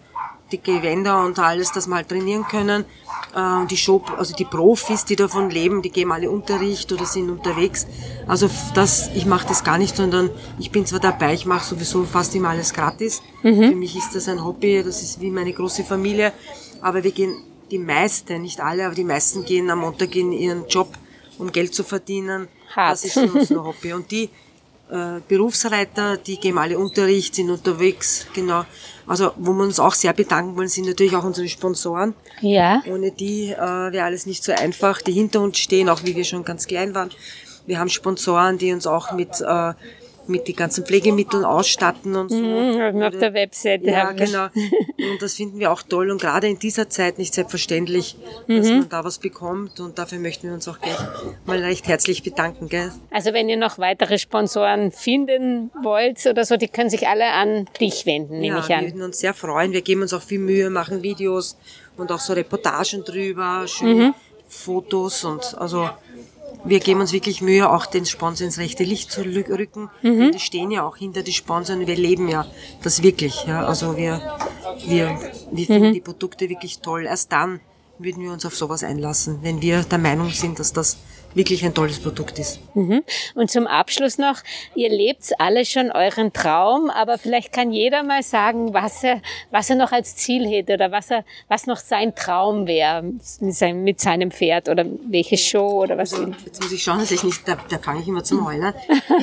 die 0.51 0.61
Gewänder 0.61 1.23
und 1.23 1.37
alles, 1.39 1.71
dass 1.71 1.87
wir 1.87 1.95
halt 1.95 2.09
trainieren 2.09 2.45
können. 2.47 2.85
Äh, 3.35 3.39
und 3.39 3.69
die 3.69 3.77
Show, 3.77 4.01
also 4.17 4.33
die 4.35 4.45
Profis, 4.45 5.05
die 5.05 5.15
davon 5.15 5.49
leben, 5.49 5.81
die 5.81 5.89
geben 5.89 6.11
alle 6.11 6.31
Unterricht 6.31 6.91
oder 6.91 7.05
sind 7.05 7.29
unterwegs. 7.29 7.85
Also 8.27 8.49
das, 8.73 9.09
ich 9.13 9.25
mache 9.25 9.47
das 9.47 9.63
gar 9.63 9.77
nicht, 9.77 9.95
sondern 9.95 10.29
ich 10.57 10.71
bin 10.71 10.85
zwar 10.85 10.99
dabei, 10.99 11.33
ich 11.33 11.45
mache 11.45 11.65
sowieso 11.65 12.05
fast 12.05 12.33
immer 12.35 12.49
alles 12.49 12.73
gratis. 12.73 13.21
Mhm. 13.43 13.69
Für 13.69 13.75
mich 13.75 13.95
ist 13.95 14.15
das 14.15 14.27
ein 14.27 14.43
Hobby, 14.43 14.83
das 14.83 15.01
ist 15.01 15.19
wie 15.19 15.31
meine 15.31 15.53
große 15.53 15.83
Familie. 15.83 16.31
Aber 16.81 17.03
wir 17.03 17.11
gehen, 17.11 17.43
die 17.71 17.79
meisten, 17.79 18.41
nicht 18.41 18.61
alle, 18.61 18.85
aber 18.85 18.95
die 18.95 19.03
meisten 19.03 19.43
gehen 19.43 19.69
am 19.69 19.79
Montag 19.79 20.15
in 20.15 20.31
ihren 20.31 20.67
Job, 20.67 20.93
um 21.37 21.51
Geld 21.51 21.73
zu 21.73 21.83
verdienen. 21.83 22.47
Hart. 22.75 22.93
Das 22.93 23.05
ist 23.05 23.13
für 23.13 23.31
uns 23.31 23.51
ein 23.51 23.63
Hobby. 23.63 23.93
Und 23.93 24.09
die 24.11 24.29
äh, 24.89 25.19
Berufsreiter, 25.27 26.17
die 26.17 26.39
geben 26.39 26.57
alle 26.57 26.77
Unterricht, 26.77 27.35
sind 27.35 27.49
unterwegs, 27.49 28.27
genau. 28.33 28.65
Also 29.07 29.31
wo 29.37 29.53
wir 29.53 29.63
uns 29.63 29.79
auch 29.79 29.93
sehr 29.93 30.13
bedanken 30.13 30.55
wollen, 30.55 30.67
sind 30.67 30.87
natürlich 30.87 31.15
auch 31.15 31.23
unsere 31.23 31.47
Sponsoren. 31.47 32.13
Ja. 32.41 32.83
Ohne 32.87 33.11
die 33.11 33.51
äh, 33.51 33.57
wäre 33.57 34.03
alles 34.05 34.25
nicht 34.25 34.43
so 34.43 34.51
einfach, 34.51 35.01
die 35.01 35.11
hinter 35.11 35.41
uns 35.41 35.57
stehen, 35.57 35.89
auch 35.89 36.03
wie 36.03 36.15
wir 36.15 36.23
schon 36.23 36.43
ganz 36.43 36.67
klein 36.67 36.93
waren. 36.93 37.09
Wir 37.65 37.79
haben 37.79 37.89
Sponsoren, 37.89 38.57
die 38.57 38.71
uns 38.73 38.85
auch 38.85 39.11
mit 39.11 39.41
äh, 39.41 39.73
mit 40.27 40.47
den 40.47 40.55
ganzen 40.55 40.85
Pflegemitteln 40.85 41.45
ausstatten 41.45 42.15
und 42.15 42.29
so. 42.29 42.35
Mhm, 42.37 43.01
auf 43.03 43.17
der 43.17 43.33
Webseite 43.33 43.85
Ja, 43.89 44.07
haben 44.07 44.19
wir- 44.19 44.25
genau. 44.25 44.45
Und 45.11 45.21
das 45.21 45.35
finden 45.35 45.59
wir 45.59 45.71
auch 45.71 45.81
toll 45.83 46.09
und 46.11 46.19
gerade 46.21 46.47
in 46.47 46.57
dieser 46.59 46.89
Zeit 46.89 47.17
nicht 47.17 47.33
selbstverständlich, 47.33 48.15
dass 48.47 48.67
Mhm. 48.69 48.79
man 48.79 48.89
da 48.89 49.03
was 49.03 49.19
bekommt 49.19 49.79
und 49.79 49.97
dafür 49.99 50.19
möchten 50.19 50.47
wir 50.47 50.53
uns 50.53 50.67
auch 50.67 50.79
gleich 50.79 50.97
mal 51.45 51.59
recht 51.59 51.87
herzlich 51.87 52.23
bedanken. 52.23 52.69
Gell? 52.69 52.91
Also 53.11 53.33
wenn 53.33 53.47
ihr 53.49 53.57
noch 53.57 53.77
weitere 53.77 54.17
Sponsoren 54.17 54.91
finden 54.91 55.71
wollt 55.83 56.25
oder 56.25 56.45
so, 56.45 56.57
die 56.57 56.67
können 56.67 56.89
sich 56.89 57.07
alle 57.07 57.25
an 57.31 57.67
dich 57.79 58.05
wenden, 58.05 58.39
nehme 58.39 58.55
ja, 58.57 58.61
ich 58.61 58.69
wir 58.69 58.77
an. 58.77 58.85
würden 58.85 59.01
uns 59.03 59.19
sehr 59.19 59.33
freuen. 59.33 59.71
Wir 59.73 59.81
geben 59.81 60.01
uns 60.01 60.13
auch 60.13 60.21
viel 60.21 60.39
Mühe, 60.39 60.69
machen 60.69 61.03
Videos 61.03 61.57
und 61.97 62.11
auch 62.11 62.19
so 62.19 62.33
Reportagen 62.33 63.03
drüber, 63.03 63.63
schöne 63.67 63.93
Mhm. 64.07 64.13
Fotos 64.47 65.23
und 65.23 65.57
also 65.57 65.89
wir 66.63 66.79
geben 66.79 66.99
uns 67.01 67.13
wirklich 67.13 67.41
Mühe, 67.41 67.69
auch 67.69 67.85
den 67.85 68.05
Sponsor 68.05 68.45
ins 68.45 68.57
rechte 68.57 68.83
Licht 68.83 69.11
zu 69.11 69.21
rücken. 69.21 69.89
Mhm. 70.01 70.31
Die 70.31 70.39
stehen 70.39 70.71
ja 70.71 70.83
auch 70.83 70.97
hinter 70.97 71.21
die 71.21 71.33
Sponsoren. 71.33 71.85
Wir 71.85 71.95
leben 71.95 72.27
ja 72.27 72.45
das 72.81 73.03
wirklich. 73.03 73.45
Ja. 73.47 73.65
Also 73.65 73.97
wir, 73.97 74.21
wir, 74.85 75.17
wir 75.51 75.65
finden 75.65 75.89
Mhm. 75.89 75.93
die 75.93 76.01
Produkte 76.01 76.49
wirklich 76.49 76.79
toll. 76.79 77.05
Erst 77.05 77.31
dann 77.31 77.59
würden 77.99 78.23
wir 78.23 78.31
uns 78.31 78.45
auf 78.45 78.55
sowas 78.55 78.83
einlassen, 78.83 79.39
wenn 79.41 79.61
wir 79.61 79.83
der 79.83 79.99
Meinung 79.99 80.29
sind, 80.31 80.59
dass 80.59 80.73
das 80.73 80.97
wirklich 81.35 81.63
ein 81.65 81.73
tolles 81.73 81.99
Produkt 81.99 82.39
ist. 82.39 82.59
Mhm. 82.75 83.03
Und 83.35 83.51
zum 83.51 83.67
Abschluss 83.67 84.17
noch, 84.17 84.39
ihr 84.73 84.89
lebt 84.89 85.39
alle 85.39 85.65
schon 85.65 85.91
euren 85.91 86.33
Traum, 86.33 86.89
aber 86.89 87.17
vielleicht 87.17 87.51
kann 87.53 87.71
jeder 87.71 88.03
mal 88.03 88.23
sagen, 88.23 88.73
was 88.73 89.03
er, 89.03 89.21
was 89.51 89.69
er 89.69 89.75
noch 89.75 89.91
als 89.91 90.15
Ziel 90.15 90.47
hätte 90.47 90.73
oder 90.73 90.91
was, 90.91 91.11
er, 91.11 91.25
was 91.47 91.67
noch 91.67 91.77
sein 91.77 92.15
Traum 92.15 92.67
wäre 92.67 93.03
mit 93.03 93.55
seinem, 93.55 93.83
mit 93.83 93.99
seinem 93.99 94.31
Pferd 94.31 94.69
oder 94.69 94.85
welche 95.07 95.37
Show 95.37 95.83
oder 95.83 95.97
was. 95.97 96.13
Also, 96.13 96.33
jetzt 96.45 96.61
muss 96.61 96.71
ich 96.71 96.83
schauen, 96.83 96.99
dass 96.99 97.11
ich 97.11 97.23
nicht, 97.23 97.47
da, 97.47 97.57
da 97.69 97.77
fange 97.77 98.01
ich 98.01 98.07
immer 98.07 98.23
zum 98.23 98.45
Heulen. 98.45 98.73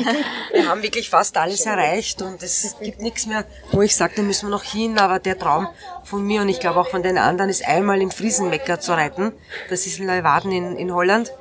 wir 0.52 0.68
haben 0.68 0.82
wirklich 0.82 1.08
fast 1.08 1.36
alles 1.36 1.62
erreicht 1.66 2.22
und 2.22 2.42
es 2.42 2.76
gibt 2.80 3.00
nichts 3.00 3.26
mehr, 3.26 3.44
wo 3.72 3.82
ich 3.82 3.96
sage, 3.96 4.14
da 4.16 4.22
müssen 4.22 4.48
wir 4.48 4.50
noch 4.50 4.64
hin, 4.64 4.98
aber 4.98 5.18
der 5.18 5.38
Traum 5.38 5.68
von 6.04 6.24
mir 6.24 6.42
und 6.42 6.48
ich 6.48 6.60
glaube 6.60 6.80
auch 6.80 6.88
von 6.88 7.02
den 7.02 7.16
anderen 7.16 7.50
ist 7.50 7.66
einmal 7.66 8.00
im 8.02 8.10
Friesenmecker 8.10 8.80
zu 8.80 8.92
reiten. 8.92 9.32
Das 9.70 9.86
ist 9.86 9.98
in 9.98 10.06
Leeuwarden 10.06 10.52
in, 10.52 10.76
in 10.76 10.92
Holland. 10.92 11.32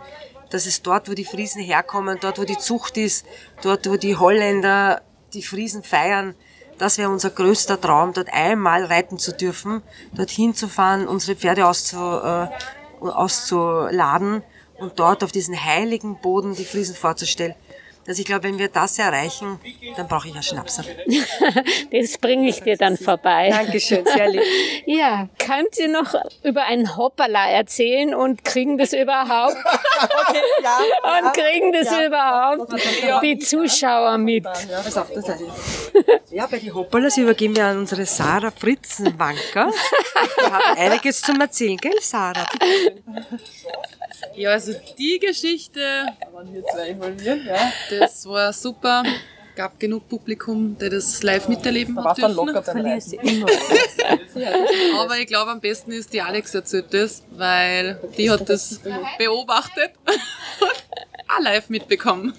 Das 0.52 0.68
ist 0.68 0.86
dort, 0.86 1.10
wo 1.10 1.14
die 1.14 1.26
Friesen 1.26 1.64
herkommen, 1.64 2.18
dort, 2.22 2.38
wo 2.38 2.44
die 2.44 2.58
Zucht 2.58 2.98
ist, 2.98 3.26
dort, 3.64 3.90
wo 3.90 3.96
die 3.96 4.18
Holländer 4.18 5.02
die 5.34 5.42
Friesen 5.42 5.82
feiern. 5.82 6.36
Das 6.78 6.98
wäre 6.98 7.10
unser 7.10 7.30
größter 7.30 7.80
Traum, 7.80 8.14
dort 8.14 8.32
einmal 8.34 8.86
reiten 8.86 9.18
zu 9.18 9.32
dürfen, 9.32 9.82
dorthin 10.14 10.54
zu 10.54 10.68
fahren, 10.68 11.08
unsere 11.08 11.38
Pferde 11.38 11.68
auszu, 11.68 11.98
äh, 11.98 12.48
auszuladen 13.00 14.44
und 14.78 15.00
dort 15.00 15.24
auf 15.24 15.32
diesen 15.32 15.64
heiligen 15.64 16.20
Boden 16.20 16.56
die 16.56 16.66
Friesen 16.66 16.96
vorzustellen. 16.96 17.56
Also 18.08 18.20
ich 18.20 18.26
glaube, 18.26 18.44
wenn 18.44 18.58
wir 18.58 18.68
das 18.68 18.98
erreichen, 18.98 19.60
dann 19.96 20.08
brauche 20.08 20.28
ich 20.28 20.34
einen 20.34 20.44
Schnapser. 20.44 20.84
Das 21.92 22.18
bringe 22.18 22.50
ich 22.50 22.62
dir 22.62 22.78
dann 22.78 22.98
vorbei. 22.98 23.50
Dankeschön, 23.50 24.06
sehr 24.06 24.30
lieb. 24.30 24.42
Ja, 24.86 25.28
könnt 25.38 25.78
ihr 25.78 25.90
noch 25.90 26.14
über 26.44 26.64
einen 26.64 26.98
Hoppala 26.98 27.50
erzählen 27.50 28.16
und 28.16 28.44
kriegen 28.44 28.78
das 28.78 28.94
überhaupt? 28.94 29.58
Okay, 30.02 30.42
ja. 30.64 30.80
Und 31.20 31.34
kriegen 31.34 31.74
das 31.74 31.92
überhaupt 31.92 33.24
die 33.24 33.38
Zuschauer 33.38 34.18
mit? 34.18 34.44
Pass 34.44 34.98
auf, 34.98 35.12
das 35.14 35.30
heißt. 35.30 35.44
Ja, 36.32 36.48
bei 36.48 36.60
den 36.60 36.74
Hoppalas 36.74 37.18
übergeben 37.18 37.56
wir 37.56 37.66
an 37.66 37.80
unsere 37.80 38.06
Sarah 38.06 38.52
Fritzenwanker. 38.52 39.72
Wir 40.38 40.52
haben 40.52 40.78
einiges 40.78 41.22
zum 41.22 41.40
Erzählen, 41.40 41.78
gell, 41.78 42.00
Sarah? 42.02 42.46
Ja, 44.36 44.52
also 44.52 44.74
die 44.98 45.20
Geschichte, 45.20 45.80
Da 46.20 46.34
waren 46.34 46.54
wir 46.54 46.64
zwei 46.66 46.90
involviert, 46.90 47.46
ja. 47.46 47.72
das 48.00 48.26
war 48.26 48.54
super. 48.54 49.04
Gab 49.56 49.78
genug 49.80 50.08
Publikum, 50.08 50.78
der 50.78 50.90
das 50.92 51.22
live 51.24 51.50
miterleben 51.50 51.96
Da 51.96 52.04
hat 52.06 52.18
war 52.18 52.30
dann 52.30 52.36
dürfen. 52.36 52.48
locker 52.56 52.74
beim 52.74 52.86
Reiten. 52.86 53.46
Aber 54.98 55.18
ich 55.18 55.28
glaube, 55.28 55.52
am 55.52 55.60
besten 55.60 55.92
ist 55.92 56.14
die 56.14 56.22
Alex 56.22 56.56
erzählt 56.56 56.94
das, 56.94 57.24
weil 57.32 58.00
die 58.18 58.32
hat 58.32 58.48
das 58.50 58.80
beobachtet 59.18 59.92
und 60.06 60.84
auch 61.28 61.42
live 61.42 61.70
mitbekommen. 61.70 62.34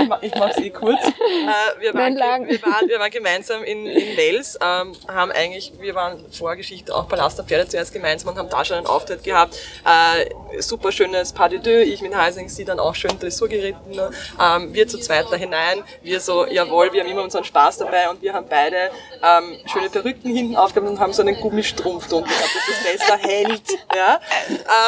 Ich 0.00 0.08
ma- 0.08 0.18
Ich 0.22 0.34
mache 0.34 0.50
es 0.50 0.58
eh 0.58 0.70
kurz. 0.70 1.00
Äh, 1.04 1.80
wir, 1.80 1.94
waren, 1.94 2.16
wir, 2.16 2.62
waren, 2.62 2.88
wir 2.88 2.98
waren 2.98 3.10
gemeinsam 3.10 3.62
in, 3.64 3.86
in 3.86 4.16
Wales, 4.16 4.58
ähm, 4.62 4.92
haben 5.08 5.32
eigentlich, 5.32 5.72
wir 5.80 5.94
waren 5.94 6.24
Vorgeschichte 6.30 6.94
auch 6.94 7.08
Palast 7.08 7.38
der 7.38 7.44
Pferde 7.44 7.68
zuerst 7.68 7.92
gemeinsam 7.92 8.30
und 8.30 8.38
haben 8.38 8.48
da 8.48 8.64
schon 8.64 8.76
einen 8.78 8.86
Auftritt 8.86 9.22
gehabt. 9.24 9.56
Äh, 9.84 10.60
super 10.60 10.92
schönes 10.92 11.32
Pas 11.32 11.48
de 11.50 11.58
deux, 11.58 11.86
ich 11.86 12.00
mit 12.00 12.14
Heising, 12.14 12.48
sie 12.48 12.64
dann 12.64 12.78
auch 12.78 12.94
schön 12.94 13.18
Dressur 13.18 13.48
geritten. 13.48 13.98
Ähm, 14.40 14.74
wir 14.74 14.86
zu 14.88 14.98
zweit 14.98 15.26
da 15.30 15.36
hinein, 15.36 15.82
wir 16.02 16.20
so, 16.20 16.46
jawohl, 16.46 16.92
wir 16.92 17.02
haben 17.02 17.10
immer 17.10 17.22
unseren 17.22 17.44
Spaß 17.44 17.78
dabei 17.78 18.08
und 18.08 18.22
wir 18.22 18.32
haben 18.32 18.46
beide 18.48 18.90
ähm, 19.22 19.58
schöne 19.72 19.90
Perücken 19.90 20.34
hinten 20.34 20.56
aufgehabt 20.56 20.88
und 20.88 21.00
haben 21.00 21.12
so 21.12 21.22
einen 21.22 21.40
Gummistrumpf 21.40 22.08
drunter 22.08 22.28
gehabt, 22.28 22.50
dass 22.54 22.66
das 22.98 23.06
besser 23.08 23.16
hält. 23.18 23.62
Ja? 23.94 24.20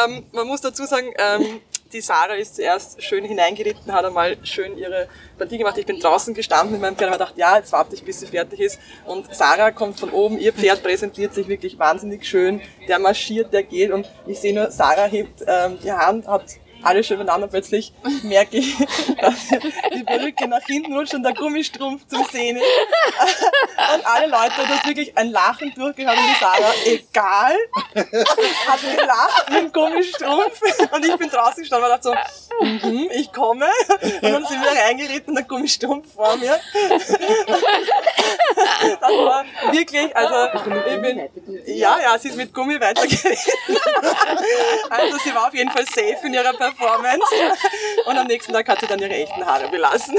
Ähm, 0.07 0.27
man 0.33 0.47
muss 0.47 0.61
dazu 0.61 0.85
sagen, 0.85 1.12
ähm, 1.19 1.61
die 1.92 2.01
Sarah 2.01 2.35
ist 2.35 2.57
zuerst 2.57 3.03
schön 3.03 3.25
hineingeritten, 3.25 3.92
hat 3.92 4.05
einmal 4.05 4.37
schön 4.44 4.77
ihre 4.77 5.09
Partie 5.38 5.59
gemacht. 5.59 5.79
Ich 5.79 5.87
bin 5.87 5.99
draußen 6.01 6.35
gestanden 6.35 6.72
mit 6.72 6.81
meinem 6.81 6.96
Pferd 6.96 7.09
und 7.09 7.14
habe 7.14 7.25
gedacht, 7.25 7.38
ja, 7.38 7.57
jetzt 7.57 7.72
warte 7.72 7.94
ich, 7.94 8.03
bis 8.03 8.20
sie 8.20 8.27
fertig 8.27 8.61
ist. 8.61 8.79
Und 9.05 9.35
Sarah 9.35 9.70
kommt 9.70 9.99
von 10.01 10.11
oben, 10.11 10.38
ihr 10.38 10.53
Pferd 10.53 10.83
präsentiert 10.83 11.35
sich 11.35 11.49
wirklich 11.49 11.79
wahnsinnig 11.79 12.27
schön. 12.27 12.61
Der 12.88 12.99
marschiert, 12.99 13.53
der 13.53 13.62
geht 13.62 13.90
und 13.90 14.09
ich 14.27 14.40
sehe 14.40 14.55
nur, 14.55 14.70
Sarah 14.70 15.07
hebt 15.07 15.44
ähm, 15.46 15.79
die 15.83 15.92
Hand, 15.92 16.27
hat 16.27 16.44
alles 16.83 17.07
schön 17.07 17.19
beieinander. 17.19 17.49
Plötzlich 17.49 17.93
merke 18.23 18.59
ich, 18.59 18.77
dass 19.21 19.49
die 19.95 20.05
Perücke 20.05 20.49
nach 20.49 20.62
hinten 20.67 20.97
rutscht 20.97 21.15
und 21.15 21.23
der 21.23 21.35
Gummistrumpf 21.35 22.07
zum 22.07 22.25
Sehen 22.27 22.57
ist. 22.57 22.65
Und 23.95 24.07
alle 24.07 24.27
Leute, 24.27 24.55
das 24.69 24.87
wirklich 24.87 25.17
ein 25.17 25.31
Lachen 25.31 25.73
durchgehört 25.75 26.17
und 26.17 26.25
die 26.27 26.41
Sarah, 26.41 26.73
egal, 26.85 27.57
hat 28.67 28.81
gelacht 28.81 29.51
mit 29.51 29.62
dem 29.62 29.73
Gummistrumpf 29.73 30.61
und 30.93 31.05
ich 31.05 31.17
bin 31.17 31.29
draußen 31.29 31.62
gestanden 31.62 31.91
und 31.91 32.05
dachte 32.05 32.09
so, 32.09 32.46
mhm, 32.61 33.09
ich 33.14 33.33
komme. 33.33 33.66
Und 34.01 34.23
dann 34.23 34.45
sind 34.47 34.62
wir 34.62 34.83
reingeritten, 34.83 35.35
der 35.35 35.45
Gummistrumpf 35.45 36.14
vor 36.14 36.37
mir. 36.37 36.59
Das 39.01 39.11
war 39.11 39.45
wirklich, 39.73 40.16
also 40.16 40.35
ich 40.57 41.01
bin, 41.01 41.21
ja, 41.66 41.99
ja, 42.01 42.19
sie 42.19 42.29
ist 42.29 42.37
mit 42.37 42.53
Gummi 42.53 42.81
weitergeritten. 42.81 43.53
Also 44.90 45.19
sie 45.19 45.35
war 45.35 45.49
auf 45.49 45.55
jeden 45.55 45.71
Fall 45.71 45.85
safe 45.85 46.27
in 46.27 46.35
ihrer 46.35 46.53
Performance. 46.53 47.27
Und 48.07 48.16
am 48.16 48.27
nächsten 48.27 48.53
Tag 48.53 48.69
hat 48.69 48.81
sie 48.81 48.87
dann 48.87 48.99
ihre 48.99 49.14
echten 49.14 49.45
Haare 49.45 49.69
belassen. 49.69 50.16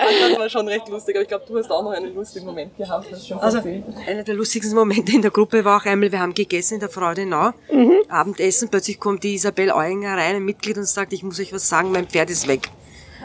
Also 0.00 0.28
das 0.28 0.38
war 0.38 0.48
schon 0.48 0.68
recht 0.68 0.88
lustig, 0.88 1.16
aber 1.16 1.22
ich 1.22 1.28
glaube, 1.28 1.44
du 1.46 1.58
hast 1.58 1.70
auch 1.70 1.82
noch 1.82 1.92
einen 1.92 2.14
lustigen 2.14 2.46
Moment 2.46 2.76
gehabt. 2.76 3.10
Das 3.10 3.26
schon 3.26 3.38
Also, 3.40 3.58
einer 4.06 4.22
der 4.22 4.34
lustigsten 4.34 4.74
Momente 4.74 5.12
in 5.12 5.22
der 5.22 5.30
Gruppe 5.30 5.64
war 5.64 5.80
auch 5.80 5.86
einmal, 5.86 6.12
wir 6.12 6.20
haben 6.20 6.34
gegessen 6.34 6.74
in 6.74 6.80
der 6.80 6.90
Freudenau, 6.90 7.52
Abendessen, 8.08 8.68
plötzlich 8.68 8.98
kommt 9.00 9.22
die 9.24 9.34
Isabel 9.34 9.70
Euinger 9.72 10.16
rein, 10.16 10.27
ein 10.36 10.44
Mitglied, 10.44 10.76
und 10.78 10.86
sagt, 10.86 11.12
ich 11.12 11.22
muss 11.22 11.40
euch 11.40 11.52
was 11.52 11.68
sagen, 11.68 11.92
mein 11.92 12.06
Pferd 12.06 12.30
ist 12.30 12.46
weg. 12.48 12.70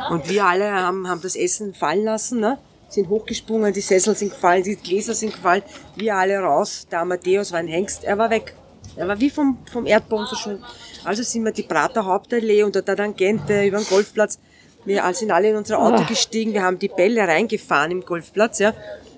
Und 0.10 0.30
wir 0.30 0.46
alle 0.46 0.72
haben, 0.72 1.08
haben 1.08 1.22
das 1.22 1.36
Essen 1.36 1.74
fallen 1.74 2.04
lassen, 2.04 2.40
ne? 2.40 2.58
sind 2.94 3.10
hochgesprungen, 3.10 3.74
die 3.74 3.82
Sessel 3.82 4.16
sind 4.16 4.32
gefallen, 4.32 4.64
die 4.64 4.76
Gläser 4.76 5.14
sind 5.14 5.34
gefallen, 5.34 5.64
wir 5.96 6.16
alle 6.16 6.40
raus. 6.40 6.88
Der 6.92 7.02
Amadeus 7.02 7.52
war 7.52 7.60
ein 7.60 7.68
Hengst, 7.68 8.04
er 8.04 8.18
war 8.18 8.30
weg. 8.30 8.56
Er 8.96 9.08
war 9.08 9.20
wie 9.20 9.30
vom, 9.30 9.58
vom 9.72 9.86
Erdboden 9.88 10.28
verschwunden. 10.28 10.64
Also 11.04 11.24
sind 11.24 11.44
wir 11.44 11.52
die 11.52 11.64
Prater 11.64 12.06
Hauptallee 12.06 12.64
und 12.64 12.76
der 12.76 12.86
Tangente 12.86 13.66
über 13.66 13.78
den 13.78 13.88
Golfplatz. 13.88 14.40
Wir 14.86 15.04
sind 15.14 15.32
alle 15.32 15.50
in 15.50 15.56
unser 15.56 15.80
Auto 15.80 16.04
gestiegen, 16.06 16.54
wir 16.54 16.64
haben 16.64 16.78
die 16.78 16.90
Bälle 16.90 17.22
reingefahren 17.22 17.92
im 17.92 18.02
Golfplatz, 18.02 18.60
ja. 18.60 18.74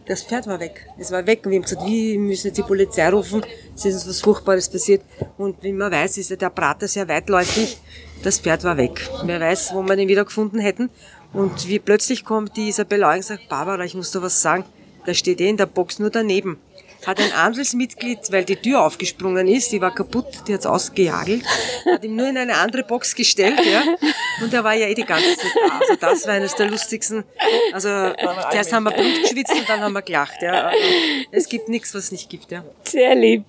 Das 0.08 0.22
Pferd 0.22 0.46
war 0.46 0.60
weg. 0.60 0.88
Es 1.00 1.12
war 1.12 1.26
weg 1.26 1.41
und 1.46 1.52
wir 1.52 1.58
haben 1.58 1.63
gesagt, 1.63 1.86
wir 1.86 2.20
müssen 2.20 2.48
jetzt 2.48 2.58
die 2.58 2.63
Polizei 2.63 3.10
rufen. 3.10 3.44
Es 3.76 3.86
ist 3.86 3.96
uns 3.96 4.08
was 4.08 4.22
Furchtbares 4.22 4.70
passiert. 4.70 5.02
Und 5.38 5.63
wie 5.63 5.72
man 5.72 5.91
weiß, 5.91 6.18
ist 6.20 6.30
ja 6.30 6.36
der 6.36 6.52
Prater 6.52 6.88
sehr 6.88 7.08
weitläufig. 7.08 7.80
Das 8.22 8.39
Pferd 8.39 8.63
war 8.63 8.78
weg. 8.78 9.10
Wer 9.24 9.39
weiß, 9.39 9.74
wo 9.74 9.82
wir 9.82 9.96
den 9.96 10.08
wieder 10.08 10.26
gefunden 10.26 10.60
hätten. 10.60 10.91
Und 11.34 11.68
wie 11.68 11.80
plötzlich 11.80 12.24
kommt 12.24 12.56
die 12.56 12.70
Isabella 12.70 13.15
und 13.15 13.24
sagt, 13.24 13.50
Barbara, 13.50 13.84
ich 13.84 13.96
muss 13.96 14.12
dir 14.12 14.22
was 14.22 14.41
sagen. 14.41 14.63
Da 15.06 15.13
steht 15.13 15.41
eh 15.41 15.50
in 15.50 15.58
der 15.58 15.65
Box 15.65 15.98
nur 15.98 16.12
daneben. 16.12 16.60
Hat 17.06 17.20
ein 17.20 17.32
anderes 17.34 17.74
Mitglied, 17.74 18.20
weil 18.32 18.44
die 18.46 18.56
Tür 18.56 18.84
aufgesprungen 18.84 19.48
ist, 19.48 19.72
die 19.72 19.82
war 19.82 19.94
kaputt, 19.94 20.26
die 20.48 20.54
hat's 20.54 20.65
ausgejagelt, 20.65 21.44
hat 21.86 22.04
ihm 22.04 22.15
nur 22.15 22.28
in 22.28 22.38
eine 22.38 22.56
andere 22.56 22.84
Box 22.84 23.15
gestellt, 23.15 23.60
ja. 23.65 23.84
Und 24.41 24.54
er 24.54 24.63
war 24.63 24.74
ja 24.74 24.88
eh 24.88 24.94
die 24.94 25.06
ganze 25.06 25.36
Zeit 25.38 25.52
da. 25.56 25.78
Also 25.80 25.96
das 25.96 26.28
war 26.28 26.34
eines 26.34 26.56
der 26.56 26.70
lustigsten. 26.70 27.24
Also 27.74 27.89
zuerst 28.52 28.74
haben 28.74 28.84
wir 28.84 28.91
Blut 28.91 29.22
geschwitzt 29.22 29.54
und 29.54 29.70
dann 29.70 29.82
haben 29.82 29.94
wir 29.94 30.02
gelacht, 30.02 30.41
ja. 30.41 30.68
Also, 30.68 30.84
es 31.32 31.50
gibt 31.50 31.70
nichts, 31.70 31.94
was 31.94 32.06
es 32.06 32.12
nicht 32.12 32.30
gibt, 32.30 32.52
ja. 32.52 32.63
Sehr 32.84 33.15
lieb. 33.15 33.44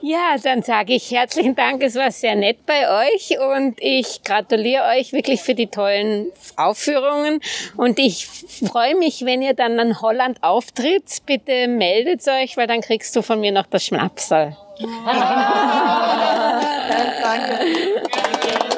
Ja, 0.00 0.36
dann 0.42 0.62
sage 0.62 0.94
ich 0.94 1.10
herzlichen 1.10 1.54
Dank. 1.54 1.82
Es 1.82 1.94
war 1.94 2.10
sehr 2.10 2.36
nett 2.36 2.64
bei 2.66 3.06
euch 3.06 3.36
und 3.38 3.76
ich 3.80 4.22
gratuliere 4.22 4.84
euch 4.96 5.12
wirklich 5.12 5.42
für 5.42 5.54
die 5.54 5.66
tollen 5.66 6.26
Aufführungen. 6.56 7.40
Und 7.76 7.98
ich 7.98 8.26
freue 8.26 8.96
mich, 8.96 9.24
wenn 9.24 9.42
ihr 9.42 9.54
dann 9.54 9.78
in 9.78 10.00
Holland 10.00 10.42
auftritt. 10.42 11.18
Bitte 11.26 11.68
meldet 11.68 12.26
euch, 12.28 12.56
weil 12.56 12.66
dann 12.66 12.80
kriegst 12.80 13.14
du 13.16 13.22
von 13.22 13.40
mir 13.40 13.52
noch 13.52 13.66
das 13.66 13.84
Schnapsal. 13.84 14.56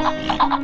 Ha 0.00 0.06
ha 0.06 0.36
ha 0.38 0.48
ha! 0.48 0.59